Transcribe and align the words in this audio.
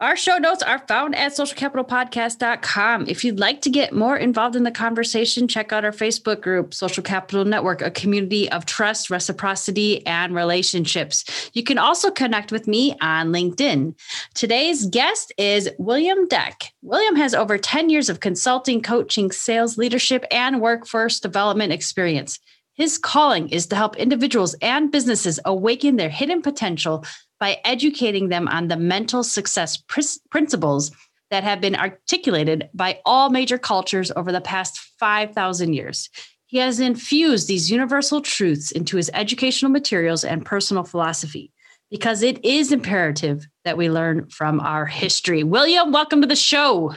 Our 0.00 0.16
show 0.16 0.38
notes 0.38 0.62
are 0.62 0.78
found 0.88 1.14
at 1.14 1.32
socialcapitalpodcast.com. 1.32 3.04
If 3.06 3.22
you'd 3.22 3.38
like 3.38 3.60
to 3.60 3.68
get 3.68 3.92
more 3.92 4.16
involved 4.16 4.56
in 4.56 4.62
the 4.62 4.70
conversation, 4.70 5.46
check 5.46 5.74
out 5.74 5.84
our 5.84 5.92
Facebook 5.92 6.40
group, 6.40 6.72
Social 6.72 7.02
Capital 7.02 7.44
Network, 7.44 7.82
a 7.82 7.90
community 7.90 8.50
of 8.50 8.64
trust, 8.64 9.10
reciprocity, 9.10 10.06
and 10.06 10.34
relationships. 10.34 11.50
You 11.52 11.62
can 11.62 11.76
also 11.76 12.10
connect 12.10 12.50
with 12.50 12.66
me 12.66 12.96
on 13.02 13.28
LinkedIn. 13.28 13.94
Today's 14.32 14.86
guest 14.86 15.34
is 15.36 15.68
William 15.78 16.26
Deck. 16.28 16.72
William 16.80 17.16
has 17.16 17.34
over 17.34 17.58
10 17.58 17.90
years 17.90 18.08
of 18.08 18.20
consulting, 18.20 18.80
coaching, 18.80 19.30
sales, 19.30 19.76
leadership, 19.76 20.24
and 20.30 20.62
workforce 20.62 21.20
development 21.20 21.74
experience. 21.74 22.38
His 22.72 22.96
calling 22.96 23.50
is 23.50 23.66
to 23.66 23.76
help 23.76 23.96
individuals 23.96 24.54
and 24.62 24.90
businesses 24.90 25.38
awaken 25.44 25.96
their 25.96 26.08
hidden 26.08 26.40
potential 26.40 27.04
by 27.40 27.58
educating 27.64 28.28
them 28.28 28.46
on 28.46 28.68
the 28.68 28.76
mental 28.76 29.24
success 29.24 29.78
pr- 29.78 30.00
principles 30.30 30.92
that 31.30 31.42
have 31.42 31.60
been 31.60 31.74
articulated 31.74 32.68
by 32.74 33.00
all 33.04 33.30
major 33.30 33.58
cultures 33.58 34.12
over 34.14 34.30
the 34.30 34.40
past 34.40 34.78
5,000 34.98 35.72
years. 35.72 36.10
He 36.46 36.58
has 36.58 36.80
infused 36.80 37.48
these 37.48 37.70
universal 37.70 38.20
truths 38.20 38.70
into 38.70 38.96
his 38.96 39.10
educational 39.14 39.70
materials 39.70 40.24
and 40.24 40.44
personal 40.44 40.84
philosophy 40.84 41.52
because 41.90 42.22
it 42.22 42.44
is 42.44 42.72
imperative 42.72 43.46
that 43.64 43.76
we 43.76 43.90
learn 43.90 44.28
from 44.28 44.60
our 44.60 44.86
history. 44.86 45.42
William, 45.42 45.92
welcome 45.92 46.20
to 46.20 46.26
the 46.26 46.36
show. 46.36 46.94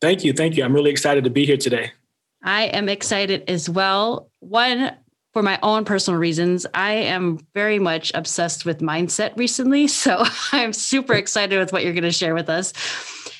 Thank 0.00 0.24
you. 0.24 0.32
Thank 0.32 0.56
you. 0.56 0.64
I'm 0.64 0.74
really 0.74 0.90
excited 0.90 1.24
to 1.24 1.30
be 1.30 1.46
here 1.46 1.56
today. 1.56 1.92
I 2.42 2.64
am 2.64 2.88
excited 2.88 3.44
as 3.48 3.68
well. 3.70 4.30
One, 4.40 4.92
for 5.36 5.42
my 5.42 5.58
own 5.62 5.84
personal 5.84 6.18
reasons, 6.18 6.64
I 6.72 6.92
am 6.92 7.46
very 7.52 7.78
much 7.78 8.10
obsessed 8.14 8.64
with 8.64 8.78
mindset 8.78 9.36
recently. 9.36 9.86
So 10.06 10.24
I'm 10.52 10.72
super 10.72 11.12
excited 11.12 11.58
with 11.58 11.74
what 11.74 11.84
you're 11.84 11.92
going 11.92 12.04
to 12.04 12.10
share 12.10 12.34
with 12.34 12.48
us. 12.48 12.72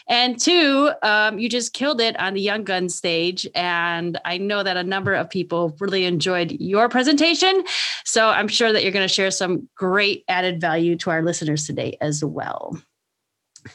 And 0.07 0.39
two, 0.39 0.91
um, 1.03 1.39
you 1.39 1.49
just 1.49 1.73
killed 1.73 2.03
it 2.03 2.19
on 2.21 2.35
the 2.35 2.41
Young 2.43 2.65
Gun 2.65 2.91
stage. 2.91 3.49
And 3.55 4.21
I 4.27 4.37
know 4.37 4.63
that 4.63 4.77
a 4.77 4.83
number 4.83 5.15
of 5.15 5.31
people 5.31 5.75
really 5.81 6.05
enjoyed 6.05 6.53
your 6.61 6.91
presentation. 6.91 7.65
So 8.05 8.29
I'm 8.29 8.49
sure 8.49 8.75
that 8.75 8.83
you're 8.83 8.93
going 8.93 9.09
to 9.09 9.15
share 9.15 9.31
some 9.31 9.67
great 9.75 10.23
added 10.29 10.61
value 10.61 10.97
to 10.97 11.09
our 11.09 11.23
listeners 11.23 11.67
today 11.67 11.97
as 12.03 12.23
well. 12.23 12.79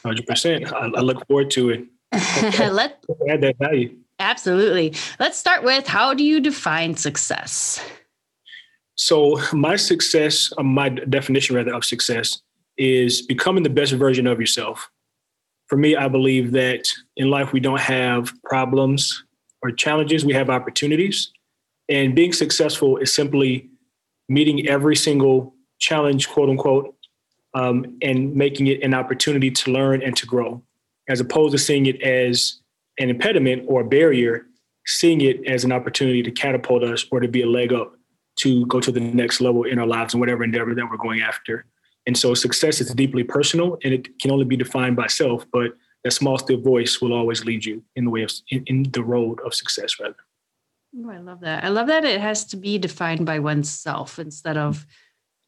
100%. 0.04 0.72
I, 0.72 0.86
look 1.00 1.26
forward 1.26 1.50
to 1.52 1.70
it. 1.70 1.84
Let 2.72 3.04
add 3.28 3.40
that 3.40 3.58
value. 3.58 3.96
Absolutely. 4.20 4.94
Let's 5.18 5.38
start 5.38 5.64
with 5.64 5.88
how 5.88 6.14
do 6.14 6.22
you 6.22 6.38
define 6.38 6.94
success? 6.94 7.84
So, 8.94 9.40
my 9.52 9.76
success, 9.76 10.52
uh, 10.58 10.62
my 10.62 10.88
definition 10.88 11.56
rather 11.56 11.74
of 11.74 11.84
success, 11.84 12.42
is 12.76 13.22
becoming 13.22 13.62
the 13.62 13.70
best 13.70 13.92
version 13.92 14.26
of 14.26 14.40
yourself. 14.40 14.90
For 15.66 15.76
me, 15.76 15.96
I 15.96 16.08
believe 16.08 16.52
that 16.52 16.88
in 17.16 17.30
life 17.30 17.52
we 17.52 17.60
don't 17.60 17.80
have 17.80 18.32
problems 18.44 19.24
or 19.62 19.70
challenges, 19.70 20.24
we 20.24 20.34
have 20.34 20.50
opportunities. 20.50 21.32
And 21.88 22.14
being 22.14 22.32
successful 22.32 22.98
is 22.98 23.12
simply 23.12 23.70
meeting 24.28 24.68
every 24.68 24.96
single 24.96 25.54
challenge, 25.78 26.28
quote 26.28 26.50
unquote, 26.50 26.94
um, 27.54 27.98
and 28.02 28.34
making 28.34 28.66
it 28.66 28.82
an 28.82 28.94
opportunity 28.94 29.50
to 29.50 29.70
learn 29.70 30.02
and 30.02 30.16
to 30.16 30.26
grow, 30.26 30.62
as 31.08 31.20
opposed 31.20 31.52
to 31.52 31.58
seeing 31.58 31.86
it 31.86 32.00
as 32.02 32.60
an 32.98 33.10
impediment 33.10 33.64
or 33.66 33.82
a 33.82 33.84
barrier, 33.84 34.46
seeing 34.86 35.20
it 35.20 35.46
as 35.46 35.64
an 35.64 35.72
opportunity 35.72 36.22
to 36.22 36.30
catapult 36.30 36.82
us 36.82 37.06
or 37.10 37.20
to 37.20 37.28
be 37.28 37.42
a 37.42 37.46
leg 37.46 37.72
up 37.72 37.94
to 38.36 38.66
go 38.66 38.80
to 38.80 38.90
the 38.90 39.00
next 39.00 39.40
level 39.40 39.64
in 39.64 39.78
our 39.78 39.86
lives 39.86 40.14
and 40.14 40.20
whatever 40.20 40.44
endeavor 40.44 40.74
that 40.74 40.88
we're 40.90 40.96
going 40.96 41.20
after. 41.20 41.66
And 42.06 42.16
so 42.16 42.34
success 42.34 42.80
is 42.80 42.92
deeply 42.94 43.22
personal 43.22 43.78
and 43.84 43.94
it 43.94 44.18
can 44.18 44.30
only 44.30 44.44
be 44.44 44.56
defined 44.56 44.96
by 44.96 45.06
self, 45.06 45.46
but 45.52 45.76
that 46.04 46.12
small 46.12 46.38
still 46.38 46.60
voice 46.60 47.00
will 47.00 47.12
always 47.12 47.44
lead 47.44 47.64
you 47.64 47.82
in 47.94 48.04
the 48.04 48.10
way 48.10 48.22
of 48.22 48.32
in, 48.50 48.64
in 48.66 48.82
the 48.90 49.02
road 49.02 49.38
of 49.44 49.54
success 49.54 50.00
rather. 50.00 50.16
Oh, 50.96 51.10
I 51.10 51.18
love 51.18 51.40
that. 51.40 51.64
I 51.64 51.68
love 51.68 51.86
that 51.86 52.04
it 52.04 52.20
has 52.20 52.44
to 52.46 52.56
be 52.56 52.76
defined 52.78 53.24
by 53.24 53.38
oneself 53.38 54.18
instead 54.18 54.56
of 54.56 54.84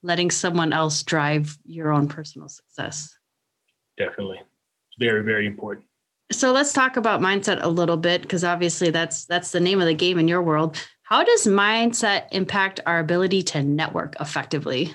letting 0.03 0.31
someone 0.31 0.73
else 0.73 1.03
drive 1.03 1.59
your 1.65 1.93
own 1.93 2.09
personal 2.09 2.49
success. 2.49 3.17
Definitely. 3.99 4.41
Very, 4.99 5.23
very 5.23 5.47
important. 5.47 5.87
So 6.33 6.53
let's 6.53 6.73
talk 6.73 6.97
about 6.97 7.21
mindset 7.21 7.63
a 7.63 7.69
little 7.69 7.97
bit 7.97 8.23
because 8.23 8.45
obviously 8.45 8.91
that's 8.91 9.27
that's 9.27 9.53
the 9.53 9.61
name 9.61 9.81
of 9.81 9.87
the 9.87 9.95
game 9.95 10.19
in 10.19 10.29
your 10.29 10.43
world. 10.43 10.79
How 11.05 11.23
does 11.23 11.47
mindset 11.47 12.29
impact 12.33 12.81
our 12.87 12.99
ability 12.99 13.43
to 13.45 13.63
network 13.63 14.17
effectively? 14.21 14.95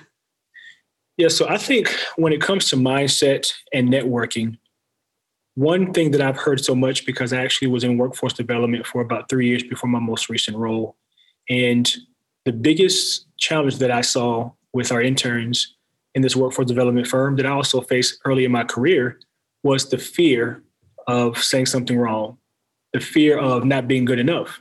Yeah, 1.16 1.28
so 1.28 1.48
I 1.48 1.56
think 1.56 1.94
when 2.16 2.32
it 2.32 2.40
comes 2.40 2.68
to 2.70 2.76
mindset 2.76 3.52
and 3.72 3.88
networking, 3.88 4.58
one 5.54 5.92
thing 5.92 6.10
that 6.10 6.20
I've 6.20 6.36
heard 6.36 6.64
so 6.64 6.74
much 6.74 7.06
because 7.06 7.32
I 7.32 7.44
actually 7.44 7.68
was 7.68 7.84
in 7.84 7.96
workforce 7.96 8.32
development 8.32 8.86
for 8.86 9.02
about 9.02 9.28
three 9.28 9.46
years 9.46 9.62
before 9.62 9.88
my 9.88 10.00
most 10.00 10.28
recent 10.28 10.56
role. 10.56 10.96
And 11.48 11.88
the 12.44 12.52
biggest 12.52 13.26
challenge 13.38 13.78
that 13.78 13.92
I 13.92 14.00
saw 14.00 14.50
with 14.72 14.90
our 14.90 15.02
interns 15.02 15.76
in 16.16 16.22
this 16.22 16.34
workforce 16.34 16.66
development 16.66 17.06
firm 17.06 17.36
that 17.36 17.46
I 17.46 17.50
also 17.50 17.82
faced 17.82 18.18
early 18.24 18.44
in 18.44 18.50
my 18.50 18.64
career 18.64 19.20
was 19.62 19.90
the 19.90 19.98
fear 19.98 20.64
of 21.06 21.38
saying 21.38 21.66
something 21.66 21.98
wrong, 21.98 22.38
the 22.92 23.00
fear 23.00 23.38
of 23.38 23.64
not 23.64 23.86
being 23.86 24.04
good 24.04 24.18
enough. 24.18 24.60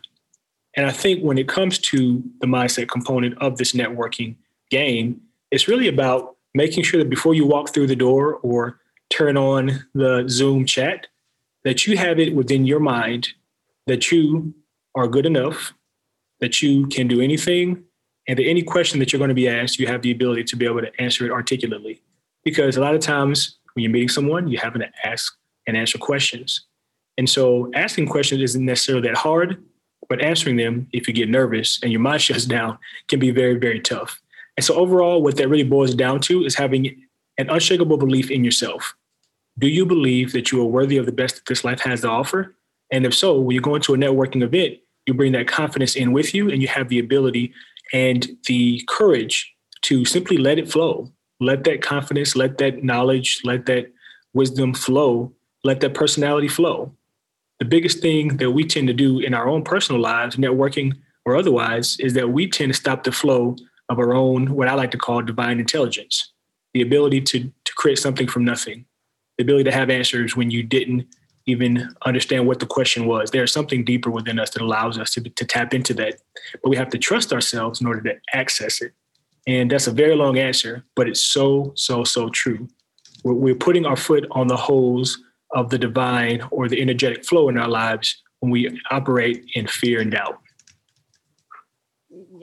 And 0.79 0.87
I 0.87 0.91
think 0.91 1.21
when 1.21 1.37
it 1.37 1.49
comes 1.49 1.77
to 1.79 2.23
the 2.39 2.47
mindset 2.47 2.87
component 2.87 3.37
of 3.39 3.57
this 3.57 3.73
networking 3.73 4.37
game, 4.69 5.19
it's 5.51 5.67
really 5.67 5.89
about 5.89 6.37
making 6.53 6.85
sure 6.85 7.03
that 7.03 7.09
before 7.09 7.33
you 7.33 7.45
walk 7.45 7.73
through 7.73 7.87
the 7.87 7.97
door 7.97 8.35
or 8.35 8.79
turn 9.09 9.35
on 9.35 9.85
the 9.93 10.23
Zoom 10.29 10.65
chat, 10.65 11.07
that 11.65 11.85
you 11.85 11.97
have 11.97 12.17
it 12.17 12.33
within 12.33 12.65
your 12.65 12.79
mind 12.79 13.27
that 13.87 14.09
you 14.09 14.53
are 14.95 15.09
good 15.09 15.25
enough, 15.25 15.73
that 16.39 16.61
you 16.61 16.87
can 16.87 17.09
do 17.09 17.19
anything, 17.19 17.83
and 18.29 18.39
that 18.39 18.45
any 18.45 18.63
question 18.63 18.99
that 18.99 19.11
you're 19.11 19.17
going 19.19 19.27
to 19.27 19.35
be 19.35 19.49
asked, 19.49 19.79
you 19.79 19.87
have 19.87 20.01
the 20.01 20.11
ability 20.11 20.45
to 20.45 20.55
be 20.55 20.65
able 20.65 20.79
to 20.79 21.01
answer 21.01 21.25
it 21.25 21.31
articulately. 21.33 22.01
Because 22.45 22.77
a 22.77 22.81
lot 22.81 22.95
of 22.95 23.01
times 23.01 23.57
when 23.73 23.83
you're 23.83 23.91
meeting 23.91 24.07
someone, 24.07 24.47
you're 24.47 24.61
having 24.61 24.79
to 24.79 24.89
ask 25.03 25.37
and 25.67 25.75
answer 25.75 25.97
questions. 25.97 26.67
And 27.17 27.29
so 27.29 27.69
asking 27.73 28.07
questions 28.07 28.41
isn't 28.41 28.63
necessarily 28.63 29.09
that 29.09 29.17
hard, 29.17 29.61
but 30.09 30.21
answering 30.21 30.57
them, 30.57 30.87
if 30.91 31.07
you 31.07 31.13
get 31.13 31.29
nervous 31.29 31.79
and 31.81 31.91
your 31.91 32.01
mind 32.01 32.21
shuts 32.23 32.45
down, 32.45 32.77
can 33.07 33.19
be 33.19 33.31
very, 33.31 33.57
very 33.57 33.79
tough. 33.79 34.19
And 34.57 34.65
so, 34.65 34.75
overall, 34.75 35.21
what 35.21 35.37
that 35.37 35.47
really 35.47 35.63
boils 35.63 35.95
down 35.95 36.19
to 36.21 36.43
is 36.43 36.55
having 36.55 37.07
an 37.37 37.49
unshakable 37.49 37.97
belief 37.97 38.29
in 38.29 38.43
yourself. 38.43 38.95
Do 39.57 39.67
you 39.67 39.85
believe 39.85 40.33
that 40.33 40.51
you 40.51 40.61
are 40.61 40.65
worthy 40.65 40.97
of 40.97 41.05
the 41.05 41.11
best 41.11 41.35
that 41.35 41.45
this 41.45 41.63
life 41.63 41.79
has 41.81 42.01
to 42.01 42.09
offer? 42.09 42.55
And 42.91 43.05
if 43.05 43.13
so, 43.13 43.39
when 43.39 43.53
you 43.53 43.61
go 43.61 43.75
into 43.75 43.93
a 43.93 43.97
networking 43.97 44.43
event, 44.43 44.79
you 45.05 45.13
bring 45.13 45.31
that 45.33 45.47
confidence 45.47 45.95
in 45.95 46.11
with 46.11 46.33
you 46.33 46.49
and 46.49 46.61
you 46.61 46.67
have 46.67 46.89
the 46.89 46.99
ability 46.99 47.53
and 47.93 48.27
the 48.47 48.83
courage 48.87 49.53
to 49.83 50.05
simply 50.05 50.37
let 50.37 50.59
it 50.59 50.71
flow. 50.71 51.11
Let 51.39 51.63
that 51.63 51.81
confidence, 51.81 52.35
let 52.35 52.57
that 52.57 52.83
knowledge, 52.83 53.41
let 53.43 53.65
that 53.67 53.91
wisdom 54.33 54.73
flow, 54.73 55.31
let 55.63 55.79
that 55.81 55.93
personality 55.93 56.47
flow 56.47 56.93
the 57.59 57.65
biggest 57.65 57.99
thing 57.99 58.37
that 58.37 58.51
we 58.51 58.65
tend 58.65 58.87
to 58.87 58.93
do 58.93 59.19
in 59.19 59.33
our 59.33 59.47
own 59.47 59.63
personal 59.63 60.01
lives, 60.01 60.37
networking 60.37 60.93
or 61.25 61.35
otherwise, 61.35 61.97
is 61.99 62.13
that 62.13 62.29
we 62.29 62.49
tend 62.49 62.73
to 62.73 62.77
stop 62.77 63.03
the 63.03 63.11
flow 63.11 63.55
of 63.89 63.99
our 63.99 64.13
own, 64.13 64.53
what 64.53 64.67
I 64.67 64.73
like 64.73 64.91
to 64.91 64.97
call 64.97 65.21
divine 65.21 65.59
intelligence, 65.59 66.31
the 66.73 66.81
ability 66.81 67.21
to, 67.21 67.51
to 67.65 67.73
create 67.75 67.99
something 67.99 68.27
from 68.27 68.45
nothing, 68.45 68.85
the 69.37 69.43
ability 69.43 69.65
to 69.65 69.71
have 69.71 69.89
answers 69.89 70.35
when 70.35 70.49
you 70.49 70.63
didn't 70.63 71.05
even 71.45 71.93
understand 72.05 72.47
what 72.47 72.59
the 72.59 72.65
question 72.65 73.07
was. 73.07 73.31
There's 73.31 73.51
something 73.51 73.83
deeper 73.83 74.09
within 74.09 74.39
us 74.39 74.51
that 74.51 74.61
allows 74.61 74.97
us 74.97 75.11
to, 75.15 75.21
to 75.21 75.45
tap 75.45 75.73
into 75.73 75.93
that. 75.95 76.15
But 76.63 76.69
we 76.69 76.77
have 76.77 76.89
to 76.89 76.97
trust 76.97 77.33
ourselves 77.33 77.81
in 77.81 77.87
order 77.87 78.01
to 78.01 78.15
access 78.33 78.81
it. 78.81 78.93
And 79.47 79.71
that's 79.71 79.87
a 79.87 79.91
very 79.91 80.15
long 80.15 80.37
answer, 80.37 80.85
but 80.95 81.09
it's 81.09 81.21
so, 81.21 81.73
so, 81.75 82.03
so 82.03 82.29
true. 82.29 82.67
We're, 83.23 83.33
we're 83.33 83.55
putting 83.55 83.85
our 83.85 83.95
foot 83.95 84.27
on 84.31 84.47
the 84.47 84.57
hose 84.57 85.17
of 85.53 85.69
the 85.69 85.77
divine 85.77 86.41
or 86.51 86.67
the 86.67 86.81
energetic 86.81 87.25
flow 87.25 87.49
in 87.49 87.57
our 87.57 87.67
lives 87.67 88.21
when 88.39 88.51
we 88.51 88.79
operate 88.91 89.45
in 89.53 89.67
fear 89.67 90.01
and 90.01 90.11
doubt. 90.11 90.39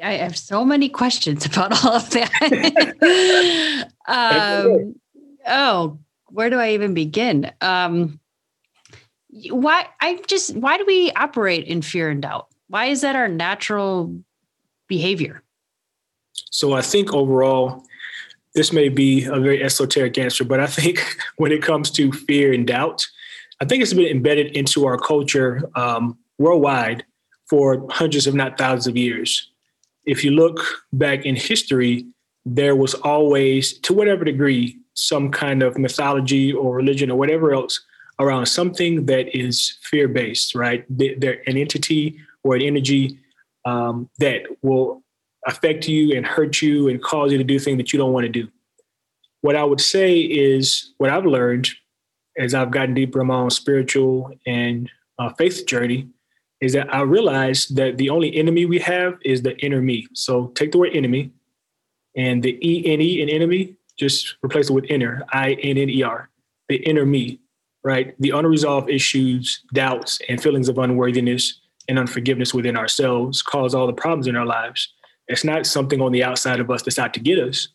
I 0.03 0.12
have 0.14 0.37
so 0.37 0.64
many 0.64 0.88
questions 0.88 1.47
about 1.47 1.85
all 1.85 1.94
of 1.94 2.11
that. 2.11 3.88
um, 4.08 4.94
oh, 5.47 5.99
where 6.29 6.50
do 6.50 6.58
I 6.58 6.73
even 6.73 6.94
begin? 6.94 7.50
Um, 7.61 8.20
why 9.50 9.87
I 10.00 10.20
just 10.26 10.55
why 10.56 10.79
do 10.79 10.85
we 10.87 11.11
operate 11.12 11.67
in 11.67 11.82
fear 11.82 12.11
and 12.11 12.23
doubt? 12.23 12.49
Why 12.69 12.87
is 12.87 13.03
that 13.03 13.17
our 13.17 13.29
natural 13.29 14.19
behavior? 14.88 15.43
So 16.50 16.73
I 16.73 16.82
think 16.82 17.12
overall, 17.12 17.85
this 18.56 18.73
may 18.73 18.88
be 18.88 19.25
a 19.25 19.38
very 19.38 19.62
esoteric 19.62 20.17
answer, 20.17 20.43
but 20.43 20.61
I 20.61 20.67
think 20.67 20.99
when 21.37 21.53
it 21.53 21.62
comes 21.62 21.91
to 21.93 22.11
fear 22.11 22.53
and 22.53 22.67
doubt, 22.67 23.06
I 23.61 23.67
think 23.67 23.82
it's 23.82 23.93
been 23.93 24.06
embedded 24.06 24.56
into 24.56 24.87
our 24.87 24.99
culture 24.99 25.62
um, 25.76 26.19
worldwide 26.38 27.05
for 27.49 27.87
hundreds, 27.91 28.26
if 28.26 28.35
not 28.35 28.58
thousands 28.58 28.87
of 28.87 28.97
years. 28.97 29.50
If 30.06 30.25
you 30.25 30.31
look 30.31 30.61
back 30.93 31.26
in 31.26 31.37
history, 31.37 32.06
there 32.47 32.75
was 32.75 32.94
always, 32.94 33.79
to 33.81 33.93
whatever 33.93 34.25
degree, 34.25 34.79
some 34.94 35.31
kind 35.31 35.62
of 35.62 35.76
mythology 35.76 36.53
or 36.53 36.75
religion 36.75 37.11
or 37.11 37.19
whatever 37.19 37.53
else 37.53 37.85
around 38.19 38.47
something 38.47 39.05
that 39.06 39.37
is 39.37 39.79
fear 39.82 40.08
based, 40.08 40.55
right? 40.55 40.87
They're 40.88 41.43
an 41.47 41.58
entity 41.58 42.19
or 42.43 42.56
an 42.56 42.62
energy 42.62 43.19
um, 43.67 44.08
that 44.19 44.43
will 44.62 45.03
affect 45.46 45.88
you 45.88 46.16
and 46.16 46.26
hurt 46.26 46.60
you 46.60 46.88
and 46.88 47.02
cause 47.02 47.32
you 47.32 47.38
to 47.38 47.44
do 47.44 47.58
things 47.58 47.78
that 47.78 47.93
you 47.93 47.98
don't 47.98 48.12
want 48.12 48.25
to 48.25 48.32
do. 48.32 48.48
What 49.40 49.56
I 49.56 49.64
would 49.64 49.81
say 49.81 50.20
is 50.20 50.93
what 50.98 51.10
I've 51.10 51.25
learned 51.25 51.69
as 52.37 52.52
I've 52.52 52.70
gotten 52.70 52.94
deeper 52.94 53.20
in 53.20 53.28
my 53.28 53.37
own 53.37 53.50
spiritual 53.50 54.32
and 54.46 54.90
uh, 55.19 55.32
faith 55.34 55.66
journey 55.66 56.08
is 56.60 56.72
that 56.72 56.93
I 56.93 57.02
realized 57.02 57.76
that 57.76 57.96
the 57.96 58.10
only 58.10 58.34
enemy 58.37 58.66
we 58.66 58.78
have 58.81 59.19
is 59.25 59.43
the 59.43 59.56
inner 59.58 59.81
me. 59.81 60.06
So 60.14 60.48
take 60.48 60.72
the 60.72 60.78
word 60.78 60.94
enemy 60.94 61.31
and 62.16 62.43
the 62.43 62.58
E 62.66 62.93
N 62.93 63.00
E 63.00 63.22
in 63.22 63.28
enemy, 63.28 63.76
just 63.98 64.37
replace 64.43 64.70
it 64.70 64.72
with 64.72 64.84
inner, 64.87 65.22
I 65.32 65.52
N 65.62 65.76
N 65.76 65.90
E 65.90 66.02
R, 66.02 66.31
the 66.69 66.76
inner 66.76 67.04
me, 67.04 67.40
right? 67.84 68.14
The 68.20 68.31
unresolved 68.31 68.90
issues, 68.90 69.62
doubts, 69.72 70.19
and 70.28 70.43
feelings 70.43 70.69
of 70.69 70.78
unworthiness 70.78 71.60
and 71.88 71.98
unforgiveness 71.98 72.52
within 72.52 72.76
ourselves 72.76 73.43
cause 73.43 73.75
all 73.75 73.87
the 73.87 73.93
problems 73.93 74.26
in 74.26 74.34
our 74.34 74.46
lives. 74.46 74.93
It's 75.28 75.44
not 75.44 75.67
something 75.67 76.00
on 76.00 76.12
the 76.12 76.25
outside 76.25 76.61
of 76.61 76.70
us 76.70 76.82
that's 76.82 76.99
out 76.99 77.14
to 77.14 77.20
get 77.20 77.38
us. 77.38 77.69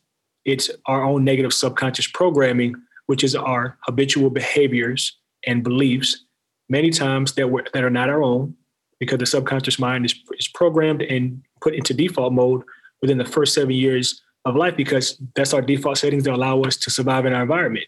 It's 0.46 0.70
our 0.86 1.04
own 1.04 1.24
negative 1.24 1.54
subconscious 1.54 2.08
programming, 2.08 2.76
which 3.08 3.24
is 3.24 3.36
our 3.36 3.78
habitual 3.84 4.30
behaviors 4.30 5.18
and 5.46 5.64
beliefs, 5.64 6.26
many 6.70 6.90
times 6.90 7.34
that, 7.34 7.50
we 7.50 7.62
that 7.74 7.84
are 7.84 7.90
not 7.90 8.10
our 8.10 8.24
own, 8.24 8.56
because 9.00 9.20
the 9.20 9.26
subconscious 9.26 9.80
mind 9.80 10.06
is, 10.06 10.16
is 10.38 10.48
programmed 10.48 11.02
and 11.02 11.44
put 11.60 11.74
into 11.74 11.94
default 11.94 12.34
mode 12.34 12.64
within 13.02 13.18
the 13.18 13.26
first 13.26 13.54
seven 13.54 13.72
years 13.72 14.22
of 14.46 14.56
life 14.56 14.76
because 14.76 15.22
that's 15.36 15.54
our 15.54 15.62
default 15.62 15.98
settings 15.98 16.24
that 16.24 16.34
allow 16.34 16.62
us 16.62 16.78
to 16.78 16.90
survive 16.90 17.26
in 17.26 17.34
our 17.34 17.42
environment. 17.42 17.86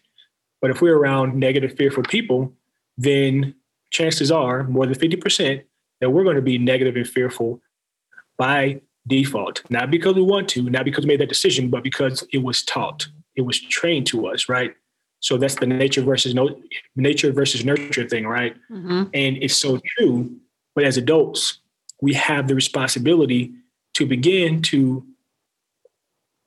But 0.62 0.72
if 0.72 0.82
we're 0.82 0.98
around 0.98 1.36
negative, 1.36 1.76
fearful 1.76 2.04
people, 2.04 2.54
then 2.98 3.56
chances 3.92 4.32
are 4.32 4.64
more 4.64 4.86
than 4.86 4.96
50% 4.96 5.64
that 6.02 6.10
we're 6.10 6.24
going 6.24 6.36
to 6.36 6.42
be 6.42 6.58
negative 6.58 6.96
and 6.96 7.08
fearful 7.08 7.62
by 8.38 8.82
default, 9.08 9.62
not 9.70 9.92
because 9.92 10.16
we 10.16 10.22
want 10.22 10.48
to, 10.50 10.64
not 10.70 10.86
because 10.86 11.04
we 11.06 11.10
made 11.10 11.20
that 11.20 11.30
decision, 11.30 11.70
but 11.70 11.84
because 11.84 12.26
it 12.32 12.40
was 12.40 12.64
taught, 12.64 13.08
it 13.36 13.42
was 13.42 13.60
trained 13.60 14.08
to 14.08 14.28
us, 14.28 14.48
right? 14.48 14.76
So 15.20 15.38
that's 15.38 15.56
the 15.56 15.68
nature 15.68 16.02
versus 16.02 16.34
no 16.34 16.60
nature 16.96 17.32
versus 17.32 17.64
nurture 17.64 18.08
thing, 18.08 18.28
right? 18.28 18.56
Mm-hmm. 18.70 19.04
And 19.14 19.38
it's 19.38 19.56
so 19.56 19.80
true 19.98 20.38
but 20.76 20.86
as 20.86 20.98
adults, 20.98 21.60
we 22.02 22.14
have 22.14 22.48
the 22.48 22.56
responsibility 22.56 23.54
to 23.94 24.06
begin 24.06 24.62
to 24.64 25.06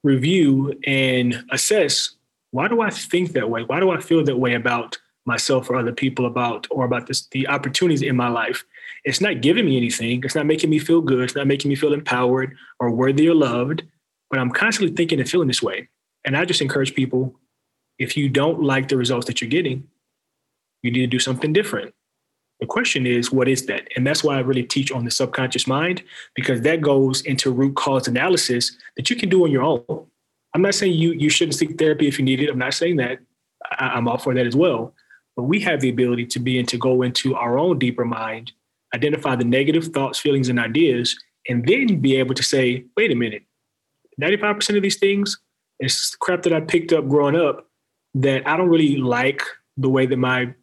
review 0.03 0.79
and 0.85 1.45
assess 1.51 2.11
why 2.53 2.69
do 2.69 2.81
I 2.81 2.91
think 2.91 3.33
that 3.33 3.51
way? 3.51 3.65
Why 3.65 3.81
do 3.81 3.91
I 3.91 4.01
feel 4.01 4.25
that 4.25 4.39
way 4.39 4.55
about 4.55 4.97
myself 5.27 5.69
or 5.69 5.77
other 5.77 5.93
people 5.93 6.27
about 6.27 6.67
or 6.71 6.85
about 6.85 7.07
this, 7.07 7.27
the 7.27 7.49
opportunities 7.49 8.03
in 8.03 8.17
my 8.17 8.29
life? 8.29 8.65
It's 9.07 9.21
not 9.21 9.41
giving 9.41 9.65
me 9.65 9.77
anything. 9.77 10.23
It's 10.25 10.35
not 10.35 10.47
making 10.47 10.69
me 10.69 10.79
feel 10.79 11.01
good. 11.01 11.23
It's 11.23 11.37
not 11.37 11.47
making 11.47 11.69
me 11.69 11.77
feel 11.77 11.95
empowered 11.95 12.57
or 12.81 12.91
worthy 12.91 13.29
or 13.29 13.35
loved. 13.35 13.85
But 14.29 14.41
I'm 14.41 14.51
constantly 14.51 14.95
thinking 14.95 15.21
and 15.21 15.29
feeling 15.29 15.49
this 15.49 15.63
way. 15.63 15.89
And 16.25 16.37
I 16.37 16.45
just 16.45 16.61
encourage 16.61 16.93
people 16.95 17.39
if 17.99 18.17
you 18.17 18.29
don't 18.29 18.63
like 18.63 18.89
the 18.89 18.97
results 18.97 19.27
that 19.27 19.41
you're 19.41 19.49
getting, 19.49 19.87
you 20.83 20.91
need 20.91 21.01
to 21.01 21.07
do 21.07 21.21
something 21.21 21.53
different. 21.53 21.95
The 22.61 22.67
question 22.67 23.07
is, 23.07 23.31
what 23.31 23.49
is 23.49 23.67
that? 23.67 23.87
And 23.97 24.07
that's 24.07 24.25
why 24.25 24.37
I 24.37 24.41
really 24.41 24.65
teach 24.65 24.91
on 24.91 25.05
the 25.05 25.11
subconscious 25.11 25.67
mind, 25.67 26.03
because 26.35 26.63
that 26.63 26.81
goes 26.81 27.21
into 27.23 27.53
root 27.53 27.77
cause 27.77 28.09
analysis 28.09 28.77
that 28.97 29.09
you 29.09 29.17
can 29.17 29.29
do 29.29 29.45
on 29.45 29.51
your 29.51 29.63
own. 29.63 29.85
I'm 30.55 30.63
not 30.63 30.75
saying 30.75 30.95
you 30.95 31.13
you 31.13 31.29
shouldn't 31.29 31.55
seek 31.55 31.79
therapy 31.79 32.09
if 32.09 32.19
you 32.19 32.25
need 32.25 32.41
it. 32.41 32.49
I'm 32.49 32.59
not 32.59 32.75
saying 32.75 32.97
that. 32.97 33.19
I, 33.79 33.99
am 33.99 34.09
all 34.09 34.19
for 34.19 34.35
that 34.35 34.47
as 34.47 34.57
well. 34.57 34.95
But 35.37 35.45
we 35.45 35.61
have 35.61 35.81
the 35.81 35.91
ability 35.91 36.27
to 36.27 36.39
be 36.39 36.59
and 36.59 36.67
to 36.69 36.79
go 36.79 37.03
into 37.03 37.35
our 37.35 37.59
own 37.59 37.79
deeper 37.79 38.07
mind, 38.07 38.53
identify 38.97 39.37
the 39.37 39.45
negative 39.45 39.89
thoughts, 39.89 40.19
feelings, 40.19 40.49
and 40.49 40.59
ideas, 40.59 41.17
and 41.49 41.67
then 41.67 42.01
be 42.01 42.17
able 42.17 42.35
to 42.35 42.43
say, 42.43 42.85
wait 42.97 43.13
a 43.13 43.15
minute, 43.15 43.43
95% 44.21 44.77
of 44.77 44.83
these 44.83 44.97
things 44.97 45.39
is 45.79 46.17
crap 46.21 46.43
that 46.43 46.53
I 46.53 46.61
picked 46.61 46.93
up 46.93 47.09
growing 47.09 47.37
up 47.37 47.69
that 48.15 48.49
I 48.49 48.57
don't 48.57 48.71
really 48.71 48.97
like 48.97 49.43
the 49.77 49.91
way 49.91 50.07
that 50.07 50.17
my 50.17 50.55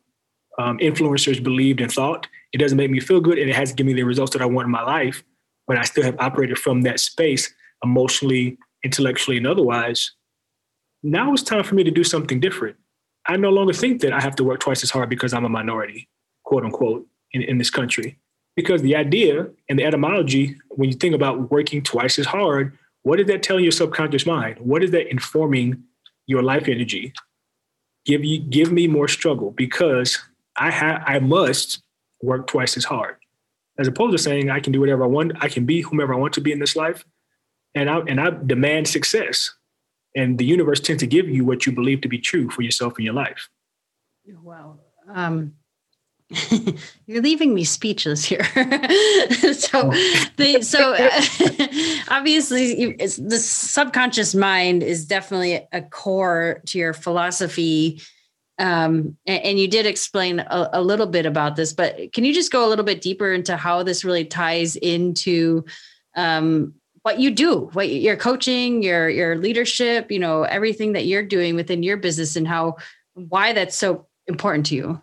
um, 0.57 0.79
influencers 0.79 1.41
believed 1.41 1.81
and 1.81 1.91
thought. 1.91 2.27
It 2.51 2.57
doesn't 2.57 2.77
make 2.77 2.89
me 2.89 2.99
feel 2.99 3.21
good, 3.21 3.37
and 3.37 3.49
it 3.49 3.55
hasn't 3.55 3.77
given 3.77 3.93
me 3.93 4.01
the 4.01 4.07
results 4.07 4.33
that 4.33 4.41
I 4.41 4.45
want 4.45 4.65
in 4.65 4.71
my 4.71 4.83
life. 4.83 5.23
But 5.67 5.77
I 5.77 5.83
still 5.83 6.03
have 6.03 6.19
operated 6.19 6.57
from 6.57 6.81
that 6.81 6.99
space, 6.99 7.53
emotionally, 7.83 8.57
intellectually, 8.83 9.37
and 9.37 9.47
otherwise. 9.47 10.11
Now 11.03 11.31
it's 11.33 11.43
time 11.43 11.63
for 11.63 11.75
me 11.75 11.83
to 11.83 11.91
do 11.91 12.03
something 12.03 12.39
different. 12.39 12.75
I 13.25 13.37
no 13.37 13.49
longer 13.49 13.73
think 13.73 14.01
that 14.01 14.13
I 14.13 14.19
have 14.19 14.35
to 14.37 14.43
work 14.43 14.59
twice 14.59 14.83
as 14.83 14.91
hard 14.91 15.09
because 15.09 15.33
I'm 15.33 15.45
a 15.45 15.49
minority, 15.49 16.09
quote 16.43 16.65
unquote, 16.65 17.07
in, 17.31 17.41
in 17.43 17.57
this 17.57 17.69
country. 17.69 18.19
Because 18.55 18.81
the 18.81 18.95
idea 18.95 19.47
and 19.67 19.79
the 19.79 19.83
etymology, 19.83 20.55
when 20.69 20.89
you 20.89 20.95
think 20.95 21.15
about 21.15 21.49
working 21.49 21.81
twice 21.81 22.19
as 22.19 22.27
hard, 22.27 22.77
what 23.01 23.19
is 23.19 23.27
that 23.27 23.43
telling 23.43 23.63
your 23.63 23.71
subconscious 23.71 24.25
mind? 24.25 24.59
What 24.59 24.83
is 24.83 24.91
that 24.91 25.09
informing 25.09 25.83
your 26.25 26.41
life 26.41 26.67
energy? 26.67 27.13
Give 28.05 28.23
you 28.23 28.39
give 28.39 28.71
me 28.71 28.87
more 28.87 29.07
struggle 29.07 29.51
because 29.51 30.19
I 30.55 30.71
have 30.71 31.03
I 31.05 31.19
must 31.19 31.81
work 32.21 32.47
twice 32.47 32.77
as 32.77 32.85
hard, 32.85 33.15
as 33.77 33.87
opposed 33.87 34.11
to 34.11 34.21
saying 34.21 34.49
I 34.49 34.59
can 34.59 34.71
do 34.73 34.79
whatever 34.79 35.03
I 35.03 35.07
want. 35.07 35.33
I 35.41 35.47
can 35.47 35.65
be 35.65 35.81
whomever 35.81 36.13
I 36.13 36.17
want 36.17 36.33
to 36.33 36.41
be 36.41 36.51
in 36.51 36.59
this 36.59 36.75
life, 36.75 37.05
and 37.75 37.89
I 37.89 37.99
and 37.99 38.19
I 38.19 38.31
demand 38.45 38.87
success. 38.87 39.53
And 40.15 40.37
the 40.37 40.45
universe 40.45 40.79
tends 40.79 41.01
to 41.01 41.07
give 41.07 41.27
you 41.27 41.43
what 41.43 41.65
you 41.65 41.71
believe 41.71 42.01
to 42.01 42.07
be 42.07 42.19
true 42.19 42.49
for 42.49 42.61
yourself 42.61 42.99
in 42.99 43.05
your 43.05 43.15
life. 43.15 43.49
Wow. 44.43 44.79
Um, 45.09 45.55
you're 47.05 47.21
leaving 47.21 47.53
me 47.53 47.63
speechless 47.63 48.25
here. 48.25 48.43
so, 49.53 49.91
oh. 49.91 50.29
the, 50.37 50.59
so 50.61 50.95
obviously, 52.15 52.95
the 52.95 53.37
subconscious 53.37 54.33
mind 54.33 54.83
is 54.83 55.05
definitely 55.05 55.67
a 55.71 55.81
core 55.81 56.61
to 56.67 56.77
your 56.77 56.93
philosophy 56.93 58.01
um, 58.59 59.17
and, 59.25 59.43
and, 59.43 59.59
you 59.59 59.67
did 59.67 59.87
explain 59.87 60.39
a, 60.39 60.69
a, 60.73 60.81
little 60.81 61.07
bit 61.07 61.25
about 61.25 61.55
this, 61.55 61.73
but 61.73 62.13
can 62.13 62.23
you 62.23 62.33
just 62.33 62.51
go 62.51 62.65
a 62.65 62.69
little 62.69 62.85
bit 62.85 63.01
deeper 63.01 63.33
into 63.33 63.57
how 63.57 63.81
this 63.81 64.05
really 64.05 64.25
ties 64.25 64.75
into 64.75 65.65
um, 66.15 66.75
what 67.01 67.19
you 67.19 67.31
do, 67.31 67.69
what 67.73 67.89
your 67.89 68.15
coaching, 68.15 68.83
your 68.83 69.09
your 69.09 69.37
leadership, 69.37 70.11
you 70.11 70.19
know, 70.19 70.43
everything 70.43 70.93
that 70.93 71.05
you're 71.05 71.25
doing 71.25 71.55
within 71.55 71.81
your 71.81 71.97
business, 71.97 72.35
and 72.35 72.47
how 72.47 72.75
why 73.15 73.53
that's 73.53 73.75
so 73.75 74.07
important 74.27 74.67
to 74.67 74.75
you? 74.75 75.01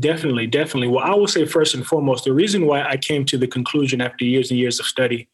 Definitely, 0.00 0.46
definitely. 0.46 0.88
Well, 0.88 1.04
I 1.04 1.14
will 1.14 1.26
say 1.26 1.44
first 1.44 1.74
and 1.74 1.84
foremost, 1.84 2.24
the 2.24 2.32
reason 2.32 2.66
why 2.66 2.82
I 2.82 2.96
came 2.96 3.24
to 3.26 3.38
the 3.38 3.48
conclusion 3.48 4.00
after 4.00 4.24
years 4.24 4.50
and 4.50 4.58
years 4.58 4.78
of 4.78 4.86
study 4.86 5.28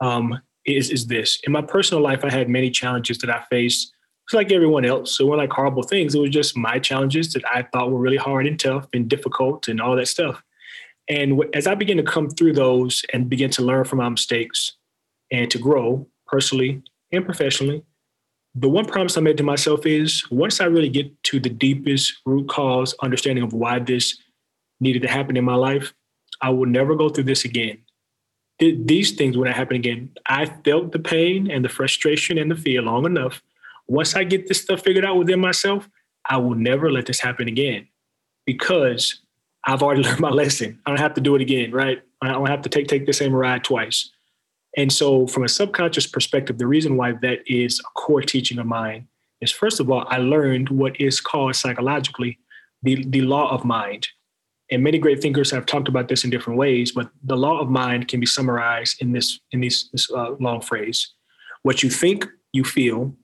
um, 0.00 0.40
is 0.66 0.90
is 0.90 1.06
this: 1.08 1.40
in 1.44 1.52
my 1.52 1.62
personal 1.62 2.02
life, 2.02 2.24
I 2.24 2.30
had 2.30 2.48
many 2.48 2.70
challenges 2.70 3.18
that 3.18 3.30
I 3.30 3.42
faced 3.50 3.94
it's 4.24 4.34
like 4.34 4.52
everyone 4.52 4.84
else. 4.84 5.16
So 5.16 5.24
it 5.24 5.28
weren't 5.28 5.40
like 5.40 5.52
horrible 5.52 5.82
things. 5.82 6.14
It 6.14 6.20
was 6.20 6.30
just 6.30 6.56
my 6.56 6.78
challenges 6.78 7.32
that 7.34 7.44
I 7.46 7.62
thought 7.62 7.90
were 7.90 8.00
really 8.00 8.16
hard 8.16 8.46
and 8.46 8.58
tough 8.58 8.88
and 8.94 9.08
difficult 9.08 9.68
and 9.68 9.80
all 9.80 9.96
that 9.96 10.08
stuff. 10.08 10.42
And 11.08 11.42
as 11.54 11.66
I 11.66 11.74
began 11.74 11.98
to 11.98 12.02
come 12.02 12.30
through 12.30 12.54
those 12.54 13.04
and 13.12 13.28
begin 13.28 13.50
to 13.50 13.62
learn 13.62 13.84
from 13.84 13.98
my 13.98 14.08
mistakes 14.08 14.76
and 15.30 15.50
to 15.50 15.58
grow 15.58 16.06
personally 16.26 16.82
and 17.12 17.26
professionally, 17.26 17.84
the 18.54 18.68
one 18.68 18.84
promise 18.84 19.16
I 19.16 19.20
made 19.20 19.36
to 19.38 19.42
myself 19.42 19.84
is 19.86 20.28
once 20.30 20.60
I 20.60 20.66
really 20.66 20.88
get 20.88 21.22
to 21.24 21.40
the 21.40 21.50
deepest 21.50 22.14
root 22.24 22.48
cause 22.48 22.94
understanding 23.02 23.44
of 23.44 23.52
why 23.52 23.78
this 23.78 24.18
needed 24.80 25.02
to 25.02 25.08
happen 25.08 25.36
in 25.36 25.44
my 25.44 25.56
life, 25.56 25.92
I 26.40 26.50
will 26.50 26.66
never 26.66 26.94
go 26.94 27.08
through 27.08 27.24
this 27.24 27.44
again. 27.44 27.78
These 28.60 29.12
things 29.12 29.36
would 29.36 29.46
not 29.46 29.56
happen 29.56 29.76
again. 29.76 30.10
I 30.26 30.46
felt 30.46 30.92
the 30.92 31.00
pain 31.00 31.50
and 31.50 31.64
the 31.64 31.68
frustration 31.68 32.38
and 32.38 32.50
the 32.50 32.56
fear 32.56 32.82
long 32.82 33.04
enough 33.04 33.42
once 33.86 34.14
I 34.14 34.24
get 34.24 34.48
this 34.48 34.62
stuff 34.62 34.82
figured 34.82 35.04
out 35.04 35.16
within 35.16 35.40
myself, 35.40 35.88
I 36.28 36.38
will 36.38 36.54
never 36.54 36.90
let 36.90 37.06
this 37.06 37.20
happen 37.20 37.48
again 37.48 37.86
because 38.46 39.20
I've 39.64 39.82
already 39.82 40.02
learned 40.04 40.20
my 40.20 40.30
lesson. 40.30 40.80
I 40.86 40.90
don't 40.90 41.00
have 41.00 41.14
to 41.14 41.20
do 41.20 41.34
it 41.34 41.42
again, 41.42 41.72
right? 41.72 42.02
I 42.22 42.28
don't 42.28 42.48
have 42.48 42.62
to 42.62 42.68
take 42.68 42.88
take 42.88 43.06
the 43.06 43.12
same 43.12 43.34
ride 43.34 43.64
twice. 43.64 44.10
And 44.76 44.92
so, 44.92 45.26
from 45.26 45.44
a 45.44 45.48
subconscious 45.48 46.06
perspective, 46.06 46.58
the 46.58 46.66
reason 46.66 46.96
why 46.96 47.12
that 47.22 47.40
is 47.46 47.80
a 47.80 47.98
core 47.98 48.22
teaching 48.22 48.58
of 48.58 48.66
mine 48.66 49.06
is 49.40 49.52
first 49.52 49.80
of 49.80 49.90
all, 49.90 50.04
I 50.08 50.18
learned 50.18 50.68
what 50.68 51.00
is 51.00 51.20
called 51.20 51.54
psychologically 51.54 52.38
the, 52.82 53.04
the 53.04 53.22
law 53.22 53.50
of 53.50 53.64
mind. 53.64 54.08
And 54.70 54.82
many 54.82 54.98
great 54.98 55.20
thinkers 55.22 55.50
have 55.50 55.66
talked 55.66 55.88
about 55.88 56.08
this 56.08 56.24
in 56.24 56.30
different 56.30 56.58
ways, 56.58 56.92
but 56.92 57.10
the 57.22 57.36
law 57.36 57.60
of 57.60 57.68
mind 57.68 58.08
can 58.08 58.18
be 58.18 58.26
summarized 58.26 59.00
in 59.00 59.12
this 59.12 59.38
in 59.52 59.60
this, 59.60 59.88
uh, 60.14 60.32
long 60.40 60.60
phrase: 60.60 61.12
what 61.62 61.82
you 61.82 61.90
think, 61.90 62.26
you 62.52 62.64
feel; 62.64 63.14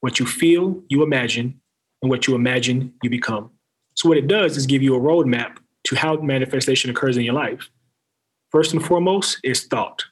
what 0.00 0.20
you 0.20 0.26
feel, 0.26 0.82
you 0.88 1.02
imagine; 1.02 1.60
and 2.02 2.10
what 2.10 2.26
you 2.26 2.34
imagine, 2.34 2.92
you 3.02 3.10
become. 3.10 3.50
So 3.94 4.08
what 4.08 4.18
it 4.18 4.28
does 4.28 4.56
is 4.56 4.66
give 4.66 4.82
you 4.82 4.94
a 4.94 5.00
roadmap 5.00 5.56
to 5.84 5.96
how 5.96 6.16
manifestation 6.16 6.90
occurs 6.90 7.16
in 7.16 7.24
your 7.24 7.34
life. 7.34 7.70
First 8.50 8.72
and 8.72 8.84
foremost 8.84 9.38
is 9.42 9.64
thought. 9.64 10.04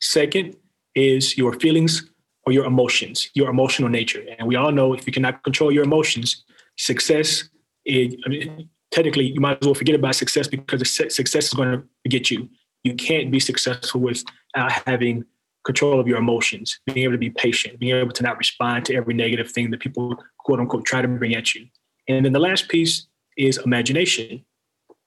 Second 0.00 0.56
is 0.94 1.36
your 1.36 1.52
feelings 1.54 2.10
or 2.44 2.52
your 2.52 2.64
emotions, 2.64 3.30
your 3.34 3.50
emotional 3.50 3.88
nature. 3.88 4.24
And 4.38 4.48
we 4.48 4.56
all 4.56 4.72
know 4.72 4.94
if 4.94 5.06
you 5.06 5.12
cannot 5.12 5.42
control 5.44 5.70
your 5.70 5.84
emotions, 5.84 6.44
success, 6.76 7.48
is, 7.84 8.16
I 8.24 8.28
mean, 8.28 8.68
technically, 8.90 9.26
you 9.26 9.40
might 9.40 9.58
as 9.60 9.66
well 9.66 9.74
forget 9.74 9.94
about 9.94 10.14
success 10.14 10.48
because 10.48 10.80
success 10.90 11.46
is 11.46 11.54
going 11.54 11.82
to 11.82 12.08
get 12.08 12.30
you. 12.30 12.48
You 12.82 12.94
can't 12.94 13.30
be 13.30 13.40
successful 13.40 14.00
without 14.00 14.72
having 14.86 15.24
control 15.64 16.00
of 16.00 16.08
your 16.08 16.18
emotions, 16.18 16.80
being 16.86 17.04
able 17.04 17.12
to 17.12 17.18
be 17.18 17.30
patient, 17.30 17.78
being 17.78 17.94
able 17.94 18.12
to 18.12 18.22
not 18.22 18.38
respond 18.38 18.86
to 18.86 18.94
every 18.94 19.12
negative 19.12 19.50
thing 19.50 19.70
that 19.70 19.80
people 19.80 20.16
quote 20.38 20.60
unquote 20.60 20.86
try 20.86 21.02
to 21.02 21.08
bring 21.08 21.34
at 21.34 21.54
you. 21.54 21.66
And 22.08 22.24
then 22.24 22.32
the 22.32 22.40
last 22.40 22.68
piece 22.68 23.06
is 23.36 23.58
imagination. 23.58 24.44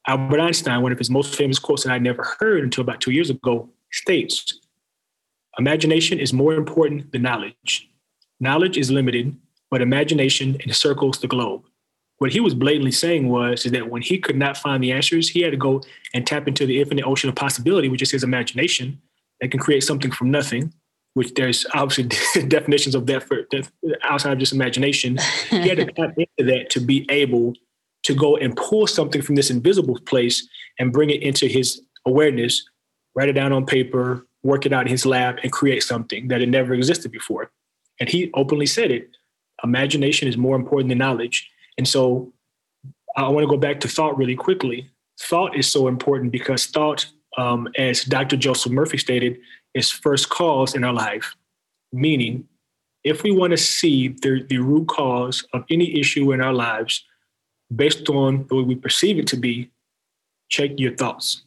Albert 0.07 0.39
Einstein, 0.39 0.81
one 0.81 0.91
of 0.91 0.97
his 0.97 1.09
most 1.09 1.35
famous 1.35 1.57
quotes 1.57 1.83
that 1.83 1.91
I 1.91 1.97
never 1.97 2.23
heard 2.39 2.63
until 2.63 2.83
about 2.83 3.01
two 3.01 3.12
years 3.12 3.29
ago, 3.29 3.69
states 3.91 4.59
Imagination 5.57 6.19
is 6.19 6.33
more 6.33 6.53
important 6.53 7.12
than 7.12 7.22
knowledge. 7.22 7.89
Knowledge 8.39 8.77
is 8.77 8.91
limited, 8.91 9.36
but 9.69 9.81
imagination 9.81 10.57
encircles 10.65 11.19
the 11.19 11.27
globe. 11.27 11.63
What 12.17 12.31
he 12.31 12.39
was 12.39 12.53
blatantly 12.53 12.91
saying 12.91 13.29
was 13.29 13.65
is 13.65 13.72
that 13.72 13.89
when 13.89 14.01
he 14.01 14.17
could 14.17 14.38
not 14.38 14.57
find 14.57 14.83
the 14.83 14.91
answers, 14.91 15.29
he 15.29 15.41
had 15.41 15.51
to 15.51 15.57
go 15.57 15.81
and 16.13 16.25
tap 16.25 16.48
into 16.48 16.65
the 16.65 16.79
infinite 16.79 17.05
ocean 17.05 17.29
of 17.29 17.36
possibility, 17.36 17.89
which 17.89 18.01
is 18.01 18.12
his 18.12 18.24
imagination, 18.24 19.01
that 19.41 19.51
can 19.51 19.60
create 19.60 19.83
something 19.83 20.12
from 20.12 20.31
nothing. 20.31 20.74
Which 21.15 21.36
there's 21.36 21.65
obviously 21.75 22.10
definitions 22.48 22.95
of 22.95 23.05
that 23.05 23.24
for 23.24 23.45
outside 24.03 24.33
of 24.33 24.39
just 24.39 24.53
imagination. 24.53 25.19
He 25.50 25.67
had 25.67 25.77
to 25.77 25.86
tap 25.91 26.15
into 26.17 26.51
that 26.51 26.72
to 26.72 26.79
be 26.79 27.05
able 27.10 27.53
to 28.03 28.15
go 28.15 28.38
and 28.38 28.55
pull 28.55 28.88
something 28.88 29.22
from 29.22 29.36
this 29.36 29.50
invisible 29.51 30.00
place 30.05 30.48
and 30.79 30.91
bring 30.91 31.12
it 31.12 31.22
into 31.22 31.48
his 31.48 31.81
awareness, 32.05 32.67
write 33.15 33.29
it 33.29 33.33
down 33.33 33.53
on 33.53 33.65
paper, 33.65 34.25
work 34.43 34.65
it 34.65 34.73
out 34.73 34.85
in 34.85 34.91
his 34.91 35.05
lab, 35.05 35.39
and 35.41 35.51
create 35.51 35.83
something 35.83 36.27
that 36.27 36.41
had 36.41 36.50
never 36.50 36.73
existed 36.73 37.12
before. 37.12 37.51
And 38.00 38.09
he 38.09 38.29
openly 38.33 38.65
said 38.65 38.91
it 38.91 39.09
imagination 39.63 40.27
is 40.27 40.38
more 40.38 40.55
important 40.55 40.89
than 40.89 40.97
knowledge. 40.97 41.50
And 41.77 41.88
so 41.88 42.33
I 43.15 43.27
want 43.29 43.43
to 43.43 43.50
go 43.50 43.57
back 43.57 43.79
to 43.81 43.88
thought 43.88 44.17
really 44.17 44.35
quickly. 44.35 44.89
Thought 45.19 45.55
is 45.55 45.71
so 45.71 45.88
important 45.88 46.31
because 46.31 46.65
thought, 46.65 47.05
um, 47.38 47.69
as 47.77 48.03
Dr. 48.03 48.35
Joseph 48.35 48.71
Murphy 48.71 48.97
stated, 48.97 49.39
is 49.73 49.89
first 49.89 50.29
cause 50.29 50.75
in 50.75 50.83
our 50.83 50.93
life. 50.93 51.35
Meaning, 51.91 52.45
if 53.03 53.23
we 53.23 53.31
want 53.31 53.51
to 53.51 53.57
see 53.57 54.09
the, 54.09 54.45
the 54.50 54.57
root 54.57 54.88
cause 54.88 55.45
of 55.53 55.63
any 55.69 56.00
issue 56.00 56.31
in 56.31 56.41
our 56.41 56.53
lives, 56.53 57.03
based 57.73 58.09
on 58.09 58.45
the 58.47 58.55
way 58.55 58.63
we 58.63 58.75
perceive 58.75 59.17
it 59.17 59.27
to 59.27 59.38
be, 59.38 59.71
check 60.50 60.71
your 60.77 60.95
thoughts. 60.95 61.43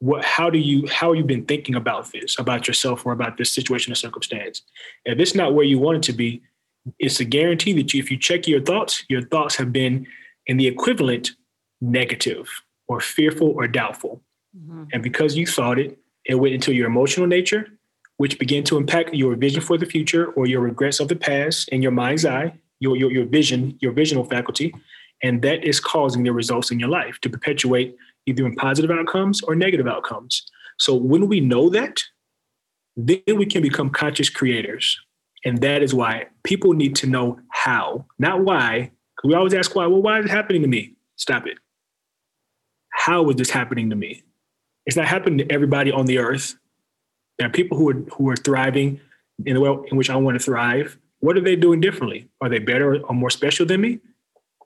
What, 0.00 0.24
how 0.24 0.48
do 0.48 0.58
you, 0.58 0.86
how 0.86 1.12
have 1.12 1.16
you 1.16 1.24
been 1.24 1.44
thinking 1.44 1.74
about 1.74 2.12
this, 2.12 2.38
about 2.38 2.68
yourself 2.68 3.04
or 3.04 3.12
about 3.12 3.36
this 3.36 3.50
situation 3.50 3.92
or 3.92 3.96
circumstance? 3.96 4.62
If 5.04 5.18
it's 5.18 5.34
not 5.34 5.54
where 5.54 5.64
you 5.64 5.78
want 5.78 5.98
it 5.98 6.02
to 6.04 6.12
be, 6.12 6.42
it's 6.98 7.20
a 7.20 7.24
guarantee 7.24 7.72
that 7.74 7.92
you, 7.92 8.00
if 8.00 8.10
you 8.10 8.16
check 8.16 8.46
your 8.46 8.60
thoughts, 8.60 9.04
your 9.08 9.22
thoughts 9.22 9.56
have 9.56 9.72
been 9.72 10.06
in 10.46 10.56
the 10.56 10.66
equivalent 10.66 11.32
negative 11.80 12.48
or 12.86 13.00
fearful 13.00 13.48
or 13.48 13.66
doubtful. 13.66 14.22
Mm-hmm. 14.56 14.84
And 14.92 15.02
because 15.02 15.36
you 15.36 15.46
thought 15.46 15.78
it, 15.78 15.98
it 16.24 16.36
went 16.36 16.54
into 16.54 16.72
your 16.72 16.86
emotional 16.86 17.26
nature, 17.26 17.66
which 18.18 18.38
began 18.38 18.64
to 18.64 18.76
impact 18.76 19.14
your 19.14 19.34
vision 19.36 19.60
for 19.60 19.78
the 19.78 19.86
future 19.86 20.32
or 20.32 20.46
your 20.46 20.60
regrets 20.60 21.00
of 21.00 21.08
the 21.08 21.16
past 21.16 21.68
in 21.68 21.82
your 21.82 21.92
mind's 21.92 22.24
eye, 22.24 22.52
your, 22.80 22.96
your, 22.96 23.10
your 23.10 23.26
vision, 23.26 23.76
your 23.80 23.92
visional 23.92 24.24
faculty, 24.24 24.74
and 25.22 25.42
that 25.42 25.64
is 25.64 25.80
causing 25.80 26.22
the 26.22 26.32
results 26.32 26.70
in 26.70 26.78
your 26.78 26.88
life 26.88 27.18
to 27.20 27.28
perpetuate 27.28 27.96
either 28.26 28.46
in 28.46 28.54
positive 28.54 28.90
outcomes 28.90 29.42
or 29.42 29.54
negative 29.54 29.86
outcomes. 29.86 30.44
So 30.78 30.94
when 30.94 31.28
we 31.28 31.40
know 31.40 31.68
that, 31.70 32.00
then 32.96 33.22
we 33.36 33.46
can 33.46 33.62
become 33.62 33.90
conscious 33.90 34.28
creators. 34.28 34.98
And 35.44 35.60
that 35.60 35.82
is 35.82 35.94
why 35.94 36.26
people 36.42 36.72
need 36.72 36.96
to 36.96 37.06
know 37.06 37.38
how, 37.50 38.06
not 38.18 38.44
why. 38.44 38.90
We 39.24 39.34
always 39.34 39.54
ask 39.54 39.74
why. 39.74 39.86
Well, 39.86 40.02
why 40.02 40.18
is 40.18 40.26
it 40.26 40.30
happening 40.30 40.62
to 40.62 40.68
me? 40.68 40.94
Stop 41.16 41.46
it. 41.46 41.58
How 42.90 43.28
is 43.30 43.36
this 43.36 43.50
happening 43.50 43.90
to 43.90 43.96
me? 43.96 44.22
It's 44.86 44.96
not 44.96 45.06
happening 45.06 45.38
to 45.38 45.52
everybody 45.52 45.92
on 45.92 46.06
the 46.06 46.18
earth. 46.18 46.56
There 47.38 47.46
are 47.46 47.50
people 47.50 47.78
who 47.78 47.90
are 47.90 48.00
who 48.16 48.28
are 48.30 48.36
thriving 48.36 49.00
in 49.44 49.54
the 49.54 49.60
way 49.60 49.70
in 49.90 49.96
which 49.96 50.10
I 50.10 50.16
want 50.16 50.38
to 50.38 50.44
thrive. 50.44 50.98
What 51.20 51.36
are 51.36 51.40
they 51.40 51.56
doing 51.56 51.80
differently? 51.80 52.28
Are 52.40 52.48
they 52.48 52.58
better 52.58 53.00
or 53.00 53.14
more 53.14 53.30
special 53.30 53.66
than 53.66 53.80
me? 53.80 54.00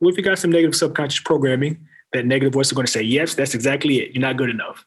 Well, 0.00 0.10
if 0.10 0.16
you 0.16 0.22
got 0.22 0.38
some 0.38 0.50
negative 0.50 0.74
subconscious 0.74 1.22
programming, 1.22 1.86
that 2.12 2.26
negative 2.26 2.52
voice 2.52 2.66
is 2.66 2.72
going 2.72 2.86
to 2.86 2.92
say, 2.92 3.02
yes, 3.02 3.34
that's 3.34 3.54
exactly 3.54 4.00
it. 4.00 4.12
You're 4.14 4.22
not 4.22 4.36
good 4.36 4.50
enough. 4.50 4.84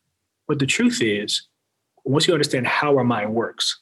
But 0.48 0.60
the 0.60 0.66
truth 0.66 1.02
is, 1.02 1.48
once 2.04 2.28
you 2.28 2.34
understand 2.34 2.68
how 2.68 2.96
our 2.98 3.04
mind 3.04 3.34
works, 3.34 3.82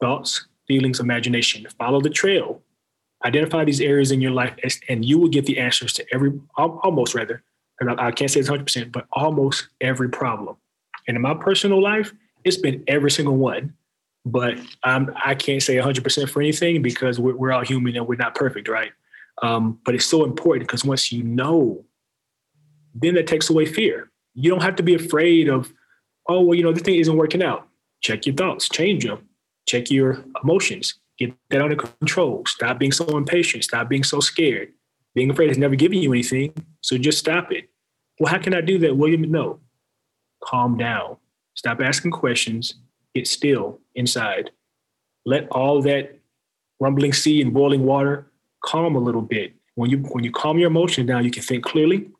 thoughts, 0.00 0.46
feelings, 0.66 0.98
imagination, 0.98 1.66
follow 1.78 2.00
the 2.00 2.10
trail, 2.10 2.62
identify 3.24 3.64
these 3.64 3.80
areas 3.80 4.10
in 4.10 4.20
your 4.20 4.32
life, 4.32 4.54
and 4.88 5.04
you 5.04 5.18
will 5.18 5.28
get 5.28 5.46
the 5.46 5.58
answers 5.58 5.92
to 5.94 6.06
every, 6.12 6.32
almost 6.56 7.14
rather, 7.14 7.42
I 7.80 8.10
can't 8.10 8.30
say 8.30 8.40
it's 8.40 8.48
100%, 8.48 8.90
but 8.90 9.06
almost 9.12 9.68
every 9.80 10.08
problem. 10.08 10.56
And 11.06 11.16
in 11.16 11.22
my 11.22 11.34
personal 11.34 11.82
life, 11.82 12.12
it's 12.44 12.56
been 12.56 12.82
every 12.88 13.10
single 13.10 13.36
one. 13.36 13.74
But 14.24 14.58
I'm, 14.82 15.14
I 15.24 15.34
can't 15.34 15.62
say 15.62 15.76
100% 15.76 16.28
for 16.28 16.40
anything 16.40 16.82
because 16.82 17.20
we're, 17.20 17.36
we're 17.36 17.52
all 17.52 17.64
human 17.64 17.94
and 17.96 18.08
we're 18.08 18.16
not 18.16 18.34
perfect, 18.34 18.66
right? 18.68 18.90
Um, 19.42 19.78
but 19.84 19.94
it's 19.94 20.06
so 20.06 20.24
important 20.24 20.66
because 20.66 20.84
once 20.84 21.12
you 21.12 21.22
know, 21.22 21.84
then 23.02 23.14
that 23.14 23.26
takes 23.26 23.50
away 23.50 23.66
fear. 23.66 24.10
You 24.34 24.50
don't 24.50 24.62
have 24.62 24.76
to 24.76 24.82
be 24.82 24.94
afraid 24.94 25.48
of, 25.48 25.72
oh, 26.28 26.40
well, 26.42 26.54
you 26.54 26.62
know, 26.62 26.72
this 26.72 26.82
thing 26.82 26.96
isn't 26.96 27.16
working 27.16 27.42
out. 27.42 27.68
Check 28.02 28.26
your 28.26 28.34
thoughts, 28.34 28.68
change 28.68 29.04
them, 29.04 29.28
check 29.66 29.90
your 29.90 30.24
emotions, 30.42 30.94
get 31.18 31.32
that 31.50 31.62
under 31.62 31.76
control. 31.76 32.44
Stop 32.46 32.78
being 32.78 32.92
so 32.92 33.16
impatient, 33.16 33.64
stop 33.64 33.88
being 33.88 34.04
so 34.04 34.20
scared. 34.20 34.72
Being 35.14 35.30
afraid 35.30 35.48
has 35.48 35.58
never 35.58 35.74
given 35.74 35.98
you 35.98 36.12
anything, 36.12 36.52
so 36.82 36.98
just 36.98 37.18
stop 37.18 37.50
it. 37.50 37.70
Well, 38.20 38.30
how 38.30 38.38
can 38.38 38.54
I 38.54 38.60
do 38.60 38.78
that, 38.80 38.96
William? 38.96 39.22
No. 39.22 39.60
Calm 40.44 40.76
down. 40.76 41.16
Stop 41.54 41.80
asking 41.80 42.10
questions. 42.10 42.74
Get 43.14 43.26
still 43.26 43.80
inside. 43.94 44.50
Let 45.24 45.48
all 45.48 45.80
that 45.82 46.18
rumbling 46.78 47.14
sea 47.14 47.40
and 47.40 47.52
boiling 47.52 47.84
water 47.84 48.30
calm 48.62 48.96
a 48.96 48.98
little 49.00 49.22
bit. 49.22 49.54
When 49.74 49.90
you 49.90 49.98
when 49.98 50.24
you 50.24 50.30
calm 50.30 50.58
your 50.58 50.68
emotions 50.68 51.06
down, 51.06 51.24
you 51.24 51.30
can 51.30 51.42
think 51.42 51.64
clearly, 51.64 52.10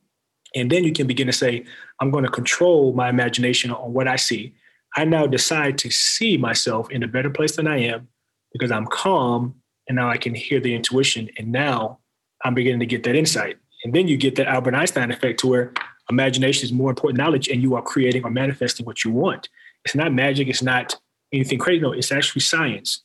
and 0.56 0.70
then 0.70 0.82
you 0.82 0.92
can 0.92 1.06
begin 1.06 1.28
to 1.28 1.32
say, 1.32 1.64
"I'm 2.00 2.10
going 2.10 2.24
to 2.24 2.30
control 2.30 2.92
my 2.92 3.08
imagination 3.08 3.70
on 3.70 3.92
what 3.92 4.08
I 4.08 4.16
see." 4.16 4.54
I 4.96 5.04
now 5.04 5.26
decide 5.26 5.76
to 5.78 5.90
see 5.90 6.36
myself 6.36 6.90
in 6.90 7.02
a 7.02 7.08
better 7.08 7.30
place 7.30 7.54
than 7.56 7.68
I 7.68 7.78
am 7.92 8.08
because 8.52 8.70
I'm 8.72 8.86
calm, 8.86 9.54
and 9.86 9.96
now 9.96 10.08
I 10.08 10.16
can 10.16 10.34
hear 10.34 10.58
the 10.58 10.74
intuition, 10.74 11.28
and 11.38 11.52
now 11.52 11.98
I'm 12.44 12.54
beginning 12.54 12.80
to 12.80 12.86
get 12.86 13.02
that 13.04 13.14
insight. 13.14 13.58
And 13.84 13.94
then 13.94 14.08
you 14.08 14.16
get 14.16 14.36
that 14.36 14.48
Albert 14.48 14.74
Einstein 14.74 15.10
effect 15.10 15.40
to 15.40 15.46
where 15.46 15.72
imagination 16.10 16.64
is 16.64 16.72
more 16.72 16.90
important 16.90 17.18
knowledge, 17.18 17.48
and 17.48 17.62
you 17.62 17.74
are 17.76 17.82
creating 17.82 18.24
or 18.24 18.30
manifesting 18.30 18.86
what 18.86 19.04
you 19.04 19.10
want. 19.10 19.48
It's 19.84 19.94
not 19.94 20.12
magic. 20.12 20.48
It's 20.48 20.62
not 20.62 20.96
anything 21.32 21.58
crazy. 21.58 21.80
No, 21.82 21.92
it's 21.92 22.10
actually 22.10 22.40
science. 22.40 23.02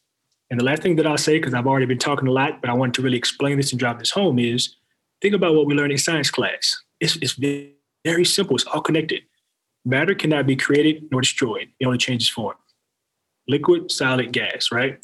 And 0.50 0.60
the 0.60 0.63
last 0.63 0.81
thing 0.81 0.96
that 0.98 1.08
I'll 1.08 1.17
say, 1.17 1.38
because 1.38 1.53
I've 1.53 1.67
already 1.67 1.86
been 1.86 1.98
talking 1.98 2.27
a 2.27 2.31
lot, 2.31 2.62
but 2.62 2.70
I 2.70 2.74
want 2.74 2.93
to 2.96 3.01
really 3.01 3.17
explain 3.17 3.58
this 3.58 3.72
and 3.72 3.79
drive 3.79 4.00
this 4.00 4.12
home, 4.12 4.39
is 4.39 4.75
think 5.22 5.34
about 5.34 5.55
what 5.55 5.65
we 5.65 5.74
learned 5.74 5.91
in 5.91 5.98
science 5.98 6.29
class. 6.29 6.81
It's, 7.01 7.17
it's 7.17 7.34
very 8.05 8.24
simple. 8.24 8.55
It's 8.55 8.65
all 8.65 8.81
connected. 8.81 9.24
Matter 9.84 10.15
cannot 10.15 10.48
be 10.48 10.55
created 10.55 11.10
nor 11.12 11.22
destroyed. 11.22 11.67
It 11.79 11.86
only 11.86 11.98
changes 11.98 12.29
form. 12.29 12.55
Liquid, 13.48 13.91
solid, 13.91 14.31
gas, 14.31 14.72
right? 14.72 15.00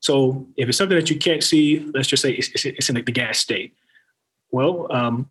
So 0.00 0.46
if 0.56 0.68
it's 0.68 0.78
something 0.78 0.96
that 0.96 1.10
you 1.10 1.18
can't 1.18 1.44
see, 1.44 1.90
let's 1.92 2.08
just 2.08 2.22
say 2.22 2.32
it's, 2.32 2.48
it's, 2.48 2.64
it's 2.64 2.88
in 2.88 2.94
the 2.94 3.02
gas 3.02 3.38
state. 3.38 3.74
Well, 4.50 4.86
um, 4.90 5.30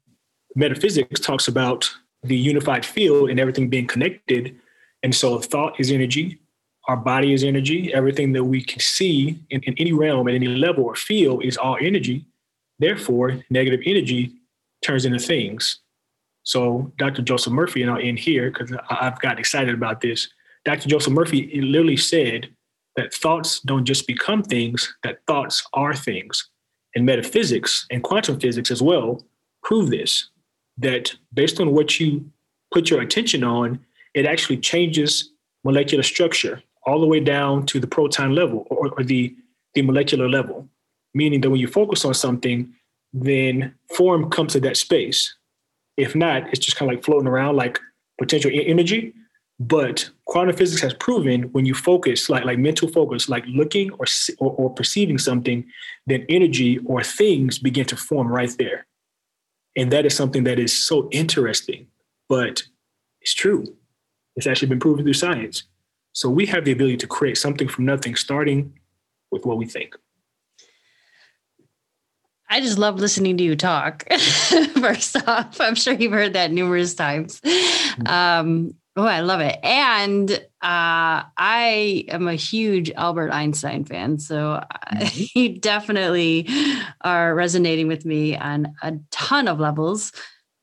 metaphysics 0.56 1.20
talks 1.20 1.48
about 1.48 1.90
the 2.22 2.38
unified 2.38 2.86
field 2.86 3.30
and 3.30 3.40
everything 3.40 3.70
being 3.70 3.88
connected. 3.88 4.56
And 5.02 5.16
so 5.16 5.40
thought 5.40 5.80
is 5.80 5.92
energy, 5.92 6.40
our 6.88 6.98
body 6.98 7.34
is 7.34 7.44
energy. 7.44 7.94
Everything 7.94 8.34
that 8.34 8.44
we 8.44 8.64
can 8.64 8.80
see 8.80 9.40
in, 9.50 9.62
in 9.64 9.76
any 9.78 9.94
realm, 9.94 10.28
at 10.28 10.34
any 10.34 10.48
level 10.48 10.84
or 10.84 10.96
feel 10.96 11.40
is 11.40 11.58
all 11.58 11.78
energy. 11.80 12.26
Therefore, 12.80 13.44
negative 13.50 13.82
energy 13.86 14.34
turns 14.82 15.06
into 15.06 15.20
things. 15.20 15.80
So 16.44 16.92
Dr. 16.98 17.22
Joseph 17.22 17.54
Murphy, 17.54 17.82
and 17.82 17.92
I'll 17.92 18.02
end 18.02 18.20
here 18.20 18.52
because 18.52 18.76
I've 18.90 19.20
got 19.20 19.40
excited 19.40 19.74
about 19.74 20.02
this. 20.02 20.28
Dr. 20.66 20.90
Joseph 20.90 21.14
Murphy 21.14 21.62
literally 21.62 21.98
said 21.98 22.50
that 22.96 23.14
thoughts 23.14 23.60
don't 23.62 23.86
just 23.86 24.08
become 24.08 24.44
things, 24.44 24.94
that 25.04 25.20
thoughts 25.28 25.64
are 25.74 25.94
things. 25.94 26.50
And 26.96 27.06
metaphysics 27.06 27.86
and 27.90 28.04
quantum 28.04 28.40
physics 28.40 28.70
as 28.70 28.82
well, 28.82 29.24
prove 29.64 29.90
this 29.90 30.30
that 30.78 31.16
based 31.34 31.60
on 31.60 31.72
what 31.72 32.00
you 32.00 32.30
put 32.74 32.90
your 32.90 33.02
attention 33.02 33.44
on, 33.44 33.80
it 34.14 34.26
actually 34.26 34.58
changes 34.58 35.32
molecular 35.64 36.04
structure 36.04 36.62
all 36.86 37.00
the 37.00 37.08
way 37.08 37.20
down 37.20 37.66
to 37.68 37.80
the 37.80 37.88
proton 37.88 38.34
level 38.34 38.66
or, 38.70 38.90
or 38.98 39.04
the, 39.04 39.36
the 39.74 39.82
molecular 39.82 40.28
level. 40.28 40.68
Meaning 41.14 41.42
that 41.42 41.50
when 41.50 41.60
you 41.60 41.68
focus 41.68 42.04
on 42.04 42.14
something, 42.14 42.74
then 43.14 43.76
form 43.96 44.30
comes 44.30 44.54
to 44.54 44.60
that 44.62 44.78
space. 44.78 45.36
If 45.98 46.16
not, 46.16 46.48
it's 46.50 46.60
just 46.60 46.78
kind 46.78 46.90
of 46.90 46.96
like 46.96 47.04
floating 47.04 47.28
around 47.28 47.56
like 47.56 47.80
potential 48.20 48.52
energy. 48.54 49.14
But 49.60 50.10
quantum 50.26 50.56
physics 50.56 50.82
has 50.82 50.96
proven 50.96 51.44
when 51.52 51.66
you 51.66 51.76
focus, 51.76 52.30
like 52.30 52.46
like 52.46 52.58
mental 52.58 52.88
focus, 52.88 53.30
like 53.30 53.46
looking 53.48 53.92
or, 53.92 54.06
or, 54.40 54.52
or 54.54 54.74
perceiving 54.74 55.20
something, 55.20 55.66
then 56.08 56.26
energy 56.30 56.80
or 56.80 57.04
things 57.04 57.60
begin 57.60 57.86
to 57.86 57.96
form 57.96 58.28
right 58.28 58.56
there. 58.58 58.88
And 59.76 59.92
that 59.92 60.06
is 60.06 60.16
something 60.16 60.44
that 60.46 60.60
is 60.60 60.74
so 60.74 61.10
interesting, 61.12 61.88
but 62.28 62.64
it's 63.22 63.34
true. 63.34 63.78
It's 64.36 64.48
actually 64.48 64.70
been 64.70 64.80
proven 64.80 65.06
through 65.06 65.14
science. 65.14 65.64
So 66.14 66.30
we 66.30 66.46
have 66.48 66.66
the 66.66 66.72
ability 66.72 66.98
to 66.98 67.08
create 67.08 67.38
something 67.38 67.68
from 67.68 67.86
nothing, 67.86 68.16
starting 68.16 68.74
with 69.32 69.46
what 69.46 69.58
we 69.58 69.66
think. 69.66 69.96
I 72.52 72.60
just 72.60 72.78
love 72.78 73.00
listening 73.00 73.38
to 73.38 73.44
you 73.44 73.56
talk. 73.56 74.06
First 74.82 75.16
off, 75.26 75.62
I'm 75.62 75.74
sure 75.74 75.94
you've 75.94 76.12
heard 76.12 76.34
that 76.34 76.52
numerous 76.52 76.94
times. 76.94 77.40
Um, 78.06 78.76
oh, 78.98 79.06
I 79.06 79.22
love 79.22 79.40
it. 79.40 79.58
And 79.64 80.30
uh, 80.30 81.24
I 81.38 82.04
am 82.10 82.28
a 82.28 82.36
huge 82.36 82.92
Albert 82.92 83.32
Einstein 83.32 83.86
fan. 83.86 84.20
So 84.20 84.62
mm-hmm. 84.94 85.24
you 85.40 85.60
definitely 85.60 86.50
are 87.00 87.34
resonating 87.34 87.88
with 87.88 88.04
me 88.04 88.36
on 88.36 88.76
a 88.84 88.96
ton 89.12 89.48
of 89.48 89.62
levels. 89.62 90.12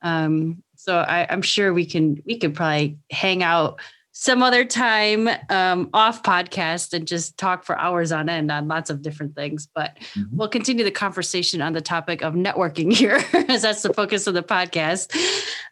Um, 0.02 0.62
so 0.76 0.98
I, 0.98 1.26
I'm 1.30 1.42
sure 1.42 1.72
we 1.72 1.86
can 1.86 2.22
we 2.26 2.38
could 2.38 2.54
probably 2.54 2.98
hang 3.10 3.42
out 3.42 3.80
some 4.20 4.42
other 4.42 4.64
time 4.64 5.28
um, 5.48 5.90
off 5.94 6.24
podcast 6.24 6.92
and 6.92 7.06
just 7.06 7.38
talk 7.38 7.62
for 7.62 7.78
hours 7.78 8.10
on 8.10 8.28
end 8.28 8.50
on 8.50 8.66
lots 8.66 8.90
of 8.90 9.00
different 9.00 9.36
things. 9.36 9.68
But 9.72 9.96
mm-hmm. 9.96 10.36
we'll 10.36 10.48
continue 10.48 10.82
the 10.82 10.90
conversation 10.90 11.62
on 11.62 11.72
the 11.72 11.80
topic 11.80 12.20
of 12.22 12.34
networking 12.34 12.92
here, 12.96 13.24
as 13.48 13.62
that's 13.62 13.82
the 13.82 13.94
focus 13.94 14.26
of 14.26 14.34
the 14.34 14.42
podcast. 14.42 15.16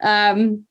Um, 0.00 0.64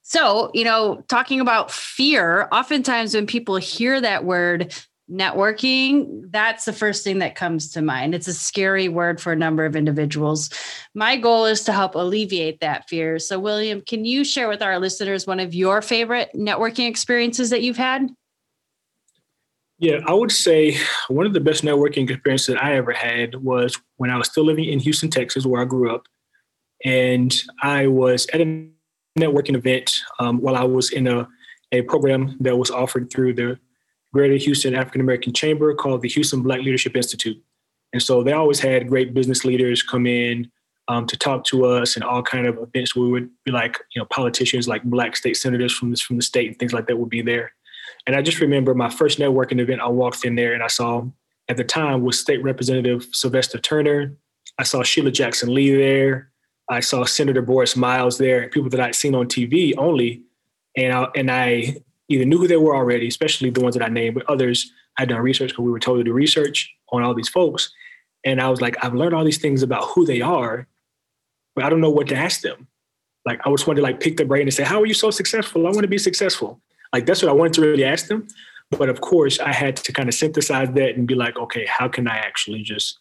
so, 0.00 0.50
you 0.54 0.64
know, 0.64 1.04
talking 1.08 1.40
about 1.40 1.70
fear, 1.70 2.48
oftentimes 2.50 3.14
when 3.14 3.26
people 3.26 3.56
hear 3.56 4.00
that 4.00 4.24
word, 4.24 4.74
networking, 5.10 6.30
that's 6.30 6.64
the 6.64 6.72
first 6.72 7.02
thing 7.02 7.18
that 7.18 7.34
comes 7.34 7.70
to 7.72 7.82
mind. 7.82 8.14
It's 8.14 8.28
a 8.28 8.34
scary 8.34 8.88
word 8.88 9.20
for 9.20 9.32
a 9.32 9.36
number 9.36 9.64
of 9.64 9.74
individuals. 9.74 10.50
My 10.94 11.16
goal 11.16 11.46
is 11.46 11.62
to 11.64 11.72
help 11.72 11.94
alleviate 11.94 12.60
that 12.60 12.88
fear. 12.88 13.18
So, 13.18 13.38
William, 13.38 13.80
can 13.80 14.04
you 14.04 14.24
share 14.24 14.48
with 14.48 14.62
our 14.62 14.78
listeners 14.78 15.26
one 15.26 15.40
of 15.40 15.54
your 15.54 15.82
favorite 15.82 16.30
networking 16.34 16.88
experiences 16.88 17.50
that 17.50 17.62
you've 17.62 17.76
had? 17.76 18.08
Yeah, 19.78 20.00
I 20.06 20.12
would 20.12 20.32
say 20.32 20.76
one 21.06 21.24
of 21.24 21.32
the 21.32 21.40
best 21.40 21.62
networking 21.62 22.10
experiences 22.10 22.54
that 22.54 22.62
I 22.62 22.76
ever 22.76 22.92
had 22.92 23.36
was 23.36 23.80
when 23.96 24.10
I 24.10 24.16
was 24.16 24.28
still 24.28 24.44
living 24.44 24.64
in 24.64 24.80
Houston, 24.80 25.08
Texas, 25.08 25.46
where 25.46 25.62
I 25.62 25.66
grew 25.66 25.94
up. 25.94 26.06
And 26.84 27.34
I 27.62 27.86
was 27.86 28.26
at 28.32 28.40
a 28.40 28.66
networking 29.18 29.56
event 29.56 29.96
um, 30.18 30.40
while 30.40 30.56
I 30.56 30.64
was 30.64 30.90
in 30.90 31.06
a, 31.06 31.28
a 31.72 31.82
program 31.82 32.36
that 32.40 32.56
was 32.56 32.70
offered 32.70 33.10
through 33.10 33.34
the 33.34 33.58
Greater 34.12 34.36
Houston 34.36 34.74
African 34.74 35.00
American 35.00 35.32
Chamber 35.32 35.74
called 35.74 36.02
the 36.02 36.08
Houston 36.08 36.42
Black 36.42 36.60
Leadership 36.60 36.96
Institute. 36.96 37.42
And 37.92 38.02
so 38.02 38.22
they 38.22 38.32
always 38.32 38.60
had 38.60 38.88
great 38.88 39.14
business 39.14 39.44
leaders 39.44 39.82
come 39.82 40.06
in 40.06 40.50
um, 40.88 41.06
to 41.06 41.16
talk 41.16 41.44
to 41.44 41.64
us 41.66 41.96
and 41.96 42.04
all 42.04 42.22
kind 42.22 42.46
of 42.46 42.58
events 42.58 42.96
where 42.96 43.04
we 43.04 43.12
would 43.12 43.30
be 43.44 43.52
like, 43.52 43.78
you 43.94 44.00
know, 44.00 44.06
politicians 44.06 44.68
like 44.68 44.82
black 44.84 45.16
state 45.16 45.36
senators 45.36 45.72
from 45.72 45.90
this 45.90 46.00
from 46.00 46.16
the 46.16 46.22
state 46.22 46.48
and 46.48 46.58
things 46.58 46.72
like 46.72 46.86
that 46.86 46.96
would 46.96 47.10
be 47.10 47.22
there. 47.22 47.52
And 48.06 48.16
I 48.16 48.22
just 48.22 48.40
remember 48.40 48.74
my 48.74 48.88
first 48.88 49.18
networking 49.18 49.60
event, 49.60 49.80
I 49.80 49.88
walked 49.88 50.24
in 50.24 50.34
there 50.34 50.54
and 50.54 50.62
I 50.62 50.68
saw 50.68 51.04
at 51.48 51.56
the 51.56 51.64
time 51.64 52.02
was 52.02 52.18
State 52.18 52.42
Representative 52.42 53.06
Sylvester 53.12 53.58
Turner. 53.58 54.16
I 54.58 54.62
saw 54.64 54.82
Sheila 54.82 55.10
Jackson 55.10 55.52
Lee 55.54 55.74
there. 55.74 56.30
I 56.70 56.80
saw 56.80 57.04
Senator 57.04 57.42
Borris 57.42 57.76
Miles 57.76 58.18
there, 58.18 58.48
people 58.48 58.68
that 58.70 58.80
I'd 58.80 58.94
seen 58.94 59.14
on 59.14 59.26
TV 59.26 59.74
only. 59.78 60.22
And 60.76 60.92
I, 60.92 61.08
and 61.16 61.30
I 61.30 61.76
either 62.08 62.24
knew 62.24 62.38
who 62.38 62.48
they 62.48 62.56
were 62.56 62.74
already, 62.74 63.08
especially 63.08 63.50
the 63.50 63.60
ones 63.60 63.76
that 63.76 63.84
I 63.84 63.88
named, 63.88 64.14
but 64.14 64.28
others 64.28 64.72
I 64.96 65.02
had 65.02 65.10
done 65.10 65.20
research 65.20 65.50
because 65.50 65.64
we 65.64 65.70
were 65.70 65.78
told 65.78 65.98
to 65.98 66.04
do 66.04 66.12
research 66.12 66.74
on 66.90 67.02
all 67.02 67.14
these 67.14 67.28
folks. 67.28 67.70
And 68.24 68.40
I 68.40 68.48
was 68.48 68.60
like, 68.60 68.82
I've 68.82 68.94
learned 68.94 69.14
all 69.14 69.24
these 69.24 69.38
things 69.38 69.62
about 69.62 69.84
who 69.84 70.04
they 70.04 70.20
are, 70.20 70.66
but 71.54 71.64
I 71.64 71.70
don't 71.70 71.80
know 71.80 71.90
what 71.90 72.08
to 72.08 72.16
ask 72.16 72.40
them. 72.40 72.66
Like 73.24 73.40
I 73.44 73.50
was 73.50 73.66
wanted 73.66 73.80
to 73.80 73.82
like 73.82 74.00
pick 74.00 74.16
their 74.16 74.26
brain 74.26 74.42
and 74.42 74.54
say, 74.54 74.64
How 74.64 74.80
are 74.80 74.86
you 74.86 74.94
so 74.94 75.10
successful? 75.10 75.66
I 75.66 75.70
want 75.70 75.82
to 75.82 75.88
be 75.88 75.98
successful. 75.98 76.60
Like 76.92 77.04
that's 77.04 77.22
what 77.22 77.28
I 77.28 77.34
wanted 77.34 77.52
to 77.54 77.60
really 77.60 77.84
ask 77.84 78.06
them. 78.06 78.26
But 78.70 78.88
of 78.88 79.00
course, 79.00 79.38
I 79.38 79.52
had 79.52 79.76
to 79.76 79.92
kind 79.92 80.08
of 80.08 80.14
synthesize 80.14 80.68
that 80.72 80.96
and 80.96 81.06
be 81.06 81.14
like, 81.14 81.38
okay, 81.38 81.66
how 81.66 81.88
can 81.88 82.06
I 82.06 82.16
actually 82.16 82.62
just 82.62 82.98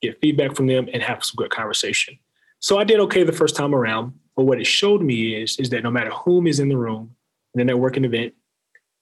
get 0.00 0.20
feedback 0.20 0.54
from 0.54 0.66
them 0.66 0.88
and 0.92 1.02
have 1.02 1.24
some 1.24 1.34
good 1.36 1.50
conversation? 1.50 2.18
So 2.60 2.78
I 2.78 2.84
did 2.84 3.00
okay 3.00 3.24
the 3.24 3.32
first 3.32 3.56
time 3.56 3.74
around. 3.74 4.12
But 4.36 4.44
what 4.44 4.60
it 4.60 4.66
showed 4.66 5.02
me 5.02 5.34
is, 5.34 5.58
is 5.58 5.70
that 5.70 5.82
no 5.82 5.90
matter 5.90 6.10
whom 6.10 6.46
is 6.46 6.60
in 6.60 6.68
the 6.68 6.76
room 6.76 7.16
in 7.54 7.66
the 7.66 7.72
networking 7.72 8.04
event, 8.04 8.34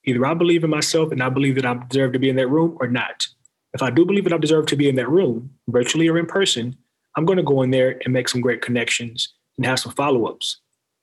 Either 0.07 0.25
I 0.25 0.33
believe 0.33 0.63
in 0.63 0.69
myself 0.69 1.11
and 1.11 1.21
I 1.21 1.29
believe 1.29 1.55
that 1.55 1.65
I 1.65 1.75
deserve 1.89 2.13
to 2.13 2.19
be 2.19 2.29
in 2.29 2.37
that 2.37 2.47
room 2.47 2.77
or 2.79 2.87
not. 2.87 3.27
If 3.73 3.83
I 3.83 3.89
do 3.89 4.05
believe 4.05 4.23
that 4.23 4.33
I 4.33 4.37
deserve 4.37 4.65
to 4.67 4.75
be 4.77 4.87
in 4.87 4.95
that 4.95 5.09
room, 5.09 5.51
virtually 5.67 6.07
or 6.07 6.17
in 6.17 6.25
person, 6.25 6.77
I'm 7.15 7.25
going 7.25 7.37
to 7.37 7.43
go 7.43 7.61
in 7.61 7.71
there 7.71 7.99
and 8.03 8.13
make 8.13 8.29
some 8.29 8.41
great 8.41 8.61
connections 8.61 9.33
and 9.57 9.65
have 9.65 9.79
some 9.79 9.91
follow-ups. 9.91 10.61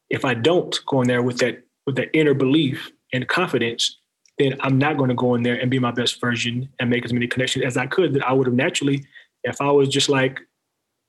If 0.09 0.25
I 0.25 0.33
don't 0.33 0.77
go 0.87 1.03
in 1.03 1.09
there 1.09 1.23
with 1.23 1.39
that 1.39 1.63
with 1.87 1.97
that 1.97 2.09
inner 2.15 2.33
belief 2.33 2.91
and 3.13 3.29
confidence, 3.29 3.99
then 4.39 4.57
I'm 4.61 4.79
not 4.79 4.97
going 4.97 5.11
to 5.11 5.15
go 5.15 5.35
in 5.35 5.43
there 5.43 5.61
and 5.61 5.71
be 5.71 5.79
my 5.79 5.91
best 5.91 6.19
version 6.19 6.69
and 6.81 6.89
make 6.89 7.05
as 7.05 7.13
many 7.13 7.27
connections 7.27 7.65
as 7.67 7.77
I 7.77 7.87
could 7.87 8.15
that 8.15 8.27
I 8.27 8.33
would 8.33 8.47
have 8.47 8.57
naturally 8.57 9.05
if 9.43 9.61
I 9.61 9.71
was 9.71 9.89
just 9.91 10.09
like 10.09 10.41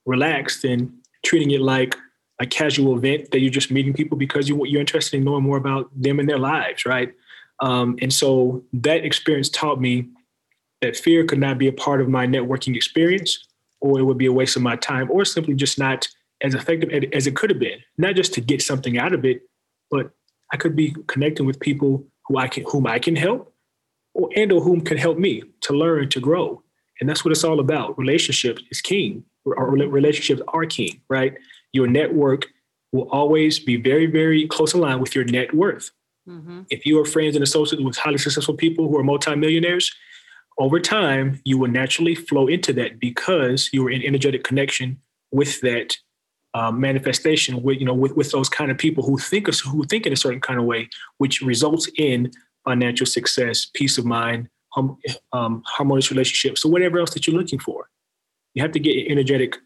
relaxed 0.06 0.66
and 0.66 0.92
treating 1.24 1.52
it 1.52 1.62
like 1.62 1.96
a 2.40 2.46
casual 2.46 2.98
event 2.98 3.32
that 3.32 3.40
you're 3.40 3.50
just 3.50 3.72
meeting 3.72 3.94
people 3.94 4.18
because 4.18 4.50
you, 4.50 4.66
you're 4.66 4.82
interested 4.82 5.18
in 5.18 5.24
knowing 5.24 5.44
more 5.44 5.58
about 5.58 5.90
them 5.96 6.20
and 6.20 6.28
their 6.28 6.38
lives, 6.38 6.86
right? 6.86 7.14
Um, 7.62 7.98
and 8.02 8.14
so 8.14 8.64
that 8.74 9.06
experience 9.06 9.50
taught 9.50 9.80
me 9.80 10.10
that 10.82 10.96
fear 10.96 11.24
could 11.24 11.40
not 11.40 11.58
be 11.58 11.68
a 11.68 11.74
part 11.74 12.02
of 12.02 12.10
my 12.10 12.28
networking 12.28 12.76
experience, 12.76 13.48
or 13.80 14.00
it 14.00 14.04
would 14.04 14.18
be 14.18 14.26
a 14.26 14.34
waste 14.34 14.56
of 14.56 14.62
my 14.62 14.76
time, 14.76 15.10
or 15.10 15.26
simply 15.26 15.54
just 15.54 15.80
not 15.80 16.08
as 16.42 16.54
effective 16.54 16.90
as 17.14 17.28
it 17.28 17.36
could 17.36 17.50
have 17.50 17.60
been. 17.60 17.80
Not 17.98 18.16
just 18.16 18.34
to 18.34 18.42
get 18.42 18.62
something 18.62 18.98
out 18.98 19.14
of 19.14 19.24
it, 19.26 19.44
but 19.90 20.12
I 20.52 20.58
could 20.58 20.76
be 20.76 20.96
connecting 21.08 21.46
with 21.46 21.60
people 21.60 22.06
who 22.28 22.38
I 22.38 22.48
can, 22.48 22.66
whom 22.68 22.88
I 22.88 23.00
can 23.00 23.16
help, 23.16 23.54
or 24.14 24.30
and 24.36 24.52
or 24.52 24.62
whom 24.62 24.82
can 24.82 24.98
help 24.98 25.18
me 25.18 25.44
to 25.62 25.74
learn 25.74 26.10
to 26.10 26.20
grow. 26.20 26.62
And 27.00 27.10
that's 27.10 27.24
what 27.24 27.32
it's 27.32 27.44
all 27.44 27.60
about. 27.60 27.98
Relationships 27.98 28.62
is 28.70 28.82
king. 28.82 29.24
Or 29.46 29.70
relationships 29.70 30.42
are 30.48 30.66
king, 30.66 31.02
right? 31.08 31.36
Your 31.72 31.86
network 31.86 32.48
will 32.92 33.08
always 33.12 33.60
be 33.60 33.76
very, 33.76 34.08
very 34.08 34.48
close 34.48 34.74
aligned 34.74 35.02
with 35.02 35.14
your 35.14 35.24
net 35.24 35.54
worth. 35.54 35.92
Mm-hmm. 36.28 36.62
If 36.70 36.86
you 36.86 37.00
are 37.00 37.06
friends 37.06 37.36
and 37.36 37.44
associates 37.44 37.84
with 37.84 37.98
highly 37.98 38.18
successful 38.18 38.56
people 38.56 38.88
who 38.88 38.98
are 38.98 39.04
multimillionaires, 39.04 39.94
over 40.58 40.80
time 40.80 41.42
you 41.44 41.58
will 41.58 41.70
naturally 41.70 42.16
flow 42.16 42.48
into 42.48 42.74
that 42.74 43.00
because 43.00 43.70
you 43.74 43.86
are 43.86 43.92
in 43.92 44.02
energetic 44.02 44.44
connection 44.44 45.00
with 45.32 45.60
that 45.62 45.98
um, 46.54 46.80
manifestation 46.80 47.62
with 47.62 47.80
you 47.80 47.86
know 47.86 47.94
with, 47.94 48.16
with 48.16 48.32
those 48.32 48.48
kind 48.48 48.72
of 48.72 48.78
people 48.78 49.04
who 49.04 49.18
think 49.18 49.48
who 49.64 49.84
think 49.84 50.06
in 50.06 50.14
a 50.14 50.18
certain 50.18 50.40
kind 50.40 50.60
of 50.60 50.66
way, 50.66 50.90
which 51.18 51.42
results 51.42 51.90
in 51.98 52.32
financial 52.64 53.06
success, 53.06 53.68
peace 53.74 53.98
of 53.98 54.06
mind, 54.06 54.50
hum, 54.70 54.98
um, 55.34 55.62
harmonious 55.66 56.10
relationships, 56.10 56.62
so 56.62 56.70
whatever 56.70 56.98
else 56.98 57.14
that 57.14 57.28
you're 57.28 57.38
looking 57.38 57.60
for. 57.60 57.90
You 58.54 58.62
have 58.62 58.72
to 58.72 58.80
get 58.80 59.12
energetic 59.12 59.58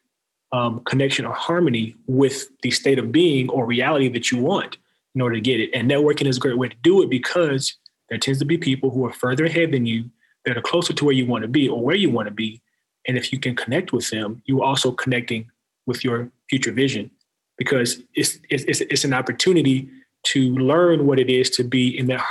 um, 0.52 0.82
connection 0.86 1.26
or 1.26 1.34
harmony 1.34 1.96
with 2.08 2.48
the 2.64 2.72
state 2.72 2.98
of 2.98 3.12
being 3.12 3.50
or 3.50 3.68
reality 3.68 4.10
that 4.10 4.32
you 4.32 4.40
want 4.40 4.78
in 5.20 5.24
order 5.24 5.36
to 5.36 5.42
get 5.42 5.60
it. 5.60 5.70
And 5.74 5.92
networking 5.92 6.28
is 6.28 6.38
a 6.38 6.40
great 6.40 6.58
way 6.58 6.70
to 6.70 6.78
do 6.82 7.02
it 7.02 7.10
because 7.10 7.76
there 8.08 8.18
tends 8.18 8.40
to 8.40 8.46
be 8.46 8.58
people 8.58 8.90
who 8.90 9.06
are 9.06 9.12
further 9.12 9.44
ahead 9.44 9.74
than 9.74 9.86
you 9.86 10.10
that 10.46 10.58
are 10.58 10.62
closer 10.62 10.94
to 10.94 11.04
where 11.04 11.14
you 11.14 11.26
want 11.26 11.42
to 11.42 11.50
be 11.50 11.68
or 11.68 11.84
where 11.84 11.98
you 11.98 12.10
want 12.10 12.30
to 12.30 12.34
be. 12.34 12.62
And 13.06 13.18
if 13.18 13.34
you 13.34 13.38
can 13.38 13.54
connect 13.54 13.92
with 13.92 14.10
them, 14.12 14.42
you're 14.46 14.64
also 14.64 14.94
connecting 14.94 15.52
with 15.86 16.06
your 16.06 16.32
future 16.50 16.72
vision 16.72 17.12
because 17.58 18.02
it's, 18.16 18.40
it's, 18.50 18.80
it's 18.80 19.04
an 19.04 19.14
opportunity 19.14 19.90
to 20.28 20.56
learn 20.56 21.06
what 21.06 21.20
it 21.20 21.30
is 21.30 21.50
to 21.50 21.66
be 21.66 22.00
in 22.00 22.08
that 22.08 22.26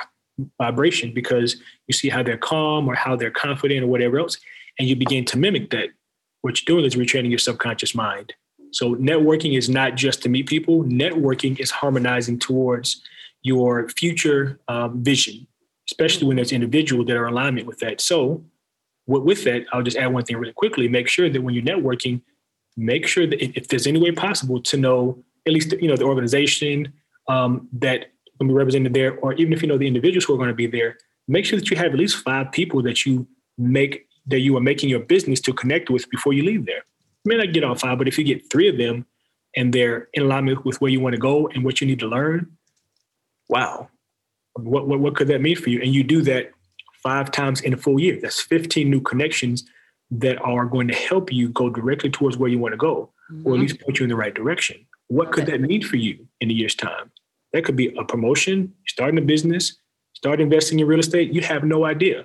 vibration 0.56 1.12
because 1.12 1.60
you 1.88 1.92
see 1.92 2.08
how 2.08 2.22
they're 2.22 2.38
calm 2.38 2.88
or 2.88 2.94
how 2.94 3.16
they're 3.16 3.30
confident 3.30 3.84
or 3.84 3.88
whatever 3.88 4.18
else. 4.18 4.38
And 4.78 4.88
you 4.88 4.96
begin 4.96 5.26
to 5.26 5.36
mimic 5.36 5.68
that. 5.70 5.90
What 6.40 6.58
you're 6.58 6.74
doing 6.74 6.86
is 6.86 6.94
retraining 6.94 7.28
your 7.28 7.38
subconscious 7.38 7.94
mind. 7.94 8.32
So 8.72 8.94
networking 8.96 9.56
is 9.56 9.68
not 9.68 9.94
just 9.94 10.22
to 10.22 10.28
meet 10.28 10.46
people. 10.46 10.84
Networking 10.84 11.58
is 11.58 11.70
harmonizing 11.70 12.38
towards 12.38 13.02
your 13.42 13.88
future 13.90 14.60
um, 14.68 15.02
vision, 15.02 15.46
especially 15.88 16.26
when 16.26 16.36
there's 16.36 16.52
individuals 16.52 17.06
that 17.06 17.16
are 17.16 17.26
in 17.26 17.32
alignment 17.32 17.66
with 17.66 17.78
that. 17.78 18.00
So 18.00 18.44
with, 19.06 19.44
that, 19.44 19.64
I'll 19.72 19.82
just 19.82 19.96
add 19.96 20.08
one 20.08 20.24
thing 20.24 20.36
really 20.36 20.52
quickly. 20.52 20.88
Make 20.88 21.08
sure 21.08 21.30
that 21.30 21.40
when 21.40 21.54
you're 21.54 21.64
networking, 21.64 22.20
make 22.76 23.06
sure 23.06 23.26
that 23.26 23.42
if 23.58 23.68
there's 23.68 23.86
any 23.86 23.98
way 23.98 24.12
possible 24.12 24.60
to 24.62 24.76
know 24.76 25.24
at 25.46 25.52
least 25.52 25.72
you 25.80 25.88
know 25.88 25.96
the 25.96 26.04
organization 26.04 26.92
um, 27.28 27.68
that 27.72 28.12
will 28.38 28.48
be 28.48 28.52
represented 28.52 28.92
there, 28.92 29.18
or 29.18 29.32
even 29.34 29.52
if 29.52 29.62
you 29.62 29.68
know 29.68 29.78
the 29.78 29.86
individuals 29.86 30.24
who 30.24 30.34
are 30.34 30.36
going 30.36 30.48
to 30.48 30.54
be 30.54 30.66
there, 30.66 30.98
make 31.26 31.44
sure 31.44 31.58
that 31.58 31.70
you 31.70 31.76
have 31.76 31.92
at 31.92 31.98
least 31.98 32.18
five 32.18 32.52
people 32.52 32.82
that 32.82 33.06
you 33.06 33.26
make 33.56 34.06
that 34.26 34.40
you 34.40 34.56
are 34.56 34.60
making 34.60 34.90
your 34.90 35.00
business 35.00 35.40
to 35.40 35.52
connect 35.54 35.88
with 35.88 36.08
before 36.10 36.34
you 36.34 36.44
leave 36.44 36.66
there. 36.66 36.84
May 37.28 37.36
not 37.36 37.52
get 37.52 37.64
all 37.64 37.74
five, 37.74 37.98
but 37.98 38.08
if 38.08 38.18
you 38.18 38.24
get 38.24 38.50
three 38.50 38.68
of 38.68 38.78
them 38.78 39.06
and 39.54 39.72
they're 39.72 40.08
in 40.14 40.22
alignment 40.22 40.64
with 40.64 40.80
where 40.80 40.90
you 40.90 41.00
want 41.00 41.14
to 41.14 41.20
go 41.20 41.48
and 41.48 41.64
what 41.64 41.80
you 41.80 41.86
need 41.86 41.98
to 42.00 42.06
learn, 42.06 42.50
wow, 43.48 43.88
what, 44.54 44.88
what, 44.88 45.00
what 45.00 45.14
could 45.14 45.28
that 45.28 45.42
mean 45.42 45.56
for 45.56 45.70
you? 45.70 45.80
And 45.82 45.94
you 45.94 46.02
do 46.02 46.22
that 46.22 46.52
five 47.02 47.30
times 47.30 47.60
in 47.60 47.72
a 47.74 47.76
full 47.76 48.00
year. 48.00 48.18
That's 48.20 48.40
15 48.40 48.88
new 48.88 49.00
connections 49.00 49.64
that 50.10 50.40
are 50.42 50.64
going 50.64 50.88
to 50.88 50.94
help 50.94 51.30
you 51.32 51.50
go 51.50 51.68
directly 51.68 52.10
towards 52.10 52.38
where 52.38 52.48
you 52.48 52.58
want 52.58 52.72
to 52.72 52.78
go, 52.78 53.12
mm-hmm. 53.30 53.46
or 53.46 53.52
at 53.52 53.54
mm-hmm. 53.54 53.62
least 53.62 53.80
point 53.80 53.98
you 53.98 54.04
in 54.04 54.08
the 54.08 54.16
right 54.16 54.34
direction. 54.34 54.86
What 55.08 55.32
could 55.32 55.46
that 55.46 55.60
mean 55.60 55.82
for 55.82 55.96
you 55.96 56.26
in 56.40 56.50
a 56.50 56.54
year's 56.54 56.74
time? 56.74 57.10
That 57.52 57.64
could 57.64 57.76
be 57.76 57.94
a 57.96 58.04
promotion, 58.04 58.74
starting 58.86 59.18
a 59.18 59.22
business, 59.22 59.76
start 60.14 60.40
investing 60.40 60.80
in 60.80 60.86
real 60.86 61.00
estate. 61.00 61.32
You 61.32 61.40
have 61.42 61.64
no 61.64 61.84
idea. 61.84 62.24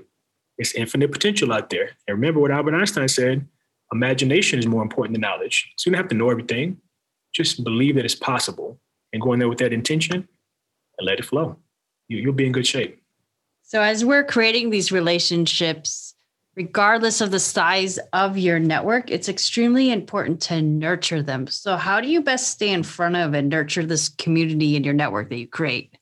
It's 0.58 0.74
infinite 0.76 1.12
potential 1.12 1.52
out 1.52 1.70
there. 1.70 1.92
And 2.08 2.16
remember 2.16 2.40
what 2.40 2.52
Albert 2.52 2.76
Einstein 2.76 3.08
said 3.08 3.48
imagination 3.94 4.60
is 4.60 4.68
more 4.68 4.82
important 4.82 5.14
than 5.14 5.22
knowledge. 5.22 5.72
So 5.78 5.90
you 5.90 5.94
don't 5.94 6.02
have 6.04 6.10
to 6.10 6.16
know 6.16 6.30
everything. 6.30 6.78
Just 7.34 7.64
believe 7.64 7.96
that 7.96 8.06
it's 8.06 8.16
possible 8.16 8.80
and 9.14 9.22
go 9.22 9.34
in 9.34 9.40
there 9.40 9.48
with 9.48 9.60
that 9.60 9.72
intention 9.72 10.28
and 10.98 11.06
let 11.06 11.20
it 11.20 11.26
flow. 11.26 11.58
You, 12.10 12.18
you'll 12.18 12.34
be 12.34 12.46
in 12.46 12.52
good 12.52 12.68
shape. 12.68 13.00
So, 13.62 13.82
as 13.82 14.04
we're 14.04 14.26
creating 14.26 14.70
these 14.70 14.92
relationships, 14.92 16.14
regardless 16.56 17.22
of 17.22 17.32
the 17.32 17.40
size 17.40 17.98
of 18.12 18.38
your 18.38 18.60
network, 18.60 19.10
it's 19.10 19.30
extremely 19.30 19.92
important 19.92 20.42
to 20.42 20.62
nurture 20.62 21.24
them. 21.24 21.48
So, 21.48 21.78
how 21.78 22.02
do 22.02 22.08
you 22.08 22.22
best 22.22 22.52
stay 22.52 22.70
in 22.70 22.84
front 22.84 23.16
of 23.16 23.34
and 23.34 23.50
nurture 23.50 23.86
this 23.86 24.10
community 24.10 24.76
in 24.76 24.84
your 24.84 24.94
network 24.94 25.30
that 25.30 25.38
you 25.38 25.48
create? 25.48 25.98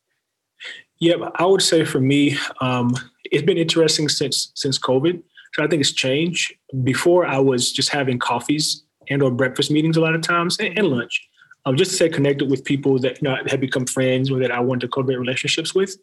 Yeah, 0.99 1.29
I 1.35 1.45
would 1.45 1.61
say 1.61 1.85
for 1.85 1.99
me, 1.99 2.37
um, 2.59 2.93
it's 3.25 3.43
been 3.43 3.57
interesting 3.57 4.09
since 4.09 4.51
since 4.55 4.77
COVID. 4.77 5.21
So 5.53 5.63
I 5.63 5.67
think 5.67 5.81
it's 5.81 5.91
changed. 5.91 6.53
Before 6.83 7.25
I 7.25 7.37
was 7.37 7.71
just 7.71 7.89
having 7.89 8.19
coffees 8.19 8.83
and 9.09 9.21
or 9.21 9.31
breakfast 9.31 9.71
meetings 9.71 9.97
a 9.97 10.01
lot 10.01 10.15
of 10.15 10.21
times 10.21 10.57
and, 10.59 10.77
and 10.77 10.87
lunch, 10.87 11.27
um, 11.65 11.75
just 11.75 11.91
to 11.91 11.95
stay 11.95 12.09
connected 12.09 12.49
with 12.49 12.63
people 12.63 12.97
that 12.99 13.21
you 13.21 13.27
know 13.27 13.37
have 13.47 13.59
become 13.59 13.85
friends 13.85 14.31
or 14.31 14.39
that 14.39 14.51
I 14.51 14.59
want 14.59 14.81
to 14.81 14.87
cultivate 14.87 15.19
relationships 15.19 15.75
with. 15.75 15.95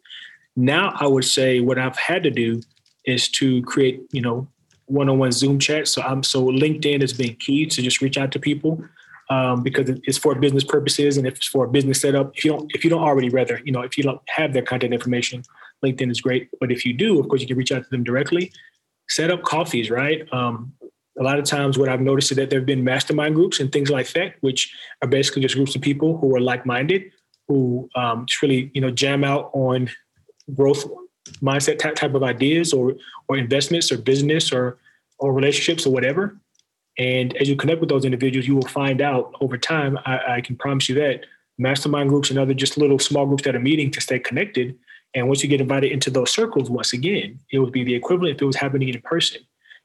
Now 0.55 0.93
I 0.99 1.07
would 1.07 1.25
say 1.25 1.59
what 1.59 1.79
I've 1.79 1.97
had 1.97 2.23
to 2.23 2.31
do 2.31 2.61
is 3.05 3.29
to 3.29 3.61
create 3.63 4.01
you 4.11 4.21
know 4.21 4.47
one-on-one 4.85 5.31
Zoom 5.31 5.59
chats. 5.59 5.91
So 5.91 6.01
I'm 6.01 6.23
so 6.23 6.45
LinkedIn 6.45 7.01
has 7.01 7.13
been 7.13 7.35
key 7.35 7.65
to 7.65 7.81
just 7.81 8.01
reach 8.01 8.17
out 8.17 8.31
to 8.33 8.39
people 8.39 8.83
um, 9.29 9.61
because 9.61 9.89
it's 9.89 10.17
for 10.17 10.33
business 10.35 10.63
purposes 10.63 11.17
and 11.17 11.27
if 11.27 11.37
it's 11.37 11.47
for 11.47 11.65
a 11.65 11.69
business 11.69 12.01
setup. 12.01 12.35
If 12.37 12.45
you 12.45 12.51
don't 12.51 12.71
if 12.75 12.83
you 12.83 12.89
don't 12.89 13.03
already 13.03 13.29
rather 13.29 13.61
you 13.65 13.71
know 13.71 13.81
if 13.81 13.97
you 13.97 14.03
don't 14.03 14.21
have 14.27 14.53
their 14.53 14.63
contact 14.63 14.93
information, 14.93 15.43
LinkedIn 15.83 16.11
is 16.11 16.21
great. 16.21 16.49
But 16.59 16.71
if 16.71 16.85
you 16.85 16.93
do, 16.93 17.19
of 17.19 17.27
course, 17.27 17.41
you 17.41 17.47
can 17.47 17.57
reach 17.57 17.71
out 17.71 17.83
to 17.83 17.89
them 17.89 18.03
directly. 18.03 18.51
Set 19.09 19.31
up 19.31 19.43
coffees, 19.43 19.89
right? 19.89 20.21
Um, 20.31 20.73
a 21.19 21.23
lot 21.23 21.37
of 21.37 21.45
times, 21.45 21.77
what 21.77 21.89
I've 21.89 22.01
noticed 22.01 22.31
is 22.31 22.37
that 22.37 22.49
there 22.49 22.59
have 22.59 22.65
been 22.65 22.83
mastermind 22.83 23.35
groups 23.35 23.59
and 23.59 23.71
things 23.71 23.89
like 23.89 24.09
that, 24.13 24.35
which 24.41 24.73
are 25.01 25.07
basically 25.07 25.41
just 25.41 25.55
groups 25.55 25.75
of 25.75 25.81
people 25.81 26.17
who 26.17 26.33
are 26.35 26.39
like-minded, 26.39 27.11
who 27.47 27.89
um, 27.95 28.25
just 28.25 28.41
really, 28.41 28.71
you 28.73 28.81
know, 28.81 28.91
jam 28.91 29.23
out 29.23 29.49
on 29.53 29.89
growth 30.55 30.85
mindset 31.41 31.77
type, 31.77 31.95
type 31.95 32.13
of 32.13 32.23
ideas 32.23 32.73
or 32.73 32.95
or 33.27 33.37
investments 33.37 33.91
or 33.91 33.97
business 33.97 34.51
or 34.51 34.77
or 35.17 35.33
relationships 35.33 35.85
or 35.85 35.91
whatever. 35.91 36.39
And 36.97 37.35
as 37.37 37.49
you 37.49 37.55
connect 37.55 37.79
with 37.79 37.89
those 37.89 38.05
individuals, 38.05 38.47
you 38.47 38.55
will 38.55 38.67
find 38.67 39.01
out 39.01 39.33
over 39.41 39.57
time. 39.57 39.97
I, 40.05 40.35
I 40.35 40.41
can 40.41 40.55
promise 40.55 40.89
you 40.89 40.95
that 40.95 41.25
mastermind 41.57 42.09
groups 42.09 42.29
and 42.29 42.39
other 42.39 42.53
just 42.53 42.77
little 42.77 42.99
small 42.99 43.25
groups 43.25 43.43
that 43.43 43.55
are 43.55 43.59
meeting 43.59 43.91
to 43.91 44.01
stay 44.01 44.19
connected 44.19 44.77
and 45.15 45.27
once 45.27 45.43
you 45.43 45.49
get 45.49 45.61
invited 45.61 45.91
into 45.91 46.09
those 46.09 46.31
circles, 46.31 46.69
once 46.69 46.93
again, 46.93 47.39
it 47.51 47.59
would 47.59 47.71
be 47.71 47.83
the 47.83 47.95
equivalent 47.95 48.35
if 48.35 48.41
it 48.41 48.45
was 48.45 48.55
happening 48.55 48.89
in 48.89 49.01
person. 49.01 49.41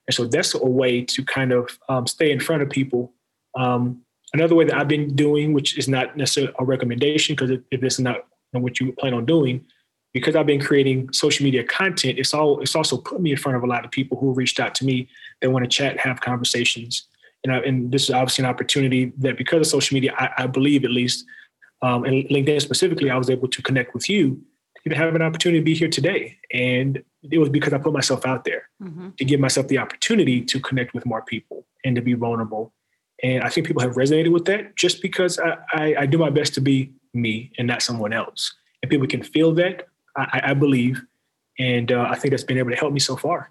And 0.06 0.14
so 0.14 0.26
that's 0.26 0.54
a 0.54 0.58
way 0.66 1.02
to 1.02 1.24
kind 1.24 1.52
of 1.52 1.78
um, 1.88 2.06
stay 2.06 2.30
in 2.30 2.40
front 2.40 2.62
of 2.62 2.68
people. 2.68 3.12
Um, 3.56 4.02
another 4.34 4.54
way 4.54 4.66
that 4.66 4.76
I've 4.76 4.88
been 4.88 5.14
doing, 5.16 5.54
which 5.54 5.78
is 5.78 5.88
not 5.88 6.16
necessarily 6.16 6.52
a 6.58 6.64
recommendation, 6.64 7.34
because 7.34 7.58
if 7.70 7.80
this 7.80 7.94
is 7.94 8.00
not 8.00 8.26
what 8.52 8.80
you 8.80 8.92
plan 8.92 9.14
on 9.14 9.24
doing, 9.24 9.64
because 10.12 10.36
I've 10.36 10.46
been 10.46 10.60
creating 10.60 11.12
social 11.12 11.42
media 11.42 11.64
content, 11.64 12.18
it's 12.18 12.34
all 12.34 12.60
it's 12.60 12.76
also 12.76 12.98
put 12.98 13.20
me 13.20 13.32
in 13.32 13.36
front 13.36 13.56
of 13.56 13.64
a 13.64 13.66
lot 13.66 13.84
of 13.84 13.90
people 13.90 14.18
who 14.18 14.32
reached 14.32 14.60
out 14.60 14.74
to 14.76 14.84
me 14.84 15.08
that 15.40 15.50
want 15.50 15.64
to 15.64 15.68
chat, 15.68 15.98
have 15.98 16.20
conversations. 16.20 17.08
And, 17.42 17.52
I, 17.52 17.58
and 17.58 17.90
this 17.90 18.04
is 18.04 18.10
obviously 18.10 18.44
an 18.44 18.50
opportunity 18.50 19.12
that 19.18 19.36
because 19.36 19.60
of 19.60 19.66
social 19.66 19.94
media, 19.94 20.14
I, 20.16 20.44
I 20.44 20.46
believe 20.46 20.84
at 20.84 20.90
least, 20.90 21.24
um, 21.82 22.04
and 22.04 22.24
LinkedIn 22.28 22.60
specifically, 22.62 23.10
I 23.10 23.16
was 23.16 23.28
able 23.28 23.48
to 23.48 23.62
connect 23.62 23.92
with 23.92 24.08
you 24.08 24.40
even 24.86 24.98
have 24.98 25.14
an 25.14 25.22
opportunity 25.22 25.60
to 25.60 25.64
be 25.64 25.74
here 25.74 25.88
today. 25.88 26.38
And 26.52 27.02
it 27.30 27.38
was 27.38 27.48
because 27.48 27.72
I 27.72 27.78
put 27.78 27.92
myself 27.92 28.26
out 28.26 28.44
there 28.44 28.68
mm-hmm. 28.82 29.10
to 29.16 29.24
give 29.24 29.40
myself 29.40 29.68
the 29.68 29.78
opportunity 29.78 30.42
to 30.42 30.60
connect 30.60 30.94
with 30.94 31.06
more 31.06 31.22
people 31.22 31.66
and 31.84 31.96
to 31.96 32.02
be 32.02 32.14
vulnerable. 32.14 32.72
And 33.22 33.42
I 33.42 33.48
think 33.48 33.66
people 33.66 33.82
have 33.82 33.94
resonated 33.94 34.32
with 34.32 34.44
that 34.46 34.76
just 34.76 35.00
because 35.00 35.38
I, 35.38 35.56
I, 35.72 35.94
I 36.00 36.06
do 36.06 36.18
my 36.18 36.30
best 36.30 36.54
to 36.54 36.60
be 36.60 36.92
me 37.14 37.52
and 37.58 37.66
not 37.66 37.80
someone 37.80 38.12
else. 38.12 38.54
And 38.82 38.90
people 38.90 39.06
can 39.06 39.22
feel 39.22 39.52
that, 39.54 39.86
I, 40.16 40.40
I 40.44 40.54
believe. 40.54 41.02
And 41.58 41.90
uh, 41.90 42.06
I 42.10 42.16
think 42.16 42.32
that's 42.32 42.44
been 42.44 42.58
able 42.58 42.70
to 42.70 42.76
help 42.76 42.92
me 42.92 43.00
so 43.00 43.16
far. 43.16 43.50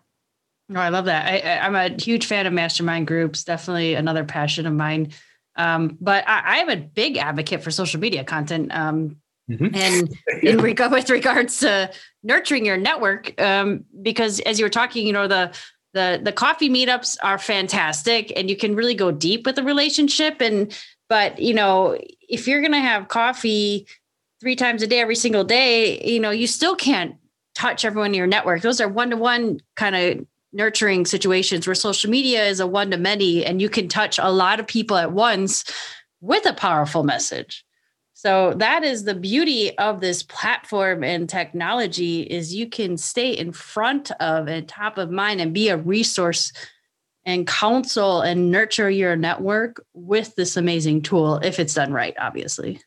Oh, 0.73 0.79
I 0.79 0.89
love 0.89 1.05
that. 1.05 1.25
I, 1.25 1.37
am 1.65 1.75
a 1.75 1.89
huge 2.01 2.25
fan 2.25 2.45
of 2.45 2.53
mastermind 2.53 3.07
groups. 3.07 3.43
Definitely 3.43 3.95
another 3.95 4.23
passion 4.23 4.65
of 4.65 4.73
mine. 4.73 5.11
Um, 5.55 5.97
but 5.99 6.27
I, 6.27 6.59
am 6.59 6.69
a 6.69 6.77
big 6.77 7.17
advocate 7.17 7.63
for 7.63 7.71
social 7.71 7.99
media 7.99 8.23
content. 8.23 8.73
Um, 8.73 9.17
Mm-hmm. 9.49 9.75
And 9.75 10.13
yeah. 10.43 10.51
in 10.51 10.61
with 10.91 11.09
regards 11.09 11.59
to 11.59 11.91
nurturing 12.23 12.65
your 12.65 12.77
network, 12.77 13.39
um, 13.41 13.83
because 14.01 14.39
as 14.41 14.59
you 14.59 14.65
were 14.65 14.69
talking, 14.69 15.05
you 15.05 15.13
know, 15.13 15.27
the 15.27 15.55
the 15.93 16.19
the 16.23 16.31
coffee 16.31 16.69
meetups 16.69 17.17
are 17.21 17.37
fantastic 17.37 18.33
and 18.35 18.49
you 18.49 18.57
can 18.57 18.75
really 18.75 18.95
go 18.95 19.11
deep 19.11 19.45
with 19.45 19.55
the 19.55 19.63
relationship. 19.63 20.41
And 20.41 20.75
but 21.09 21.39
you 21.39 21.53
know, 21.53 21.97
if 22.27 22.47
you're 22.47 22.61
gonna 22.61 22.79
have 22.79 23.07
coffee 23.07 23.87
three 24.41 24.55
times 24.55 24.81
a 24.81 24.87
day 24.87 24.99
every 24.99 25.15
single 25.15 25.43
day, 25.43 26.03
you 26.03 26.19
know, 26.19 26.31
you 26.31 26.47
still 26.47 26.75
can't 26.75 27.15
touch 27.55 27.85
everyone 27.85 28.11
in 28.11 28.15
your 28.15 28.27
network. 28.27 28.61
Those 28.61 28.81
are 28.81 28.89
one-to-one 28.89 29.59
kind 29.75 29.95
of 29.95 30.25
nurturing 30.51 31.05
situations 31.05 31.65
where 31.65 31.75
social 31.75 32.09
media 32.09 32.45
is 32.45 32.59
a 32.59 32.67
one 32.67 32.91
to 32.91 32.97
many 32.97 33.45
and 33.45 33.61
you 33.61 33.69
can 33.69 33.87
touch 33.87 34.19
a 34.19 34.31
lot 34.31 34.59
of 34.59 34.67
people 34.67 34.97
at 34.97 35.11
once 35.11 35.63
with 36.21 36.45
a 36.45 36.53
powerful 36.53 37.03
message. 37.03 37.65
So 38.23 38.53
that 38.53 38.85
is 38.85 39.03
the 39.03 39.15
beauty 39.15 39.77
of 39.77 39.99
this 39.99 40.23
platform 40.23 41.03
and 41.03 41.27
technology 41.27 42.21
is 42.21 42.55
you 42.55 42.69
can 42.69 42.95
stay 42.95 43.31
in 43.31 43.51
front 43.51 44.11
of 44.11 44.47
and 44.47 44.65
top 44.65 44.97
of 44.97 45.11
mind 45.11 45.41
and 45.41 45.53
be 45.53 45.67
a 45.67 45.75
resource 45.75 46.53
and 47.25 47.45
counsel 47.45 48.21
and 48.21 48.49
nurture 48.49 48.89
your 48.89 49.17
network 49.17 49.85
with 49.93 50.35
this 50.35 50.55
amazing 50.55 51.01
tool 51.01 51.35
if 51.39 51.59
it's 51.59 51.73
done 51.73 51.91
right, 51.91 52.15
obviously. 52.17 52.79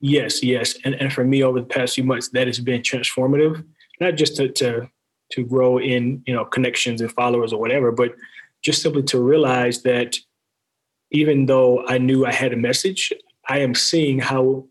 Yes, 0.00 0.42
yes. 0.42 0.76
And, 0.82 0.94
and 0.94 1.12
for 1.12 1.24
me 1.24 1.42
over 1.42 1.60
the 1.60 1.66
past 1.66 1.96
few 1.96 2.04
months, 2.04 2.30
that 2.30 2.46
has 2.46 2.58
been 2.58 2.80
transformative, 2.80 3.62
not 4.00 4.14
just 4.14 4.34
to, 4.36 4.48
to 4.48 4.88
to 5.32 5.44
grow 5.44 5.78
in, 5.78 6.22
you 6.26 6.32
know, 6.32 6.46
connections 6.46 7.02
and 7.02 7.12
followers 7.12 7.52
or 7.52 7.60
whatever, 7.60 7.92
but 7.92 8.14
just 8.62 8.80
simply 8.80 9.02
to 9.02 9.20
realize 9.20 9.82
that 9.82 10.16
even 11.10 11.44
though 11.44 11.86
I 11.86 11.98
knew 11.98 12.24
I 12.24 12.32
had 12.32 12.54
a 12.54 12.56
message, 12.56 13.12
I 13.48 13.60
am 13.60 13.74
seeing 13.74 14.18
how, 14.18 14.66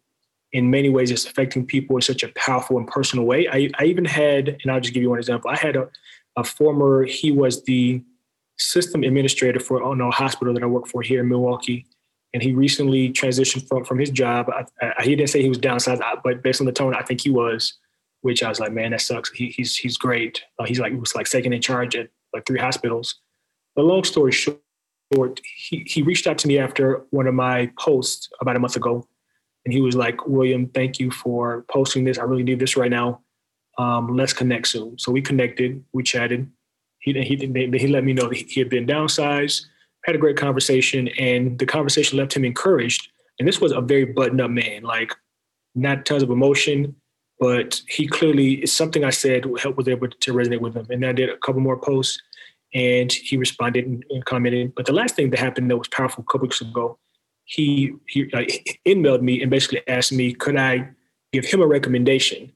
in 0.51 0.69
many 0.69 0.89
ways, 0.89 1.11
it's 1.11 1.25
affecting 1.25 1.65
people 1.65 1.95
in 1.95 2.01
such 2.01 2.23
a 2.23 2.29
powerful 2.35 2.77
and 2.77 2.87
personal 2.87 3.25
way. 3.25 3.47
I, 3.47 3.69
I 3.79 3.85
even 3.85 4.05
had, 4.05 4.57
and 4.61 4.71
I'll 4.71 4.79
just 4.79 4.93
give 4.93 5.03
you 5.03 5.09
one 5.09 5.19
example. 5.19 5.49
I 5.49 5.55
had 5.57 5.75
a, 5.75 5.89
a 6.35 6.43
former, 6.43 7.05
he 7.05 7.31
was 7.31 7.63
the 7.63 8.03
system 8.57 9.03
administrator 9.03 9.59
for 9.59 9.81
a 9.81 10.11
hospital 10.11 10.53
that 10.53 10.63
I 10.63 10.67
work 10.67 10.87
for 10.87 11.01
here 11.01 11.21
in 11.21 11.29
Milwaukee. 11.29 11.85
And 12.33 12.41
he 12.41 12.53
recently 12.53 13.11
transitioned 13.11 13.67
from, 13.67 13.85
from 13.85 13.99
his 13.99 14.09
job. 14.09 14.49
I, 14.49 14.65
I, 14.97 15.03
he 15.03 15.15
didn't 15.15 15.29
say 15.29 15.41
he 15.41 15.49
was 15.49 15.59
downsized, 15.59 16.01
but 16.23 16.41
based 16.41 16.61
on 16.61 16.65
the 16.65 16.71
tone, 16.71 16.95
I 16.95 17.03
think 17.03 17.21
he 17.21 17.29
was, 17.29 17.73
which 18.21 18.41
I 18.41 18.49
was 18.49 18.59
like, 18.59 18.71
man, 18.71 18.91
that 18.91 19.01
sucks. 19.01 19.31
He, 19.31 19.49
he's, 19.49 19.75
he's 19.75 19.97
great. 19.97 20.43
Uh, 20.57 20.65
he's 20.65 20.79
like, 20.79 20.93
he 20.93 20.97
was 20.97 21.13
like 21.13 21.27
second 21.27 21.53
in 21.53 21.61
charge 21.61 21.95
at 21.95 22.09
like 22.33 22.45
three 22.47 22.59
hospitals. 22.59 23.19
But 23.75 23.85
long 23.85 24.03
story 24.03 24.31
short, 24.31 24.59
he, 25.43 25.83
he 25.85 26.01
reached 26.01 26.27
out 26.27 26.37
to 26.39 26.47
me 26.47 26.57
after 26.57 27.05
one 27.11 27.27
of 27.27 27.33
my 27.33 27.71
posts 27.79 28.29
about 28.41 28.55
a 28.55 28.59
month 28.59 28.75
ago. 28.75 29.07
And 29.65 29.73
he 29.73 29.81
was 29.81 29.95
like, 29.95 30.27
William, 30.27 30.67
thank 30.67 30.99
you 30.99 31.11
for 31.11 31.65
posting 31.71 32.03
this. 32.03 32.17
I 32.17 32.23
really 32.23 32.43
need 32.43 32.59
this 32.59 32.75
right 32.75 32.91
now. 32.91 33.21
Um, 33.77 34.15
let's 34.15 34.33
connect 34.33 34.67
soon. 34.67 34.99
So 34.99 35.11
we 35.11 35.21
connected, 35.21 35.83
we 35.93 36.03
chatted. 36.03 36.51
He, 36.99 37.13
he, 37.13 37.35
he 37.35 37.87
let 37.87 38.03
me 38.03 38.13
know 38.13 38.29
that 38.29 38.37
he 38.37 38.59
had 38.59 38.69
been 38.69 38.85
downsized, 38.85 39.65
had 40.05 40.15
a 40.15 40.19
great 40.19 40.37
conversation, 40.37 41.07
and 41.19 41.57
the 41.59 41.65
conversation 41.65 42.17
left 42.17 42.35
him 42.35 42.45
encouraged. 42.45 43.09
And 43.39 43.47
this 43.47 43.59
was 43.59 43.71
a 43.71 43.81
very 43.81 44.05
buttoned 44.05 44.41
up 44.41 44.51
man, 44.51 44.83
like 44.83 45.13
not 45.75 46.05
tons 46.05 46.23
of 46.23 46.29
emotion, 46.29 46.95
but 47.39 47.81
he 47.87 48.07
clearly, 48.07 48.55
it's 48.55 48.71
something 48.71 49.03
I 49.03 49.09
said 49.09 49.45
help 49.59 49.75
was 49.75 49.87
able 49.87 50.07
to 50.07 50.33
resonate 50.33 50.61
with 50.61 50.75
him. 50.75 50.87
And 50.89 51.05
I 51.05 51.11
did 51.11 51.29
a 51.29 51.37
couple 51.37 51.61
more 51.61 51.77
posts 51.77 52.21
and 52.73 53.11
he 53.11 53.37
responded 53.37 53.85
and, 53.85 54.05
and, 54.09 54.25
commented. 54.25 54.73
But 54.75 54.85
the 54.85 54.93
last 54.93 55.15
thing 55.15 55.29
that 55.29 55.39
happened 55.39 55.69
that 55.69 55.77
was 55.77 55.87
powerful 55.87 56.23
a 56.27 56.31
couple 56.31 56.47
weeks 56.47 56.61
ago 56.61 56.97
he 57.45 57.93
he 58.07 58.31
uh, 58.33 58.43
emailed 58.85 59.21
me 59.21 59.41
and 59.41 59.51
basically 59.51 59.81
asked 59.87 60.11
me, 60.11 60.33
could 60.33 60.55
I 60.55 60.89
give 61.31 61.45
him 61.45 61.61
a 61.61 61.67
recommendation 61.67 62.51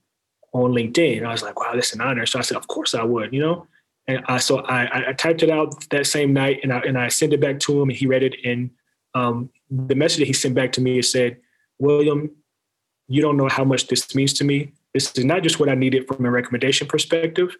on 0.54 0.72
LinkedIn? 0.72 1.26
I 1.26 1.32
was 1.32 1.44
like, 1.44 1.60
wow, 1.60 1.72
that's 1.74 1.94
an 1.94 2.02
honor. 2.02 2.26
So 2.26 2.40
I 2.40 2.42
said, 2.42 2.58
of 2.58 2.68
course 2.68 2.96
I 2.96 3.04
would, 3.04 3.34
you 3.34 3.42
know. 3.42 3.68
And 4.08 4.24
I, 4.28 4.38
so 4.38 4.60
I, 4.60 5.10
I 5.10 5.14
typed 5.14 5.44
it 5.44 5.50
out 5.50 5.90
that 5.90 6.08
same 6.08 6.32
night 6.32 6.62
and 6.64 6.72
I, 6.72 6.80
and 6.80 6.98
I 6.98 7.10
sent 7.10 7.34
it 7.34 7.42
back 7.42 7.60
to 7.62 7.82
him 7.82 7.90
and 7.90 7.98
he 7.98 8.08
read 8.08 8.24
it. 8.24 8.36
And 8.46 8.70
um, 9.14 9.50
the 9.70 9.96
message 9.96 10.20
that 10.20 10.28
he 10.28 10.34
sent 10.34 10.56
back 10.56 10.72
to 10.74 10.82
me 10.82 11.02
said, 11.02 11.38
William, 11.78 12.32
you 13.10 13.22
don't 13.22 13.36
know 13.36 13.50
how 13.50 13.66
much 13.66 13.88
this 13.88 14.16
means 14.16 14.32
to 14.36 14.46
me. 14.46 14.72
This 14.94 15.12
is 15.18 15.26
not 15.26 15.44
just 15.44 15.60
what 15.60 15.68
I 15.68 15.76
needed 15.76 16.08
from 16.08 16.26
a 16.26 16.32
recommendation 16.32 16.88
perspective 16.88 17.58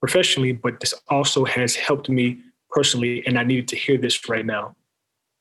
professionally, 0.00 0.52
but 0.52 0.80
this 0.80 0.94
also 1.08 1.44
has 1.44 1.76
helped 1.76 2.08
me 2.08 2.38
personally. 2.70 3.24
And 3.26 3.38
I 3.38 3.44
needed 3.44 3.68
to 3.68 3.76
hear 3.76 3.98
this 3.98 4.28
right 4.28 4.46
now. 4.46 4.76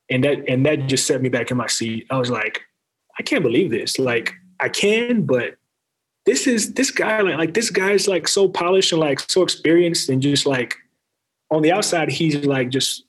And 0.09 0.23
that, 0.23 0.47
and 0.47 0.65
that 0.65 0.87
just 0.87 1.07
set 1.07 1.21
me 1.21 1.29
back 1.29 1.51
in 1.51 1.57
my 1.57 1.67
seat. 1.67 2.07
I 2.09 2.17
was 2.17 2.29
like, 2.29 2.61
I 3.17 3.23
can't 3.23 3.43
believe 3.43 3.69
this. 3.69 3.99
Like 3.99 4.33
I 4.59 4.69
can, 4.69 5.25
but 5.25 5.55
this 6.25 6.45
is 6.45 6.73
this 6.73 6.91
guy 6.91 7.21
like, 7.21 7.37
like 7.37 7.53
this 7.53 7.69
guy's 7.69 8.07
like 8.07 8.27
so 8.27 8.47
polished 8.47 8.91
and 8.91 9.01
like 9.01 9.19
so 9.19 9.41
experienced 9.41 10.09
and 10.09 10.21
just 10.21 10.45
like 10.45 10.75
on 11.49 11.63
the 11.63 11.71
outside 11.71 12.09
he's 12.09 12.45
like 12.45 12.69
just 12.69 13.05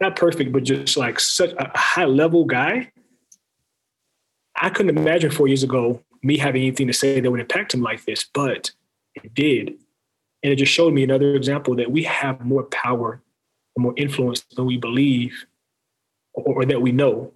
not 0.00 0.14
perfect 0.14 0.52
but 0.52 0.62
just 0.62 0.96
like 0.96 1.18
such 1.18 1.52
a 1.58 1.70
high 1.76 2.04
level 2.04 2.44
guy 2.44 2.90
i 4.60 4.70
couldn't 4.70 4.96
imagine 4.96 5.30
four 5.30 5.48
years 5.48 5.64
ago 5.64 6.00
me 6.22 6.36
having 6.38 6.62
anything 6.62 6.86
to 6.86 6.92
say 6.92 7.18
that 7.18 7.30
would 7.30 7.40
impact 7.40 7.74
him 7.74 7.82
like 7.82 8.04
this 8.04 8.26
but 8.32 8.70
it 9.14 9.34
did 9.34 9.74
and 10.42 10.52
it 10.52 10.56
just 10.56 10.72
showed 10.72 10.92
me 10.92 11.02
another 11.02 11.34
example 11.34 11.76
that 11.76 11.90
we 11.90 12.02
have 12.04 12.40
more 12.44 12.64
power 12.64 13.22
and 13.76 13.82
more 13.82 13.94
influence 13.96 14.44
than 14.56 14.66
we 14.66 14.76
believe 14.76 15.46
or, 16.34 16.62
or 16.62 16.64
that 16.64 16.82
we 16.82 16.92
know 16.92 17.32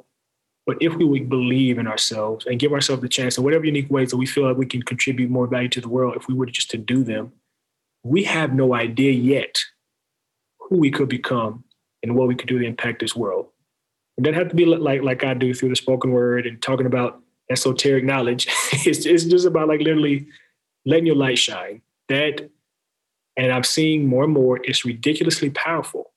but 0.66 0.78
if 0.80 0.94
we 0.96 1.04
would 1.04 1.28
believe 1.28 1.78
in 1.78 1.86
ourselves 1.86 2.44
and 2.44 2.58
give 2.58 2.72
ourselves 2.72 3.00
the 3.00 3.08
chance 3.08 3.38
in 3.38 3.44
whatever 3.44 3.64
unique 3.64 3.88
ways 3.88 4.10
that 4.10 4.16
we 4.16 4.26
feel 4.26 4.48
like 4.48 4.56
we 4.56 4.66
can 4.66 4.82
contribute 4.82 5.30
more 5.30 5.46
value 5.46 5.68
to 5.68 5.80
the 5.80 5.88
world, 5.88 6.16
if 6.16 6.26
we 6.26 6.34
were 6.34 6.46
just 6.46 6.70
to 6.72 6.76
do 6.76 7.04
them, 7.04 7.32
we 8.02 8.24
have 8.24 8.52
no 8.52 8.74
idea 8.74 9.12
yet 9.12 9.56
who 10.58 10.78
we 10.78 10.90
could 10.90 11.08
become 11.08 11.64
and 12.02 12.16
what 12.16 12.26
we 12.26 12.34
could 12.34 12.48
do 12.48 12.58
to 12.58 12.66
impact 12.66 12.98
this 12.98 13.14
world. 13.14 13.46
And 14.16 14.26
that 14.26 14.34
have 14.34 14.48
to 14.48 14.56
be 14.56 14.64
like 14.64 15.02
like 15.02 15.22
I 15.22 15.34
do 15.34 15.54
through 15.54 15.68
the 15.68 15.76
spoken 15.76 16.10
word 16.10 16.46
and 16.46 16.60
talking 16.60 16.86
about 16.86 17.20
esoteric 17.48 18.02
knowledge. 18.02 18.48
it's, 18.72 19.06
it's 19.06 19.24
just 19.24 19.46
about 19.46 19.68
like 19.68 19.80
literally 19.80 20.26
letting 20.84 21.06
your 21.06 21.16
light 21.16 21.38
shine. 21.38 21.82
That, 22.08 22.50
and 23.36 23.52
I'm 23.52 23.64
seeing 23.64 24.06
more 24.06 24.24
and 24.24 24.32
more, 24.32 24.60
it's 24.64 24.84
ridiculously 24.84 25.50
powerful. 25.50 26.12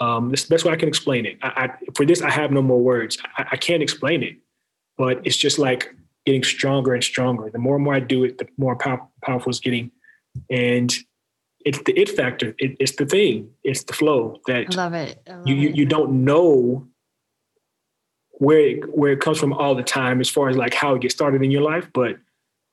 Um, 0.00 0.30
this, 0.30 0.44
best 0.44 0.64
way 0.64 0.72
I 0.72 0.76
can 0.76 0.88
explain 0.88 1.26
it. 1.26 1.38
I, 1.42 1.48
I, 1.48 1.70
for 1.94 2.06
this, 2.06 2.22
I 2.22 2.30
have 2.30 2.50
no 2.50 2.62
more 2.62 2.80
words. 2.80 3.18
I, 3.36 3.46
I, 3.52 3.56
can't 3.56 3.82
explain 3.82 4.22
it, 4.22 4.36
but 4.96 5.24
it's 5.24 5.36
just 5.36 5.58
like 5.58 5.94
getting 6.24 6.42
stronger 6.42 6.94
and 6.94 7.04
stronger. 7.04 7.50
The 7.50 7.58
more 7.58 7.76
and 7.76 7.84
more 7.84 7.94
I 7.94 8.00
do 8.00 8.24
it, 8.24 8.38
the 8.38 8.48
more 8.56 8.76
pow- 8.76 9.08
powerful 9.22 9.50
it's 9.50 9.60
getting. 9.60 9.90
And 10.50 10.92
it's 11.64 11.80
the 11.82 11.92
it 11.92 12.08
factor. 12.08 12.54
It, 12.58 12.76
it's 12.80 12.96
the 12.96 13.06
thing. 13.06 13.50
It's 13.62 13.84
the 13.84 13.92
flow 13.92 14.40
that 14.46 14.72
I 14.72 14.74
love 14.74 14.94
it. 14.94 15.22
I 15.28 15.36
love 15.36 15.46
you, 15.46 15.54
you, 15.54 15.68
you 15.70 15.86
don't 15.86 16.24
know 16.24 16.88
where 18.32 18.58
it, 18.58 18.96
where 18.96 19.12
it 19.12 19.20
comes 19.20 19.38
from 19.38 19.52
all 19.52 19.74
the 19.74 19.82
time 19.82 20.20
as 20.20 20.28
far 20.28 20.48
as 20.48 20.56
like 20.56 20.74
how 20.74 20.94
it 20.94 21.02
gets 21.02 21.14
started 21.14 21.42
in 21.42 21.50
your 21.50 21.62
life, 21.62 21.88
but 21.92 22.16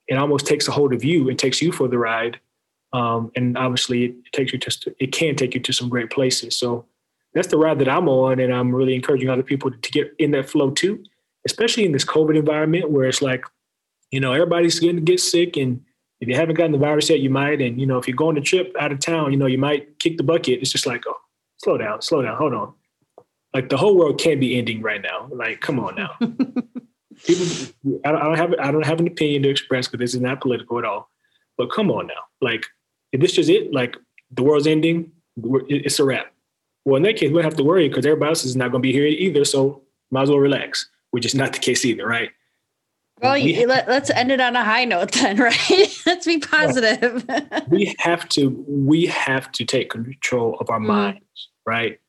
it 0.07 0.15
almost 0.15 0.47
takes 0.47 0.67
a 0.67 0.71
hold 0.71 0.93
of 0.93 1.03
you 1.03 1.29
and 1.29 1.37
takes 1.37 1.61
you 1.61 1.71
for 1.71 1.87
the 1.87 1.97
ride. 1.97 2.39
Um, 2.91 3.31
and 3.35 3.57
obviously 3.57 4.05
it 4.05 4.15
takes 4.33 4.51
you 4.51 4.59
to, 4.59 4.95
it 4.99 5.11
can 5.11 5.35
take 5.35 5.53
you 5.53 5.59
to 5.59 5.73
some 5.73 5.89
great 5.89 6.09
places. 6.09 6.55
So 6.55 6.85
that's 7.33 7.47
the 7.47 7.57
ride 7.57 7.79
that 7.79 7.89
I'm 7.89 8.09
on, 8.09 8.39
and 8.39 8.53
I'm 8.53 8.73
really 8.73 8.95
encouraging 8.95 9.29
other 9.29 9.43
people 9.43 9.71
to 9.71 9.91
get 9.91 10.13
in 10.17 10.31
that 10.31 10.49
flow 10.49 10.71
too, 10.71 11.03
especially 11.45 11.85
in 11.85 11.91
this 11.91 12.05
COVID 12.05 12.35
environment 12.35 12.89
where 12.89 13.07
it's 13.07 13.21
like, 13.21 13.45
you 14.11 14.19
know, 14.19 14.33
everybody's 14.33 14.79
going 14.79 14.95
to 14.95 15.01
get 15.01 15.19
sick, 15.19 15.55
and 15.55 15.81
if 16.19 16.27
you 16.27 16.35
haven't 16.35 16.55
gotten 16.55 16.71
the 16.71 16.77
virus 16.77 17.09
yet, 17.09 17.19
you 17.19 17.29
might. 17.29 17.61
And 17.61 17.79
you 17.79 17.85
know, 17.85 17.97
if 17.97 18.07
you're 18.07 18.17
going 18.17 18.35
to 18.35 18.41
trip 18.41 18.75
out 18.79 18.91
of 18.91 18.99
town, 18.99 19.31
you 19.31 19.37
know, 19.37 19.45
you 19.45 19.59
might 19.59 19.99
kick 19.99 20.17
the 20.17 20.23
bucket. 20.23 20.59
It's 20.61 20.71
just 20.71 20.87
like, 20.87 21.03
oh, 21.07 21.17
slow 21.57 21.77
down, 21.77 22.01
slow 22.01 22.23
down, 22.23 22.35
hold 22.37 22.53
on. 22.53 22.73
Like 23.53 23.69
the 23.69 23.77
whole 23.77 23.95
world 23.95 24.19
can't 24.19 24.39
be 24.39 24.57
ending 24.57 24.81
right 24.81 25.01
now. 25.01 25.27
Like, 25.31 25.61
come 25.61 25.79
on 25.79 25.95
now. 25.95 26.17
People, 27.25 28.01
I 28.05 28.11
don't 28.11 28.37
have 28.37 28.55
I 28.59 28.71
don't 28.71 28.85
have 28.85 28.99
an 28.99 29.07
opinion 29.07 29.43
to 29.43 29.49
express 29.49 29.87
because 29.87 29.99
this 29.99 30.15
is 30.15 30.21
not 30.21 30.41
political 30.41 30.79
at 30.79 30.85
all. 30.85 31.09
But 31.57 31.71
come 31.71 31.91
on 31.91 32.07
now, 32.07 32.23
like 32.41 32.65
if 33.11 33.21
this 33.21 33.37
is 33.37 33.49
it, 33.49 33.73
like 33.73 33.95
the 34.31 34.43
world's 34.43 34.67
ending, 34.67 35.11
it's 35.67 35.99
a 35.99 36.03
wrap 36.03 36.33
well, 36.85 36.97
in 36.97 37.03
that 37.03 37.17
case, 37.17 37.29
we 37.29 37.35
don't 37.35 37.43
have 37.43 37.55
to 37.57 37.63
worry 37.63 37.87
because 37.87 38.05
everybody 38.05 38.29
else 38.29 38.45
is 38.45 38.55
not 38.55 38.71
going 38.71 38.81
to 38.81 38.87
be 38.87 38.91
here 38.91 39.05
either. 39.05 39.45
So 39.45 39.83
might 40.11 40.23
as 40.23 40.29
well 40.29 40.39
relax, 40.39 40.89
which 41.11 41.25
is 41.25 41.35
not 41.35 41.53
the 41.53 41.59
case 41.59 41.85
either, 41.85 42.07
right? 42.07 42.31
Well, 43.21 43.33
we, 43.33 43.65
let, 43.65 43.89
us 43.89 44.09
end 44.09 44.31
it 44.31 44.39
on 44.39 44.55
a 44.55 44.63
high 44.63 44.85
note 44.85 45.11
then, 45.11 45.37
right? 45.39 46.01
let's 46.05 46.25
be 46.25 46.39
positive. 46.39 47.25
we 47.67 47.93
have 47.99 48.29
to 48.29 48.65
we 48.67 49.07
have 49.07 49.51
to 49.53 49.65
take 49.65 49.89
control 49.89 50.57
of 50.59 50.69
our 50.69 50.79
mm. 50.79 50.87
minds, 50.87 51.49
right? 51.65 51.99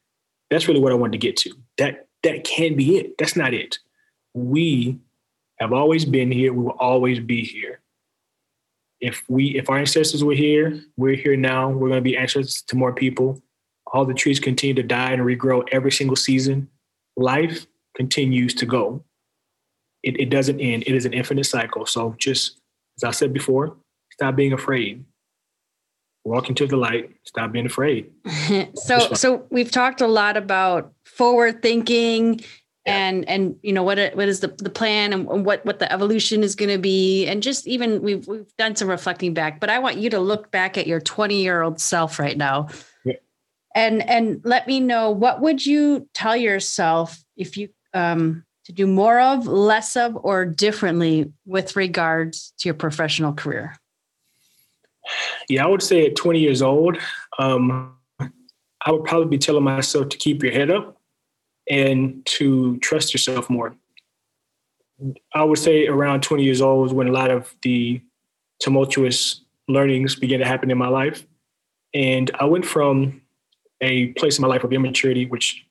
That's 0.50 0.68
really 0.68 0.80
what 0.80 0.92
I 0.92 0.94
wanted 0.94 1.12
to 1.12 1.18
get 1.18 1.36
to. 1.38 1.52
That 1.78 2.06
that 2.22 2.44
can't 2.44 2.76
be 2.76 2.96
it. 2.96 3.18
That's 3.18 3.34
not 3.34 3.52
it. 3.52 3.78
We 4.34 4.98
have 5.58 5.72
always 5.72 6.04
been 6.04 6.30
here. 6.30 6.52
We 6.52 6.62
will 6.62 6.76
always 6.78 7.18
be 7.18 7.42
here. 7.42 7.79
If 9.00 9.24
we 9.28 9.56
if 9.56 9.70
our 9.70 9.78
ancestors 9.78 10.22
were 10.22 10.34
here, 10.34 10.82
we're 10.96 11.16
here 11.16 11.36
now. 11.36 11.70
We're 11.70 11.88
going 11.88 12.02
to 12.04 12.10
be 12.10 12.16
ancestors 12.16 12.62
to 12.68 12.76
more 12.76 12.94
people 12.94 13.42
all 13.92 14.04
the 14.04 14.14
trees 14.14 14.40
continue 14.40 14.74
to 14.74 14.82
die 14.82 15.12
and 15.12 15.22
regrow 15.22 15.66
every 15.72 15.92
single 15.92 16.16
season, 16.16 16.68
life 17.16 17.66
continues 17.96 18.54
to 18.54 18.66
go. 18.66 19.04
It, 20.02 20.18
it 20.18 20.30
doesn't 20.30 20.60
end. 20.60 20.84
It 20.86 20.94
is 20.94 21.04
an 21.04 21.12
infinite 21.12 21.44
cycle. 21.44 21.86
So 21.86 22.14
just 22.18 22.58
as 22.98 23.04
I 23.04 23.10
said 23.10 23.32
before, 23.32 23.76
stop 24.12 24.36
being 24.36 24.52
afraid. 24.52 25.04
Walk 26.24 26.48
into 26.48 26.66
the 26.66 26.76
light. 26.76 27.10
Stop 27.24 27.52
being 27.52 27.66
afraid. 27.66 28.10
so 28.74 28.98
so 29.14 29.46
we've 29.50 29.70
talked 29.70 30.00
a 30.00 30.06
lot 30.06 30.36
about 30.36 30.92
forward 31.04 31.62
thinking 31.62 32.40
and 32.86 33.28
and 33.28 33.56
you 33.62 33.72
know 33.72 33.82
what 33.82 33.98
what 34.14 34.28
is 34.28 34.40
the, 34.40 34.48
the 34.48 34.70
plan 34.70 35.12
and 35.12 35.44
what 35.44 35.64
what 35.66 35.78
the 35.78 35.92
evolution 35.92 36.42
is 36.42 36.54
going 36.54 36.70
to 36.70 36.78
be? 36.78 37.26
And 37.26 37.42
just 37.42 37.66
even 37.66 38.02
we've 38.02 38.26
we've 38.26 38.56
done 38.56 38.74
some 38.76 38.88
reflecting 38.88 39.34
back 39.34 39.60
but 39.60 39.68
i 39.68 39.78
want 39.78 39.96
you 39.96 40.10
to 40.10 40.18
look 40.18 40.50
back 40.50 40.78
at 40.78 40.86
your 40.86 41.00
20 41.00 41.42
year 41.42 41.62
old 41.62 41.80
self 41.80 42.18
right 42.18 42.36
now. 42.36 42.68
And 43.74 44.02
and 44.08 44.40
let 44.44 44.66
me 44.66 44.80
know 44.80 45.10
what 45.10 45.40
would 45.40 45.64
you 45.64 46.08
tell 46.12 46.36
yourself 46.36 47.22
if 47.36 47.56
you 47.56 47.68
um, 47.94 48.44
to 48.64 48.72
do 48.72 48.86
more 48.86 49.20
of, 49.20 49.46
less 49.46 49.96
of, 49.96 50.16
or 50.22 50.44
differently 50.44 51.32
with 51.46 51.76
regards 51.76 52.52
to 52.58 52.68
your 52.68 52.74
professional 52.74 53.32
career? 53.32 53.76
Yeah, 55.48 55.64
I 55.64 55.68
would 55.68 55.82
say 55.82 56.06
at 56.06 56.16
20 56.16 56.38
years 56.38 56.62
old, 56.62 56.98
um, 57.38 57.94
I 58.20 58.92
would 58.92 59.04
probably 59.04 59.28
be 59.28 59.38
telling 59.38 59.64
myself 59.64 60.08
to 60.10 60.16
keep 60.16 60.42
your 60.42 60.52
head 60.52 60.70
up 60.70 60.99
and 61.70 62.26
to 62.26 62.76
trust 62.78 63.14
yourself 63.14 63.48
more. 63.48 63.74
I 65.34 65.44
would 65.44 65.58
say 65.58 65.86
around 65.86 66.22
20 66.22 66.42
years 66.42 66.60
old 66.60 66.82
was 66.82 66.92
when 66.92 67.08
a 67.08 67.12
lot 67.12 67.30
of 67.30 67.54
the 67.62 68.02
tumultuous 68.60 69.40
learnings 69.68 70.16
began 70.16 70.40
to 70.40 70.44
happen 70.44 70.70
in 70.70 70.76
my 70.76 70.88
life. 70.88 71.26
And 71.94 72.30
I 72.38 72.44
went 72.44 72.66
from 72.66 73.22
a 73.80 74.08
place 74.08 74.36
in 74.36 74.42
my 74.42 74.48
life 74.48 74.64
of 74.64 74.72
immaturity, 74.72 75.24
which 75.24 75.64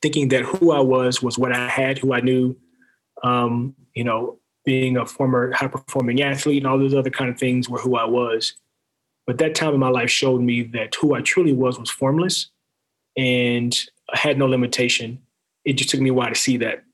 thinking 0.00 0.28
that 0.28 0.42
who 0.42 0.70
I 0.70 0.80
was 0.80 1.22
was 1.22 1.36
what 1.36 1.52
I 1.52 1.68
had, 1.68 1.98
who 1.98 2.14
I 2.14 2.20
knew, 2.20 2.56
um, 3.22 3.74
you 3.94 4.04
know, 4.04 4.38
being 4.64 4.96
a 4.96 5.04
former 5.04 5.52
high 5.52 5.66
performing 5.66 6.22
athlete 6.22 6.62
and 6.62 6.66
all 6.66 6.78
those 6.78 6.94
other 6.94 7.10
kind 7.10 7.28
of 7.28 7.38
things 7.38 7.68
were 7.68 7.78
who 7.78 7.96
I 7.96 8.04
was. 8.04 8.54
But 9.26 9.38
that 9.38 9.54
time 9.54 9.74
in 9.74 9.80
my 9.80 9.88
life 9.88 10.10
showed 10.10 10.40
me 10.40 10.62
that 10.62 10.94
who 10.94 11.14
I 11.14 11.20
truly 11.20 11.52
was 11.52 11.78
was 11.78 11.90
formless 11.90 12.48
and 13.16 13.78
had 14.12 14.38
no 14.38 14.46
limitation. 14.46 15.20
It 15.64 15.74
just 15.74 15.90
took 15.90 16.00
me 16.00 16.10
a 16.10 16.14
while 16.14 16.28
to 16.28 16.34
see 16.34 16.56
that. 16.58 16.84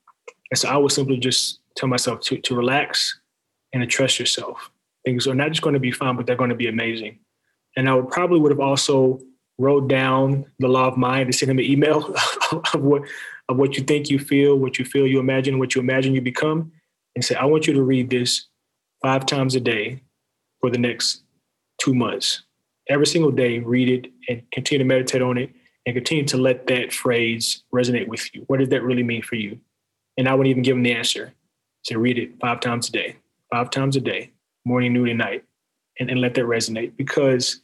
And 0.49 0.57
so 0.57 0.69
I 0.69 0.77
would 0.77 0.91
simply 0.91 1.17
just 1.17 1.59
tell 1.75 1.89
myself 1.89 2.21
to, 2.21 2.37
to 2.37 2.55
relax 2.55 3.19
and 3.73 3.81
to 3.81 3.87
trust 3.87 4.19
yourself. 4.19 4.71
Things 5.05 5.27
are 5.27 5.35
not 5.35 5.49
just 5.49 5.61
going 5.61 5.73
to 5.73 5.79
be 5.79 5.91
fine, 5.91 6.15
but 6.15 6.25
they're 6.25 6.35
going 6.35 6.49
to 6.49 6.55
be 6.55 6.67
amazing. 6.67 7.19
And 7.75 7.89
I 7.89 7.95
would 7.95 8.09
probably 8.09 8.39
would 8.39 8.51
have 8.51 8.59
also 8.59 9.19
wrote 9.57 9.87
down 9.87 10.45
the 10.59 10.67
law 10.67 10.87
of 10.87 10.97
mind 10.97 11.23
and 11.23 11.35
sent 11.35 11.51
him 11.51 11.59
an 11.59 11.65
email 11.65 12.13
of 12.73 12.81
what 12.81 13.03
of 13.49 13.57
what 13.57 13.75
you 13.77 13.83
think 13.83 14.09
you 14.09 14.19
feel, 14.19 14.55
what 14.55 14.79
you 14.79 14.85
feel 14.85 15.05
you 15.05 15.19
imagine, 15.19 15.59
what 15.59 15.75
you 15.75 15.81
imagine 15.81 16.13
you 16.13 16.21
become, 16.21 16.71
and 17.15 17.25
say, 17.25 17.35
I 17.35 17.45
want 17.45 17.67
you 17.67 17.73
to 17.73 17.83
read 17.83 18.09
this 18.09 18.47
five 19.01 19.25
times 19.25 19.55
a 19.55 19.59
day 19.59 20.01
for 20.59 20.69
the 20.69 20.77
next 20.77 21.23
two 21.81 21.93
months. 21.93 22.43
Every 22.89 23.05
single 23.05 23.31
day, 23.31 23.59
read 23.59 23.89
it 23.89 24.11
and 24.29 24.43
continue 24.51 24.79
to 24.79 24.87
meditate 24.87 25.21
on 25.21 25.37
it 25.37 25.51
and 25.85 25.95
continue 25.95 26.25
to 26.25 26.37
let 26.37 26.67
that 26.67 26.93
phrase 26.93 27.63
resonate 27.73 28.07
with 28.07 28.33
you. 28.33 28.43
What 28.47 28.59
does 28.59 28.69
that 28.69 28.83
really 28.83 29.03
mean 29.03 29.21
for 29.21 29.35
you? 29.35 29.59
And 30.17 30.27
I 30.27 30.33
wouldn't 30.33 30.51
even 30.51 30.63
give 30.63 30.75
them 30.75 30.83
the 30.83 30.93
answer. 30.93 31.33
Say, 31.83 31.95
read 31.95 32.19
it 32.19 32.39
five 32.39 32.59
times 32.59 32.89
a 32.89 32.91
day, 32.91 33.15
five 33.51 33.71
times 33.71 33.95
a 33.95 34.01
day, 34.01 34.31
morning, 34.65 34.93
noon, 34.93 35.09
and 35.09 35.17
night, 35.17 35.43
and, 35.99 36.11
and 36.11 36.21
let 36.21 36.35
that 36.35 36.45
resonate 36.45 36.95
because 36.95 37.61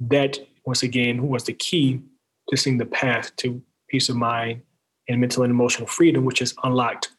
that 0.00 0.38
once 0.64 0.82
again, 0.82 1.26
was 1.26 1.44
the 1.44 1.52
key 1.52 2.00
to 2.48 2.56
seeing 2.56 2.78
the 2.78 2.86
path 2.86 3.34
to 3.36 3.60
peace 3.88 4.08
of 4.08 4.16
mind 4.16 4.62
and 5.08 5.20
mental 5.20 5.42
and 5.42 5.50
emotional 5.50 5.86
freedom, 5.86 6.24
which 6.24 6.40
has 6.40 6.54
unlocked 6.64 7.10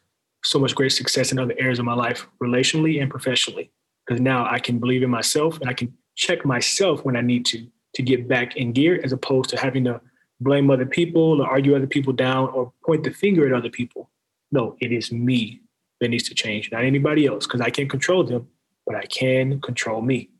so 0.44 0.58
much 0.58 0.74
great 0.74 0.92
success 0.92 1.32
in 1.32 1.38
other 1.38 1.54
areas 1.58 1.78
of 1.78 1.84
my 1.84 1.94
life, 1.94 2.26
relationally 2.42 3.00
and 3.00 3.10
professionally. 3.10 3.70
Because 4.06 4.20
now 4.20 4.46
I 4.50 4.58
can 4.58 4.78
believe 4.78 5.02
in 5.02 5.10
myself 5.10 5.60
and 5.60 5.68
I 5.68 5.74
can 5.74 5.92
check 6.16 6.44
myself 6.44 7.04
when 7.04 7.16
I 7.16 7.20
need 7.20 7.46
to 7.46 7.66
to 7.94 8.02
get 8.02 8.26
back 8.26 8.56
in 8.56 8.72
gear, 8.72 8.98
as 9.04 9.12
opposed 9.12 9.50
to 9.50 9.58
having 9.58 9.84
to 9.84 10.00
blame 10.42 10.70
other 10.70 10.86
people 10.86 11.40
or 11.40 11.46
argue 11.46 11.76
other 11.76 11.86
people 11.86 12.12
down 12.12 12.48
or 12.48 12.72
point 12.84 13.04
the 13.04 13.10
finger 13.10 13.46
at 13.46 13.52
other 13.52 13.70
people. 13.70 14.10
No, 14.50 14.76
it 14.80 14.92
is 14.92 15.12
me 15.12 15.62
that 16.00 16.08
needs 16.08 16.28
to 16.28 16.34
change, 16.34 16.70
not 16.72 16.84
anybody 16.84 17.26
else, 17.26 17.46
because 17.46 17.60
I 17.60 17.70
can't 17.70 17.88
control 17.88 18.24
them, 18.24 18.48
but 18.86 18.96
I 18.96 19.06
can 19.06 19.60
control 19.60 20.02
me. 20.02 20.30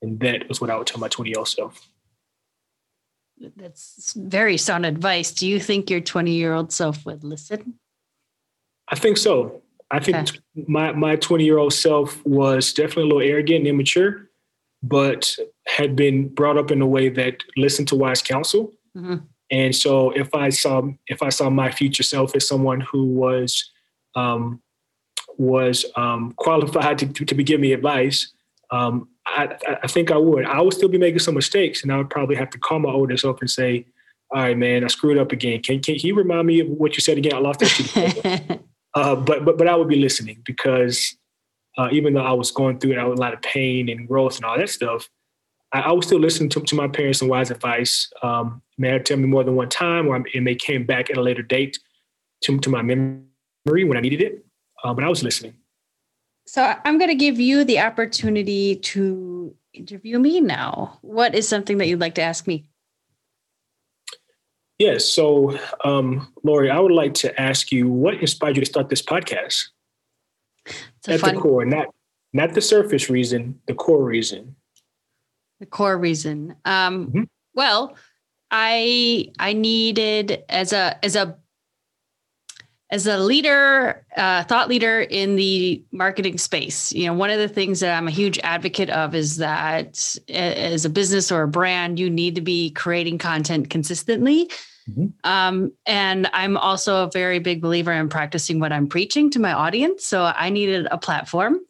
And 0.00 0.20
that 0.20 0.48
was 0.48 0.60
what 0.60 0.70
I 0.70 0.76
would 0.76 0.86
tell 0.86 1.00
my 1.00 1.08
20 1.08 1.30
year 1.30 1.38
old 1.38 1.48
self. 1.48 1.88
That's 3.56 4.14
very 4.14 4.56
sound 4.56 4.86
advice. 4.86 5.32
Do 5.32 5.46
you 5.46 5.60
think 5.60 5.90
your 5.90 6.00
20 6.00 6.32
year 6.32 6.54
old 6.54 6.72
self 6.72 7.04
would 7.06 7.24
listen? 7.24 7.74
I 8.88 8.96
think 8.96 9.16
so. 9.16 9.62
I 9.90 10.00
think 10.00 10.16
okay. 10.16 10.38
my 10.66 10.92
my 10.92 11.16
20 11.16 11.44
year 11.44 11.58
old 11.58 11.72
self 11.72 12.24
was 12.26 12.72
definitely 12.72 13.04
a 13.04 13.06
little 13.06 13.22
arrogant 13.22 13.58
and 13.60 13.68
immature, 13.68 14.28
but 14.82 15.34
had 15.66 15.96
been 15.96 16.28
brought 16.28 16.58
up 16.58 16.70
in 16.70 16.82
a 16.82 16.86
way 16.86 17.08
that 17.08 17.42
listened 17.56 17.88
to 17.88 17.96
wise 17.96 18.22
counsel. 18.22 18.72
Mm-hmm. 18.96 19.16
And 19.50 19.74
so 19.74 20.10
if 20.10 20.34
I 20.34 20.50
saw 20.50 20.82
if 21.06 21.22
I 21.22 21.30
saw 21.30 21.48
my 21.50 21.70
future 21.70 22.02
self 22.02 22.36
as 22.36 22.46
someone 22.46 22.80
who 22.80 23.06
was 23.06 23.70
um, 24.14 24.60
was 25.38 25.84
um, 25.96 26.32
qualified 26.36 26.98
to, 26.98 27.06
to, 27.06 27.24
to, 27.24 27.34
give 27.44 27.60
me 27.60 27.72
advice, 27.72 28.32
um, 28.70 29.08
I, 29.26 29.56
I, 29.82 29.86
think 29.86 30.10
I 30.10 30.16
would. 30.16 30.44
I 30.44 30.60
would 30.60 30.74
still 30.74 30.88
be 30.88 30.98
making 30.98 31.20
some 31.20 31.34
mistakes, 31.34 31.82
and 31.82 31.92
I 31.92 31.96
would 31.96 32.10
probably 32.10 32.36
have 32.36 32.50
to 32.50 32.58
call 32.58 32.80
my 32.80 32.90
older 32.90 33.16
self 33.16 33.40
and 33.40 33.50
say, 33.50 33.86
"All 34.30 34.42
right, 34.42 34.58
man, 34.58 34.84
I 34.84 34.88
screwed 34.88 35.18
up 35.18 35.32
again. 35.32 35.62
Can 35.62 35.80
can 35.80 35.96
you 35.96 36.14
remind 36.14 36.46
me 36.46 36.60
of 36.60 36.68
what 36.68 36.96
you 36.96 37.00
said 37.00 37.18
again? 37.18 37.34
I 37.34 37.38
lost 37.38 37.60
that." 37.60 38.60
uh, 38.94 39.16
but 39.16 39.44
but 39.44 39.56
but 39.56 39.68
I 39.68 39.76
would 39.76 39.88
be 39.88 39.96
listening 39.96 40.42
because 40.44 41.16
uh, 41.78 41.88
even 41.92 42.12
though 42.14 42.24
I 42.24 42.32
was 42.32 42.50
going 42.50 42.78
through 42.80 42.92
it, 42.92 42.98
I 42.98 43.04
was 43.04 43.18
a 43.18 43.22
lot 43.22 43.32
of 43.32 43.40
pain 43.40 43.88
and 43.88 44.06
growth 44.06 44.36
and 44.36 44.44
all 44.44 44.58
that 44.58 44.68
stuff. 44.68 45.08
I, 45.72 45.80
I 45.80 45.92
was 45.92 46.06
still 46.06 46.20
listening 46.20 46.48
to, 46.50 46.60
to 46.60 46.74
my 46.74 46.88
parents 46.88 47.20
and 47.20 47.30
wise 47.30 47.50
advice. 47.50 48.10
Um, 48.22 48.62
may 48.76 48.90
have 48.90 49.04
tell 49.04 49.16
me 49.16 49.26
more 49.26 49.44
than 49.44 49.56
one 49.56 49.68
time, 49.68 50.06
or 50.06 50.24
it 50.32 50.42
may 50.42 50.54
came 50.54 50.86
back 50.86 51.10
at 51.10 51.16
a 51.16 51.22
later 51.22 51.42
date 51.42 51.78
to, 52.44 52.58
to 52.58 52.70
my 52.70 52.82
memory 52.82 53.84
when 53.84 53.96
I 53.96 54.00
needed 54.00 54.22
it. 54.22 54.44
Uh, 54.84 54.94
but 54.94 55.04
I 55.04 55.08
was 55.08 55.22
listening. 55.22 55.54
So 56.46 56.74
I'm 56.84 56.98
going 56.98 57.10
to 57.10 57.14
give 57.14 57.38
you 57.38 57.64
the 57.64 57.80
opportunity 57.80 58.76
to 58.76 59.54
interview 59.74 60.18
me 60.18 60.40
now. 60.40 60.98
What 61.02 61.34
is 61.34 61.46
something 61.46 61.78
that 61.78 61.88
you'd 61.88 62.00
like 62.00 62.14
to 62.14 62.22
ask 62.22 62.46
me? 62.46 62.66
Yes. 64.78 65.04
So, 65.04 65.58
um, 65.84 66.32
Lori, 66.44 66.70
I 66.70 66.78
would 66.78 66.92
like 66.92 67.14
to 67.14 67.40
ask 67.40 67.72
you 67.72 67.88
what 67.88 68.14
inspired 68.14 68.56
you 68.56 68.62
to 68.62 68.66
start 68.66 68.88
this 68.88 69.02
podcast? 69.02 69.68
At 71.08 71.20
fun- 71.20 71.34
the 71.34 71.40
core, 71.40 71.64
not 71.64 71.88
not 72.32 72.54
the 72.54 72.60
surface 72.60 73.08
reason, 73.08 73.60
the 73.66 73.74
core 73.74 74.04
reason. 74.04 74.54
The 75.60 75.66
core 75.66 75.98
reason. 75.98 76.54
Um, 76.64 77.06
mm-hmm. 77.08 77.22
Well, 77.54 77.96
I 78.50 79.32
I 79.38 79.52
needed 79.52 80.44
as 80.48 80.72
a 80.72 81.04
as 81.04 81.16
a 81.16 81.36
as 82.90 83.06
a 83.06 83.18
leader, 83.18 84.04
uh, 84.16 84.44
thought 84.44 84.68
leader 84.68 85.00
in 85.00 85.36
the 85.36 85.82
marketing 85.92 86.38
space, 86.38 86.90
you 86.92 87.06
know, 87.06 87.12
one 87.12 87.28
of 87.28 87.38
the 87.38 87.48
things 87.48 87.80
that 87.80 87.94
I'm 87.94 88.08
a 88.08 88.12
huge 88.12 88.38
advocate 88.42 88.88
of 88.88 89.14
is 89.14 89.36
that 89.36 90.16
as 90.30 90.84
a 90.86 90.90
business 90.90 91.30
or 91.30 91.42
a 91.42 91.48
brand, 91.48 91.98
you 91.98 92.08
need 92.08 92.34
to 92.36 92.40
be 92.40 92.70
creating 92.70 93.18
content 93.18 93.68
consistently. 93.68 94.50
Mm-hmm. 94.88 95.08
Um, 95.24 95.72
and 95.84 96.30
I'm 96.32 96.56
also 96.56 97.04
a 97.04 97.10
very 97.10 97.40
big 97.40 97.60
believer 97.60 97.92
in 97.92 98.08
practicing 98.08 98.58
what 98.58 98.72
I'm 98.72 98.86
preaching 98.86 99.30
to 99.32 99.38
my 99.38 99.52
audience. 99.52 100.06
So 100.06 100.24
I 100.24 100.48
needed 100.48 100.88
a 100.90 100.96
platform 100.96 101.60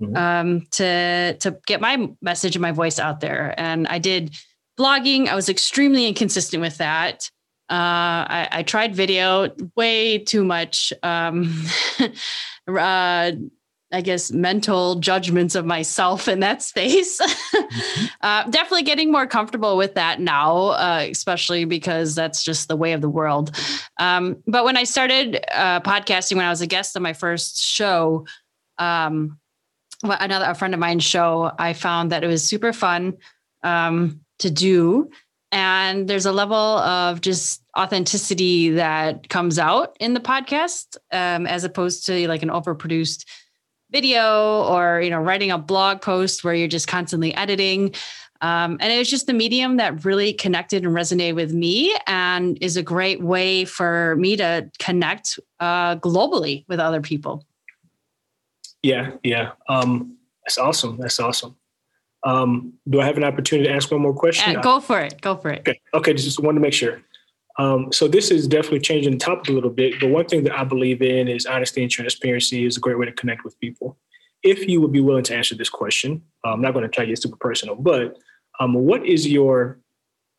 mm-hmm. 0.00 0.16
um, 0.16 0.66
to 0.72 1.36
to 1.40 1.58
get 1.66 1.80
my 1.80 2.08
message 2.22 2.56
and 2.56 2.62
my 2.62 2.72
voice 2.72 2.98
out 2.98 3.20
there. 3.20 3.54
And 3.58 3.86
I 3.88 3.98
did 3.98 4.34
blogging. 4.78 5.28
I 5.28 5.34
was 5.34 5.48
extremely 5.48 6.06
inconsistent 6.06 6.60
with 6.60 6.78
that. 6.78 7.30
Uh, 7.70 8.24
I, 8.30 8.48
I, 8.50 8.62
tried 8.62 8.96
video 8.96 9.50
way 9.76 10.16
too 10.16 10.42
much. 10.42 10.90
Um, 11.02 11.66
uh, 12.66 13.32
I 13.90 14.00
guess 14.02 14.30
mental 14.30 14.96
judgments 14.96 15.54
of 15.54 15.66
myself 15.66 16.28
in 16.28 16.40
that 16.40 16.62
space. 16.62 17.20
mm-hmm. 17.22 18.06
uh, 18.22 18.44
definitely 18.44 18.84
getting 18.84 19.10
more 19.10 19.26
comfortable 19.26 19.76
with 19.76 19.94
that 19.94 20.20
now, 20.20 20.68
uh, 20.68 21.06
especially 21.10 21.64
because 21.66 22.14
that's 22.14 22.42
just 22.42 22.68
the 22.68 22.76
way 22.76 22.92
of 22.92 23.00
the 23.00 23.08
world. 23.08 23.54
Um, 23.98 24.42
but 24.46 24.64
when 24.64 24.76
I 24.76 24.84
started 24.84 25.38
uh, 25.52 25.80
podcasting, 25.80 26.36
when 26.36 26.46
I 26.46 26.50
was 26.50 26.60
a 26.60 26.66
guest 26.66 26.96
on 26.96 27.02
my 27.02 27.14
first 27.14 27.62
show, 27.62 28.26
um, 28.78 29.38
another 30.02 30.46
a 30.46 30.54
friend 30.54 30.74
of 30.74 30.80
mine 30.80 31.00
show, 31.00 31.52
I 31.58 31.72
found 31.72 32.12
that 32.12 32.24
it 32.24 32.28
was 32.28 32.44
super 32.44 32.72
fun 32.72 33.16
um, 33.62 34.20
to 34.38 34.50
do. 34.50 35.10
And 35.50 36.08
there's 36.08 36.26
a 36.26 36.32
level 36.32 36.56
of 36.56 37.20
just 37.20 37.62
authenticity 37.76 38.70
that 38.70 39.28
comes 39.28 39.58
out 39.58 39.96
in 39.98 40.14
the 40.14 40.20
podcast 40.20 40.96
um, 41.10 41.46
as 41.46 41.64
opposed 41.64 42.04
to 42.06 42.28
like 42.28 42.42
an 42.42 42.50
overproduced 42.50 43.24
video 43.90 44.64
or 44.64 45.00
you 45.00 45.08
know 45.08 45.18
writing 45.18 45.50
a 45.50 45.56
blog 45.56 46.02
post 46.02 46.44
where 46.44 46.54
you're 46.54 46.68
just 46.68 46.88
constantly 46.88 47.34
editing. 47.34 47.94
Um, 48.40 48.76
and 48.80 48.92
it 48.92 48.98
was 48.98 49.10
just 49.10 49.26
the 49.26 49.32
medium 49.32 49.78
that 49.78 50.04
really 50.04 50.32
connected 50.32 50.84
and 50.84 50.94
resonated 50.94 51.34
with 51.34 51.52
me 51.52 51.96
and 52.06 52.56
is 52.60 52.76
a 52.76 52.82
great 52.82 53.20
way 53.20 53.64
for 53.64 54.14
me 54.16 54.36
to 54.36 54.70
connect 54.78 55.40
uh, 55.58 55.96
globally 55.96 56.64
with 56.68 56.78
other 56.78 57.00
people 57.00 57.44
yeah 58.82 59.12
yeah 59.22 59.52
um, 59.68 60.16
that's 60.44 60.58
awesome 60.58 60.96
that's 60.98 61.20
awesome 61.20 61.56
um, 62.24 62.74
do 62.88 63.00
I 63.00 63.06
have 63.06 63.16
an 63.16 63.24
opportunity 63.24 63.68
to 63.68 63.74
ask 63.74 63.90
one 63.90 64.00
more 64.00 64.14
question? 64.14 64.56
Uh, 64.56 64.60
go 64.60 64.80
for 64.80 65.00
it. 65.00 65.20
Go 65.20 65.36
for 65.36 65.50
it. 65.50 65.60
Okay. 65.60 65.80
Okay. 65.94 66.14
Just 66.14 66.40
wanted 66.40 66.56
to 66.56 66.60
make 66.60 66.72
sure. 66.72 67.00
Um, 67.58 67.92
so 67.92 68.06
this 68.06 68.30
is 68.30 68.46
definitely 68.46 68.80
changing 68.80 69.12
the 69.12 69.18
topic 69.18 69.48
a 69.48 69.52
little 69.52 69.70
bit. 69.70 69.94
But 70.00 70.10
one 70.10 70.26
thing 70.26 70.44
that 70.44 70.56
I 70.56 70.64
believe 70.64 71.02
in 71.02 71.28
is 71.28 71.46
honesty 71.46 71.82
and 71.82 71.90
transparency 71.90 72.64
is 72.64 72.76
a 72.76 72.80
great 72.80 72.98
way 72.98 73.06
to 73.06 73.12
connect 73.12 73.44
with 73.44 73.58
people. 73.60 73.98
If 74.44 74.68
you 74.68 74.80
would 74.80 74.92
be 74.92 75.00
willing 75.00 75.24
to 75.24 75.34
answer 75.34 75.56
this 75.56 75.68
question, 75.68 76.22
I'm 76.44 76.60
not 76.60 76.72
going 76.72 76.84
to 76.84 76.88
try 76.88 77.04
to 77.04 77.08
get 77.08 77.20
super 77.20 77.36
personal, 77.36 77.74
but 77.74 78.16
um, 78.60 78.74
what 78.74 79.04
is 79.04 79.26
your 79.26 79.80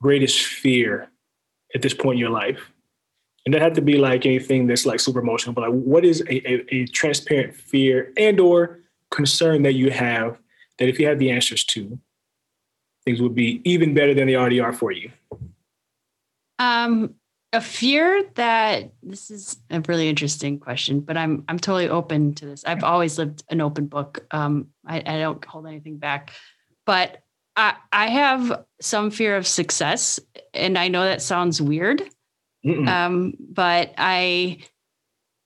greatest 0.02 0.45
fear 0.45 1.12
at 1.75 1.82
this 1.82 1.93
point 1.93 2.15
in 2.15 2.19
your 2.19 2.30
life? 2.30 2.71
And 3.50 3.56
that 3.56 3.64
had 3.64 3.74
to 3.74 3.82
be 3.82 3.98
like 3.98 4.28
anything 4.28 4.68
that's 4.68 4.86
like 4.86 5.00
super 5.00 5.22
emotional, 5.22 5.54
but 5.54 5.62
like 5.62 5.72
what 5.72 6.06
is 6.06 6.22
a, 6.30 6.48
a, 6.48 6.66
a 6.70 6.86
transparent 6.86 7.56
fear 7.56 8.14
and 8.16 8.40
or 8.40 8.82
concern 9.10 9.64
that 9.64 9.74
you 9.74 9.90
have 9.90 10.38
that 10.78 10.88
if 10.88 11.00
you 11.00 11.08
had 11.08 11.18
the 11.18 11.32
answers 11.32 11.64
to, 11.64 11.98
things 13.06 13.20
would 13.24 13.34
be 13.34 13.60
even 13.66 13.96
better 13.96 14.14
than 14.14 14.28
they 14.28 14.36
already 14.36 14.60
are 14.60 14.72
for 14.72 14.92
you? 14.92 15.12
Um, 16.60 17.16
a 17.52 17.60
fear 17.60 18.24
that 18.36 18.92
this 19.02 19.32
is 19.32 19.58
a 19.72 19.82
really 19.88 20.10
interesting 20.10 20.60
question, 20.60 21.00
but 21.00 21.18
I'm 21.18 21.44
I'm 21.48 21.58
totally 21.58 21.90
open 21.90 22.36
to 22.36 22.46
this. 22.46 22.64
I've 22.66 22.84
always 22.84 23.18
lived 23.18 23.44
an 23.50 23.62
open 23.62 23.88
book. 23.88 24.28
Um, 24.30 24.68
I, 24.86 24.98
I 24.98 25.18
don't 25.18 25.44
hold 25.44 25.66
anything 25.66 25.98
back, 25.98 26.34
but 26.86 27.24
I 27.56 27.74
I 27.92 28.10
have 28.10 28.64
some 28.80 29.10
fear 29.10 29.38
of 29.38 29.48
success, 29.48 30.20
and 30.54 30.78
I 30.78 30.88
know 30.88 31.04
that 31.04 31.24
sounds 31.24 31.60
weird. 31.60 32.08
Um, 32.88 33.34
but 33.39 33.93
I 33.98 34.60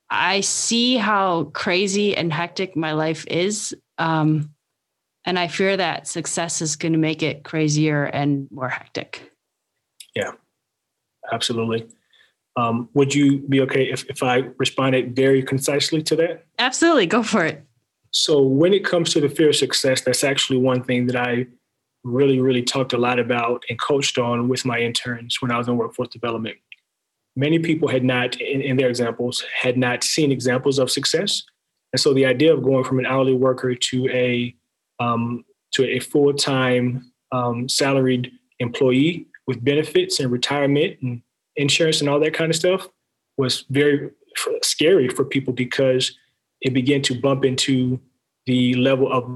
I 0.10 0.42
see 0.42 0.96
how 0.98 1.46
crazy 1.46 2.16
and 2.16 2.32
hectic 2.32 2.76
my 2.76 2.94
life 2.94 3.26
is. 3.28 3.76
Um, 3.98 4.54
and 5.26 5.40
I 5.40 5.48
fear 5.48 5.76
that 5.76 6.08
success 6.08 6.62
is 6.62 6.76
going 6.76 6.94
to 6.94 7.00
make 7.00 7.24
it 7.24 7.44
crazier 7.44 8.04
and 8.04 8.48
more 8.52 8.70
hectic. 8.70 9.32
Yeah, 10.16 10.32
absolutely. 11.32 11.88
Um, 12.56 12.90
would 12.94 13.16
you 13.16 13.40
be 13.40 13.62
okay 13.62 13.86
if, 13.92 14.06
if 14.10 14.22
I 14.22 14.44
responded 14.58 15.16
very 15.16 15.42
concisely 15.42 16.04
to 16.04 16.16
that? 16.18 16.46
Absolutely. 16.60 17.08
Go 17.08 17.24
for 17.24 17.46
it. 17.46 17.64
So, 18.12 18.44
when 18.44 18.74
it 18.74 18.86
comes 18.86 19.12
to 19.14 19.22
the 19.22 19.30
fear 19.30 19.50
of 19.50 19.56
success, 19.56 20.02
that's 20.02 20.24
actually 20.24 20.60
one 20.60 20.84
thing 20.84 21.08
that 21.08 21.16
I 21.16 21.48
really, 22.04 22.40
really 22.40 22.62
talked 22.62 22.94
a 22.94 22.98
lot 22.98 23.18
about 23.18 23.64
and 23.70 23.82
coached 23.82 24.20
on 24.20 24.50
with 24.50 24.66
my 24.66 24.78
interns 24.78 25.42
when 25.42 25.50
I 25.50 25.58
was 25.58 25.68
in 25.68 25.78
workforce 25.78 26.10
development. 26.10 26.58
Many 27.36 27.60
people 27.60 27.88
had 27.88 28.04
not, 28.04 28.40
in, 28.40 28.62
in 28.62 28.78
their 28.78 28.90
examples, 28.90 29.44
had 29.60 29.78
not 29.78 30.04
seen 30.04 30.32
examples 30.32 30.80
of 30.80 30.92
success. 30.92 31.44
And 31.92 32.00
so 32.00 32.14
the 32.14 32.26
idea 32.26 32.54
of 32.54 32.64
going 32.64 32.84
from 32.84 33.00
an 33.00 33.06
hourly 33.06 33.34
worker 33.34 33.76
to 33.76 34.10
a 34.10 34.56
um, 35.00 35.44
to 35.74 35.86
a 35.86 36.00
full 36.00 36.34
time 36.34 37.12
um, 37.32 37.68
salaried 37.68 38.32
employee 38.60 39.28
with 39.48 39.64
benefits 39.64 40.20
and 40.20 40.32
retirement 40.32 40.98
and 41.02 41.22
insurance 41.56 42.00
and 42.00 42.10
all 42.10 42.20
that 42.20 42.34
kind 42.34 42.50
of 42.50 42.56
stuff 42.56 42.88
was 43.38 43.66
very 43.70 44.10
scary 44.62 45.10
for 45.10 45.26
people 45.26 45.54
because 45.54 46.18
it 46.62 46.74
began 46.74 47.02
to 47.02 47.20
bump 47.20 47.44
into 47.44 48.00
the 48.46 48.74
level 48.76 49.12
of 49.12 49.30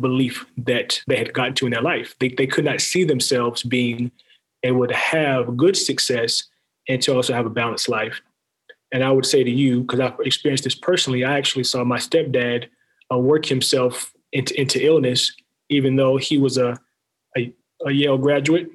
belief 0.00 0.46
that 0.56 1.00
they 1.06 1.16
had 1.16 1.32
gotten 1.32 1.54
to 1.54 1.66
in 1.66 1.72
their 1.72 1.82
life. 1.82 2.14
They, 2.18 2.28
they 2.28 2.46
could 2.46 2.64
not 2.64 2.80
see 2.80 3.04
themselves 3.04 3.62
being 3.62 4.10
able 4.62 4.86
to 4.86 4.94
have 4.94 5.56
good 5.56 5.76
success 5.76 6.44
and 6.88 7.00
to 7.02 7.14
also 7.14 7.32
have 7.32 7.46
a 7.46 7.50
balanced 7.50 7.88
life. 7.88 8.20
And 8.92 9.02
I 9.02 9.10
would 9.10 9.26
say 9.26 9.42
to 9.42 9.50
you, 9.50 9.82
because 9.82 10.00
I've 10.00 10.18
experienced 10.20 10.64
this 10.64 10.74
personally, 10.74 11.24
I 11.24 11.36
actually 11.36 11.64
saw 11.64 11.84
my 11.84 11.98
stepdad 11.98 12.68
uh, 13.12 13.18
work 13.18 13.46
himself 13.46 14.12
into, 14.32 14.58
into 14.60 14.84
illness, 14.84 15.34
even 15.68 15.96
though 15.96 16.16
he 16.16 16.38
was 16.38 16.58
a, 16.58 16.78
a, 17.36 17.52
a 17.86 17.90
Yale 17.90 18.18
graduate 18.18 18.68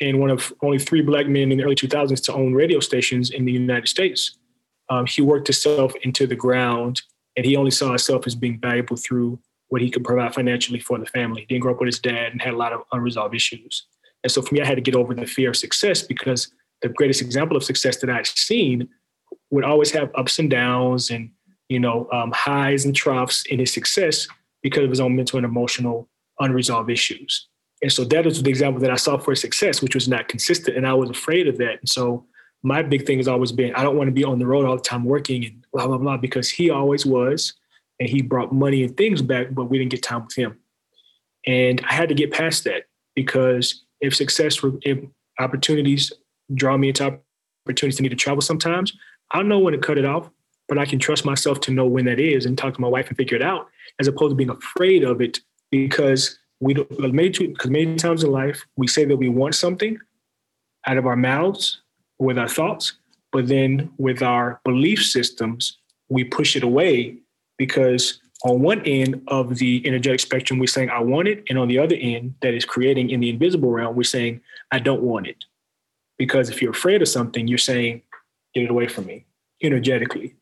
and 0.00 0.20
one 0.20 0.30
of 0.30 0.52
only 0.62 0.78
three 0.78 1.02
black 1.02 1.26
men 1.26 1.50
in 1.52 1.58
the 1.58 1.64
early 1.64 1.74
2000s 1.74 2.22
to 2.24 2.34
own 2.34 2.54
radio 2.54 2.80
stations 2.80 3.30
in 3.30 3.44
the 3.44 3.52
United 3.52 3.88
States. 3.88 4.38
Um, 4.88 5.06
he 5.06 5.22
worked 5.22 5.48
himself 5.48 5.94
into 6.02 6.26
the 6.26 6.36
ground 6.36 7.02
and 7.36 7.44
he 7.44 7.56
only 7.56 7.70
saw 7.70 7.88
himself 7.88 8.26
as 8.26 8.34
being 8.34 8.58
valuable 8.60 8.96
through 8.96 9.38
what 9.68 9.82
he 9.82 9.90
could 9.90 10.04
provide 10.04 10.34
financially 10.34 10.78
for 10.78 10.98
the 10.98 11.06
family. 11.06 11.42
He 11.42 11.46
didn't 11.46 11.62
grow 11.62 11.72
up 11.72 11.80
with 11.80 11.88
his 11.88 11.98
dad 11.98 12.32
and 12.32 12.40
had 12.40 12.54
a 12.54 12.56
lot 12.56 12.72
of 12.72 12.82
unresolved 12.92 13.34
issues. 13.34 13.86
And 14.22 14.30
so 14.30 14.42
for 14.42 14.54
me, 14.54 14.60
I 14.60 14.66
had 14.66 14.76
to 14.76 14.80
get 14.80 14.94
over 14.94 15.14
the 15.14 15.26
fear 15.26 15.50
of 15.50 15.56
success 15.56 16.02
because 16.02 16.52
the 16.82 16.88
greatest 16.88 17.22
example 17.22 17.56
of 17.56 17.64
success 17.64 17.98
that 17.98 18.10
I've 18.10 18.26
seen 18.26 18.88
would 19.50 19.64
always 19.64 19.90
have 19.92 20.10
ups 20.14 20.38
and 20.38 20.50
downs 20.50 21.10
and 21.10 21.30
you 21.68 21.80
know 21.80 22.08
um, 22.12 22.32
highs 22.32 22.84
and 22.84 22.94
troughs 22.94 23.44
in 23.46 23.58
his 23.58 23.72
success 23.72 24.26
because 24.62 24.84
of 24.84 24.90
his 24.90 25.00
own 25.00 25.16
mental 25.16 25.38
and 25.38 25.46
emotional 25.46 26.08
unresolved 26.40 26.90
issues. 26.90 27.48
And 27.82 27.92
so 27.92 28.04
that 28.04 28.26
is 28.26 28.42
the 28.42 28.50
example 28.50 28.80
that 28.80 28.90
I 28.90 28.96
saw 28.96 29.18
for 29.18 29.34
success, 29.34 29.82
which 29.82 29.94
was 29.94 30.08
not 30.08 30.28
consistent, 30.28 30.76
and 30.76 30.86
I 30.86 30.94
was 30.94 31.10
afraid 31.10 31.46
of 31.46 31.58
that. 31.58 31.78
And 31.80 31.88
so 31.88 32.26
my 32.62 32.82
big 32.82 33.06
thing 33.06 33.18
has 33.18 33.28
always 33.28 33.52
been 33.52 33.74
I 33.74 33.82
don't 33.82 33.96
want 33.96 34.08
to 34.08 34.12
be 34.12 34.24
on 34.24 34.38
the 34.38 34.46
road 34.46 34.66
all 34.66 34.76
the 34.76 34.82
time 34.82 35.04
working 35.04 35.44
and 35.44 35.64
blah 35.72 35.86
blah 35.86 35.98
blah 35.98 36.16
because 36.16 36.50
he 36.50 36.70
always 36.70 37.04
was, 37.04 37.54
and 38.00 38.08
he 38.08 38.22
brought 38.22 38.52
money 38.52 38.82
and 38.82 38.96
things 38.96 39.22
back, 39.22 39.48
but 39.52 39.66
we 39.66 39.78
didn't 39.78 39.90
get 39.90 40.02
time 40.02 40.24
with 40.24 40.34
him. 40.34 40.58
And 41.46 41.80
I 41.88 41.94
had 41.94 42.08
to 42.08 42.14
get 42.14 42.32
past 42.32 42.64
that 42.64 42.84
because 43.14 43.84
if 44.00 44.14
success, 44.14 44.58
if 44.82 44.98
opportunities 45.38 46.12
draw 46.54 46.76
me 46.76 46.88
into 46.88 47.20
opportunities 47.64 47.96
to 47.96 48.02
need 48.02 48.10
to 48.10 48.16
travel 48.16 48.40
sometimes, 48.40 48.92
I 49.30 49.38
don't 49.38 49.48
know 49.48 49.58
when 49.58 49.72
to 49.72 49.78
cut 49.78 49.98
it 49.98 50.04
off, 50.04 50.30
but 50.68 50.78
I 50.78 50.84
can 50.84 50.98
trust 50.98 51.24
myself 51.24 51.60
to 51.62 51.70
know 51.70 51.86
when 51.86 52.04
that 52.06 52.20
is 52.20 52.46
and 52.46 52.56
talk 52.56 52.74
to 52.74 52.80
my 52.80 52.88
wife 52.88 53.08
and 53.08 53.16
figure 53.16 53.36
it 53.36 53.42
out, 53.42 53.68
as 53.98 54.06
opposed 54.06 54.32
to 54.32 54.36
being 54.36 54.50
afraid 54.50 55.04
of 55.04 55.20
it 55.20 55.40
because 55.70 56.38
we 56.60 56.74
don't 56.74 57.12
many 57.12 57.28
because 57.30 57.70
many 57.70 57.96
times 57.96 58.24
in 58.24 58.30
life 58.30 58.64
we 58.76 58.86
say 58.86 59.04
that 59.04 59.16
we 59.16 59.28
want 59.28 59.54
something 59.54 59.98
out 60.86 60.96
of 60.96 61.06
our 61.06 61.16
mouths 61.16 61.82
with 62.18 62.38
our 62.38 62.48
thoughts, 62.48 62.94
but 63.32 63.48
then 63.48 63.90
with 63.98 64.22
our 64.22 64.60
belief 64.64 65.04
systems, 65.04 65.78
we 66.08 66.24
push 66.24 66.56
it 66.56 66.62
away 66.62 67.16
because 67.58 68.20
on 68.44 68.62
one 68.62 68.82
end 68.82 69.22
of 69.28 69.56
the 69.56 69.82
energetic 69.86 70.20
spectrum, 70.20 70.58
we're 70.58 70.66
saying, 70.66 70.90
I 70.90 71.00
want 71.00 71.28
it. 71.28 71.42
And 71.48 71.58
on 71.58 71.68
the 71.68 71.78
other 71.78 71.96
end, 71.98 72.34
that 72.42 72.54
is 72.54 72.64
creating 72.64 73.10
in 73.10 73.20
the 73.20 73.30
invisible 73.30 73.70
realm, 73.70 73.96
we're 73.96 74.04
saying, 74.04 74.40
I 74.70 74.78
don't 74.78 75.02
want 75.02 75.26
it. 75.26 75.44
Because 76.18 76.48
if 76.48 76.62
you're 76.62 76.72
afraid 76.72 77.02
of 77.02 77.08
something, 77.08 77.46
you're 77.46 77.58
saying, 77.58 78.02
get 78.54 78.64
it 78.64 78.70
away 78.70 78.88
from 78.88 79.06
me 79.06 79.26
energetically. 79.62 80.34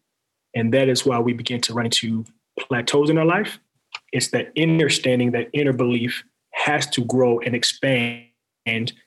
And 0.55 0.73
that 0.73 0.89
is 0.89 1.05
why 1.05 1.19
we 1.19 1.33
begin 1.33 1.61
to 1.63 1.75
run 1.75 1.87
into 1.87 2.25
plateaus 2.59 3.11
in 3.11 3.19
our 3.19 3.25
life. 3.25 3.59
It's 4.13 4.29
that 4.31 4.53
inner 4.55 4.89
standing, 4.89 5.33
that 5.33 5.49
inner 5.53 5.73
belief 5.73 6.25
has 6.53 6.87
to 6.91 7.05
grow 7.05 7.41
and 7.41 7.55
expand 7.55 8.23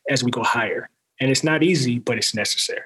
as 0.09 0.23
we 0.23 0.31
go 0.31 0.43
higher. 0.43 0.89
And 1.19 1.31
it's 1.31 1.43
not 1.43 1.63
easy, 1.63 1.99
but 1.99 2.17
it's 2.17 2.35
necessary. 2.35 2.81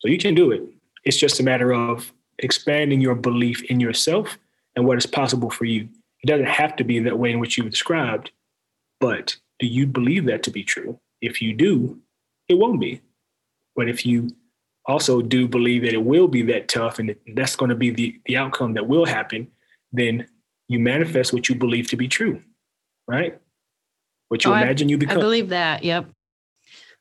So 0.00 0.08
you 0.08 0.18
can 0.18 0.34
do 0.34 0.50
it. 0.50 0.62
It's 1.04 1.16
just 1.16 1.40
a 1.40 1.42
matter 1.42 1.72
of 1.72 2.12
expanding 2.38 3.00
your 3.00 3.14
belief 3.14 3.62
in 3.64 3.80
yourself 3.80 4.38
and 4.76 4.86
what 4.86 4.98
is 4.98 5.06
possible 5.06 5.50
for 5.50 5.64
you. 5.64 5.88
It 6.22 6.26
doesn't 6.26 6.46
have 6.46 6.76
to 6.76 6.84
be 6.84 6.98
that 7.00 7.18
way 7.18 7.30
in 7.30 7.38
which 7.38 7.58
you 7.58 7.68
described, 7.68 8.30
but 9.00 9.36
do 9.58 9.66
you 9.66 9.86
believe 9.86 10.24
that 10.26 10.42
to 10.44 10.50
be 10.50 10.64
true? 10.64 10.98
If 11.20 11.42
you 11.42 11.54
do, 11.54 11.98
it 12.48 12.54
won't 12.54 12.80
be. 12.80 13.00
But 13.76 13.88
if 13.88 14.04
you 14.04 14.30
also 14.86 15.20
do 15.20 15.46
believe 15.46 15.82
that 15.82 15.92
it 15.92 16.02
will 16.02 16.28
be 16.28 16.42
that 16.42 16.68
tough 16.68 16.98
and 16.98 17.14
that's 17.34 17.56
going 17.56 17.68
to 17.68 17.74
be 17.74 17.90
the, 17.90 18.20
the 18.26 18.36
outcome 18.36 18.74
that 18.74 18.88
will 18.88 19.04
happen, 19.04 19.48
then 19.92 20.26
you 20.68 20.78
manifest 20.78 21.32
what 21.32 21.48
you 21.48 21.54
believe 21.54 21.88
to 21.88 21.96
be 21.96 22.08
true, 22.08 22.42
right? 23.06 23.38
What 24.28 24.44
you 24.44 24.50
oh, 24.52 24.54
imagine 24.54 24.88
I, 24.88 24.90
you 24.90 24.98
become. 24.98 25.18
I 25.18 25.20
believe 25.20 25.50
that. 25.50 25.84
Yep. 25.84 26.06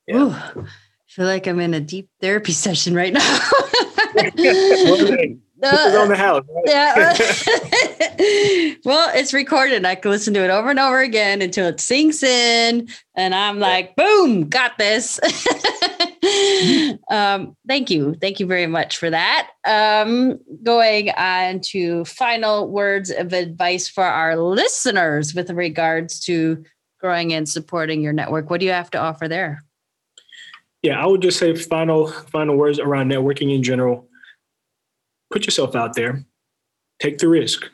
Yeah. 0.07 0.15
Ooh, 0.15 0.31
I 0.31 0.67
feel 1.07 1.25
like 1.25 1.47
I'm 1.47 1.59
in 1.59 1.73
a 1.73 1.81
deep 1.81 2.09
therapy 2.21 2.51
session 2.53 2.93
right 2.95 3.13
now. 3.13 3.39
this 5.59 5.85
is 5.85 5.95
on 5.95 6.09
the 6.09 6.15
house. 6.15 6.45
Right? 6.49 6.63
Yeah. 6.67 7.17
well, 8.85 9.11
it's 9.15 9.33
recorded. 9.33 9.85
I 9.85 9.95
can 9.95 10.11
listen 10.11 10.33
to 10.35 10.43
it 10.43 10.49
over 10.49 10.69
and 10.69 10.79
over 10.79 10.99
again 11.01 11.41
until 11.41 11.67
it 11.67 11.79
sinks 11.79 12.23
in, 12.23 12.87
and 13.15 13.35
I'm 13.35 13.59
like, 13.59 13.95
boom, 13.95 14.49
got 14.49 14.77
this. 14.77 15.19
um, 17.09 17.55
thank 17.67 17.89
you, 17.89 18.15
thank 18.21 18.39
you 18.39 18.45
very 18.45 18.67
much 18.67 18.97
for 18.97 19.09
that. 19.09 19.49
Um, 19.65 20.39
going 20.63 21.11
on 21.11 21.61
to 21.71 22.05
final 22.05 22.69
words 22.69 23.09
of 23.09 23.33
advice 23.33 23.87
for 23.87 24.03
our 24.03 24.35
listeners 24.35 25.33
with 25.33 25.49
regards 25.49 26.19
to 26.21 26.63
growing 26.99 27.33
and 27.33 27.47
supporting 27.47 28.01
your 28.01 28.13
network. 28.13 28.49
What 28.49 28.59
do 28.59 28.65
you 28.65 28.71
have 28.71 28.91
to 28.91 28.99
offer 28.99 29.27
there? 29.27 29.63
Yeah, 30.83 31.01
I 31.01 31.05
would 31.07 31.21
just 31.21 31.39
say 31.39 31.55
final 31.55 32.07
final 32.07 32.55
words 32.55 32.79
around 32.79 33.11
networking 33.11 33.53
in 33.53 33.63
general 33.63 34.07
put 35.31 35.45
yourself 35.45 35.75
out 35.75 35.95
there, 35.95 36.23
take 36.99 37.17
the 37.17 37.27
risk. 37.27 37.65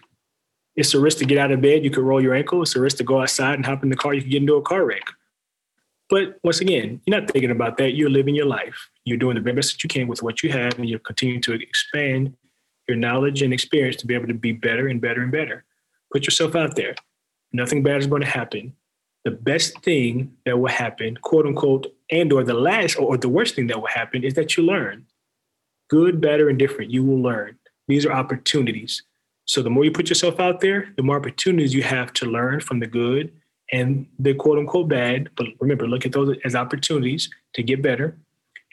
It's 0.76 0.94
a 0.94 1.00
risk 1.00 1.20
to 1.20 1.26
get 1.26 1.38
out 1.38 1.52
of 1.52 1.62
bed. 1.62 1.84
You 1.84 1.92
could 1.92 2.04
roll 2.04 2.22
your 2.22 2.34
ankle. 2.34 2.62
It's 2.64 2.76
a 2.76 2.80
risk 2.80 2.98
to 2.98 3.04
go 3.04 3.22
outside 3.22 3.56
and 3.56 3.66
hop 3.66 3.84
in 3.84 3.90
the 3.90 3.96
car. 3.96 4.14
You 4.14 4.22
could 4.22 4.32
get 4.32 4.42
into 4.42 4.56
a 4.56 4.62
car 4.62 4.86
wreck. 4.86 5.08
But 6.10 6.38
once 6.44 6.62
again, 6.62 7.02
you're 7.06 7.20
not 7.20 7.30
thinking 7.30 7.52
about 7.52 7.78
that. 7.78 7.92
You're 7.92 8.10
living 8.10 8.36
your 8.36 8.46
life. 8.46 8.90
You're 9.06 9.18
doing 9.18 9.36
the 9.36 9.42
very 9.42 9.56
best 9.56 9.74
that 9.74 9.84
you 9.84 9.88
can 9.88 10.08
with 10.08 10.24
what 10.24 10.44
you 10.44 10.52
have, 10.52 10.78
and 10.78 10.90
you're 10.90 11.00
continuing 11.00 11.42
to 11.44 11.54
expand 11.54 12.36
your 12.88 12.98
knowledge 12.98 13.42
and 13.42 13.54
experience 13.54 13.96
to 13.98 14.08
be 14.08 14.14
able 14.14 14.28
to 14.28 14.34
be 14.34 14.52
better 14.52 14.88
and 14.88 15.00
better 15.00 15.22
and 15.22 15.32
better. 15.32 15.64
Put 16.12 16.26
yourself 16.26 16.56
out 16.56 16.76
there. 16.76 16.96
Nothing 17.52 17.84
bad 17.84 18.02
is 18.02 18.08
going 18.08 18.22
to 18.22 18.28
happen. 18.28 18.74
The 19.26 19.32
best 19.32 19.80
thing 19.84 20.36
that 20.46 20.60
will 20.60 20.70
happen, 20.70 21.18
quote 21.18 21.46
unquote, 21.46 21.96
and 22.12 22.34
or 22.34 22.44
the 22.44 22.54
last 22.54 22.98
or 22.98 23.18
the 23.18 23.30
worst 23.30 23.56
thing 23.56 23.68
that 23.68 23.80
will 23.80 23.88
happen 23.88 24.24
is 24.24 24.34
that 24.34 24.58
you 24.58 24.64
learn 24.64 25.06
good, 25.90 26.22
better, 26.22 26.50
and 26.50 26.58
different, 26.60 26.92
you 26.92 27.04
will 27.04 27.22
learn. 27.22 27.58
These 27.88 28.06
are 28.06 28.12
opportunities. 28.12 29.04
So 29.46 29.62
the 29.62 29.70
more 29.70 29.84
you 29.84 29.92
put 29.92 30.10
yourself 30.10 30.40
out 30.40 30.62
there, 30.62 30.94
the 30.96 31.04
more 31.04 31.18
opportunities 31.18 31.74
you 31.74 31.84
have 31.84 32.14
to 32.14 32.26
learn 32.26 32.62
from 32.62 32.80
the 32.80 32.88
good 32.88 33.32
and 33.72 34.06
the 34.20 34.34
quote 34.34 34.58
unquote 34.58 34.88
bad. 34.88 35.30
But 35.36 35.48
remember, 35.60 35.88
look 35.88 36.06
at 36.06 36.12
those 36.12 36.38
as 36.46 36.56
opportunities 36.56 37.30
to 37.56 37.64
get 37.64 37.82
better. 37.82 38.18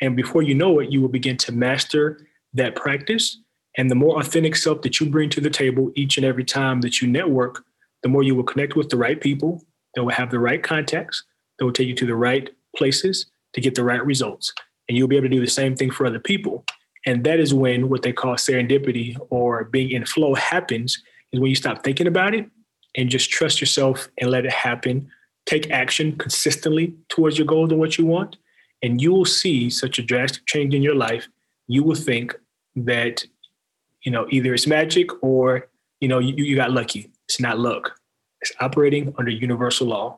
And 0.00 0.16
before 0.16 0.42
you 0.42 0.54
know 0.54 0.78
it, 0.78 0.90
you 0.90 1.00
will 1.00 1.08
begin 1.08 1.36
to 1.38 1.52
master 1.52 2.26
that 2.54 2.76
practice. 2.76 3.38
And 3.76 3.90
the 3.90 3.94
more 3.94 4.18
authentic 4.18 4.56
self 4.56 4.82
that 4.82 5.00
you 5.00 5.08
bring 5.08 5.28
to 5.30 5.40
the 5.40 5.50
table 5.50 5.90
each 5.94 6.16
and 6.16 6.26
every 6.26 6.44
time 6.44 6.80
that 6.80 7.00
you 7.00 7.08
network, 7.08 7.64
the 8.02 8.08
more 8.08 8.22
you 8.22 8.34
will 8.34 8.44
connect 8.44 8.76
with 8.76 8.88
the 8.88 8.96
right 8.96 9.20
people 9.20 9.62
that 9.94 10.02
will 10.02 10.12
have 10.12 10.30
the 10.30 10.38
right 10.38 10.62
contacts, 10.62 11.24
that 11.58 11.64
will 11.64 11.72
take 11.72 11.88
you 11.88 11.94
to 11.94 12.06
the 12.06 12.14
right 12.14 12.50
places 12.76 13.26
to 13.52 13.60
get 13.60 13.74
the 13.74 13.84
right 13.84 14.04
results. 14.04 14.52
And 14.88 14.96
you'll 14.96 15.08
be 15.08 15.16
able 15.16 15.28
to 15.28 15.34
do 15.34 15.40
the 15.40 15.50
same 15.50 15.76
thing 15.76 15.90
for 15.90 16.06
other 16.06 16.18
people. 16.18 16.64
And 17.06 17.24
that 17.24 17.40
is 17.40 17.54
when 17.54 17.88
what 17.88 18.02
they 18.02 18.12
call 18.12 18.34
serendipity 18.34 19.16
or 19.30 19.64
being 19.64 19.90
in 19.90 20.04
flow 20.04 20.34
happens, 20.34 21.02
is 21.32 21.40
when 21.40 21.48
you 21.48 21.56
stop 21.56 21.82
thinking 21.82 22.06
about 22.06 22.34
it 22.34 22.48
and 22.96 23.08
just 23.08 23.30
trust 23.30 23.60
yourself 23.60 24.08
and 24.18 24.30
let 24.30 24.44
it 24.44 24.52
happen. 24.52 25.10
Take 25.46 25.70
action 25.70 26.16
consistently 26.16 26.94
towards 27.08 27.38
your 27.38 27.46
goals 27.46 27.70
and 27.70 27.80
what 27.80 27.96
you 27.96 28.04
want. 28.04 28.36
And 28.82 29.00
you 29.00 29.12
will 29.12 29.24
see 29.24 29.70
such 29.70 29.98
a 29.98 30.02
drastic 30.02 30.46
change 30.46 30.74
in 30.74 30.82
your 30.82 30.94
life. 30.94 31.28
You 31.66 31.82
will 31.82 31.94
think 31.94 32.34
that, 32.76 33.24
you 34.02 34.12
know, 34.12 34.26
either 34.30 34.54
it's 34.54 34.66
magic 34.66 35.10
or, 35.22 35.68
you 36.00 36.08
know, 36.08 36.18
you, 36.18 36.34
you 36.36 36.56
got 36.56 36.72
lucky. 36.72 37.10
It's 37.28 37.40
not 37.40 37.58
luck. 37.58 37.92
It's 38.40 38.52
operating 38.60 39.14
under 39.18 39.30
universal 39.30 39.86
law. 39.86 40.16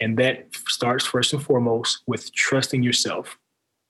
And 0.00 0.18
that 0.18 0.48
starts 0.68 1.04
first 1.04 1.32
and 1.32 1.42
foremost 1.42 2.02
with 2.06 2.32
trusting 2.34 2.82
yourself. 2.82 3.38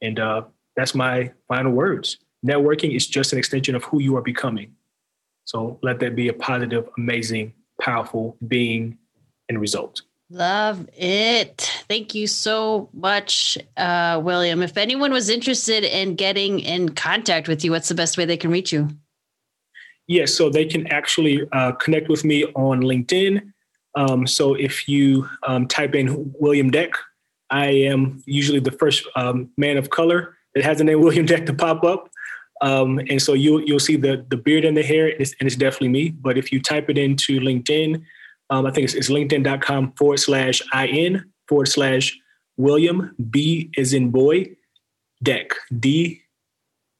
And 0.00 0.18
uh, 0.18 0.42
that's 0.76 0.94
my 0.94 1.32
final 1.48 1.72
words 1.72 2.18
networking 2.46 2.94
is 2.94 3.06
just 3.06 3.32
an 3.32 3.38
extension 3.38 3.74
of 3.74 3.84
who 3.84 4.00
you 4.00 4.16
are 4.16 4.22
becoming. 4.22 4.74
So 5.44 5.78
let 5.82 6.00
that 6.00 6.14
be 6.14 6.28
a 6.28 6.32
positive, 6.32 6.88
amazing, 6.96 7.52
powerful 7.80 8.36
being 8.46 8.98
and 9.48 9.60
result. 9.60 10.02
Love 10.30 10.88
it. 10.96 11.70
Thank 11.88 12.14
you 12.14 12.26
so 12.26 12.88
much, 12.94 13.58
uh, 13.76 14.18
William. 14.24 14.62
If 14.62 14.78
anyone 14.78 15.12
was 15.12 15.28
interested 15.28 15.84
in 15.84 16.14
getting 16.14 16.60
in 16.60 16.90
contact 16.90 17.48
with 17.48 17.64
you, 17.64 17.70
what's 17.70 17.88
the 17.88 17.94
best 17.94 18.16
way 18.16 18.24
they 18.24 18.38
can 18.38 18.50
reach 18.50 18.72
you? 18.72 18.88
Yes, 20.08 20.30
yeah, 20.30 20.36
so 20.36 20.48
they 20.48 20.64
can 20.64 20.86
actually 20.86 21.46
uh, 21.52 21.72
connect 21.72 22.08
with 22.08 22.24
me 22.24 22.44
on 22.54 22.80
LinkedIn. 22.80 23.52
Um, 23.94 24.26
so 24.26 24.54
if 24.54 24.88
you 24.88 25.28
um, 25.46 25.68
type 25.68 25.94
in 25.94 26.32
William 26.40 26.70
Deck, 26.70 26.92
I 27.50 27.66
am 27.66 28.22
usually 28.24 28.60
the 28.60 28.72
first 28.72 29.06
um, 29.16 29.50
man 29.58 29.76
of 29.76 29.90
color 29.90 30.38
that 30.54 30.64
has 30.64 30.78
the 30.78 30.84
name 30.84 31.00
William 31.02 31.26
Deck 31.26 31.44
to 31.46 31.52
pop 31.52 31.84
up. 31.84 32.08
Um, 32.62 32.98
and 33.10 33.20
so 33.20 33.34
you'll 33.34 33.62
you'll 33.62 33.80
see 33.80 33.96
the 33.96 34.24
the 34.30 34.36
beard 34.36 34.64
and 34.64 34.76
the 34.76 34.82
hair, 34.82 35.08
and 35.08 35.20
it's, 35.20 35.34
and 35.38 35.46
it's 35.46 35.56
definitely 35.56 35.88
me. 35.88 36.10
But 36.10 36.38
if 36.38 36.52
you 36.52 36.62
type 36.62 36.88
it 36.88 36.96
into 36.96 37.40
LinkedIn, 37.40 38.02
um, 38.50 38.66
I 38.66 38.70
think 38.70 38.84
it's, 38.84 38.94
it's 38.94 39.10
linkedin.com 39.10 39.92
forward 39.92 40.18
slash 40.18 40.62
in 40.74 41.24
forward 41.48 41.68
slash 41.68 42.16
William 42.56 43.14
B 43.30 43.70
is 43.76 43.92
in 43.92 44.10
boy 44.10 44.56
deck 45.22 45.54
D 45.78 46.22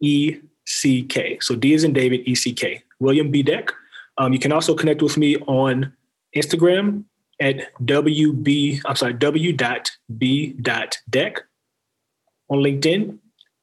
E 0.00 0.36
C 0.66 1.04
K. 1.04 1.38
So 1.40 1.54
D 1.54 1.74
is 1.74 1.84
in 1.84 1.92
David, 1.92 2.22
E 2.26 2.34
C 2.34 2.52
K. 2.52 2.82
William 3.02 3.30
B. 3.30 3.42
Deck. 3.42 3.72
Um, 4.18 4.32
you 4.32 4.38
can 4.38 4.52
also 4.52 4.74
connect 4.74 5.02
with 5.02 5.16
me 5.16 5.36
on 5.46 5.92
Instagram 6.36 7.04
at 7.40 7.74
WB, 7.84 8.80
I'm 8.86 8.96
sorry, 8.96 9.14
W 9.14 9.52
dot 9.52 9.90
B 10.16 10.54
dot 10.62 10.98
Deck 11.10 11.40
on 12.48 12.58
LinkedIn. 12.58 13.18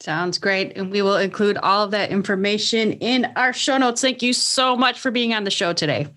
Sounds 0.00 0.36
great. 0.36 0.76
And 0.76 0.90
we 0.90 1.00
will 1.00 1.16
include 1.16 1.58
all 1.58 1.84
of 1.84 1.92
that 1.92 2.10
information 2.10 2.94
in 2.94 3.26
our 3.36 3.52
show 3.52 3.78
notes. 3.78 4.00
Thank 4.00 4.20
you 4.20 4.32
so 4.32 4.76
much 4.76 4.98
for 4.98 5.12
being 5.12 5.32
on 5.32 5.44
the 5.44 5.50
show 5.50 5.72
today. 5.72 6.08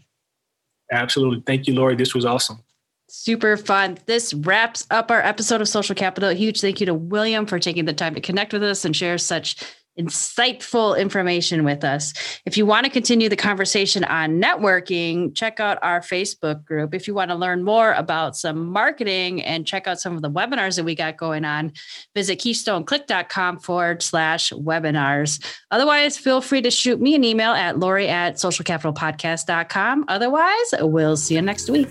Absolutely. 0.92 1.44
Thank 1.46 1.68
you, 1.68 1.74
Lori. 1.74 1.96
This 1.96 2.14
was 2.14 2.26
awesome. 2.26 2.60
Super 3.08 3.56
fun. 3.56 3.98
This 4.08 4.34
wraps 4.34 4.88
up 4.90 5.12
our 5.12 5.22
episode 5.22 5.62
of 5.62 5.70
Social 5.70 5.96
Capital. 5.96 6.30
A 6.30 6.34
huge 6.34 6.60
thank 6.60 6.80
you 6.80 6.86
to 6.88 6.94
William 6.94 7.46
for 7.46 7.60
taking 7.60 7.86
the 7.86 7.94
time 7.94 8.16
to 8.16 8.22
connect 8.22 8.52
with 8.52 8.64
us 8.64 8.84
and 8.84 8.96
share 8.96 9.18
such 9.18 9.58
insightful 10.00 10.98
information 10.98 11.64
with 11.64 11.84
us. 11.84 12.14
If 12.46 12.58
you 12.58 12.66
want 12.66 12.86
to 12.86 12.92
continue 12.92 13.30
the 13.30 13.36
conversation 13.36 14.04
on 14.04 14.42
networking, 14.42 15.34
check 15.36 15.60
out 15.60 15.80
our 15.82 16.02
Facebook 16.02 16.66
group. 16.66 16.94
If 16.94 17.08
you 17.08 17.14
want 17.14 17.32
to 17.32 17.36
learn 17.36 17.64
more 17.64 17.94
about 17.94 18.36
some 18.36 18.68
marketing 18.68 19.42
and 19.44 19.66
check 19.66 19.88
out 19.88 20.00
some 20.00 20.16
of 20.16 20.22
the 20.22 20.30
webinars 20.30 20.76
that 20.76 20.84
we 20.84 20.96
got 20.96 21.18
going 21.18 21.46
on, 21.46 21.74
visit 22.14 22.40
keystoneclick.com 22.40 23.60
forward 23.60 24.02
slash 24.02 24.52
webinars. 24.52 25.44
Otherwise, 25.72 26.18
feel 26.18 26.42
free 26.42 26.62
to 26.62 26.72
shoot 26.72 27.00
me 27.00 27.16
an 27.16 27.24
email 27.24 27.52
at 27.52 27.80
lori 27.80 28.08
at 28.08 28.36
socialcapitalpodcast.com. 28.36 30.06
Otherwise, 30.08 30.74
we'll 30.80 31.18
see 31.18 31.36
you 31.36 31.42
next 31.42 31.70
week. 31.70 31.90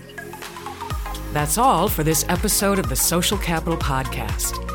That's 1.33 1.57
all 1.57 1.89
for 1.89 2.03
this 2.03 2.23
episode 2.29 2.79
of 2.79 2.87
the 2.87 2.95
Social 2.95 3.37
Capital 3.37 3.77
Podcast. 3.77 4.74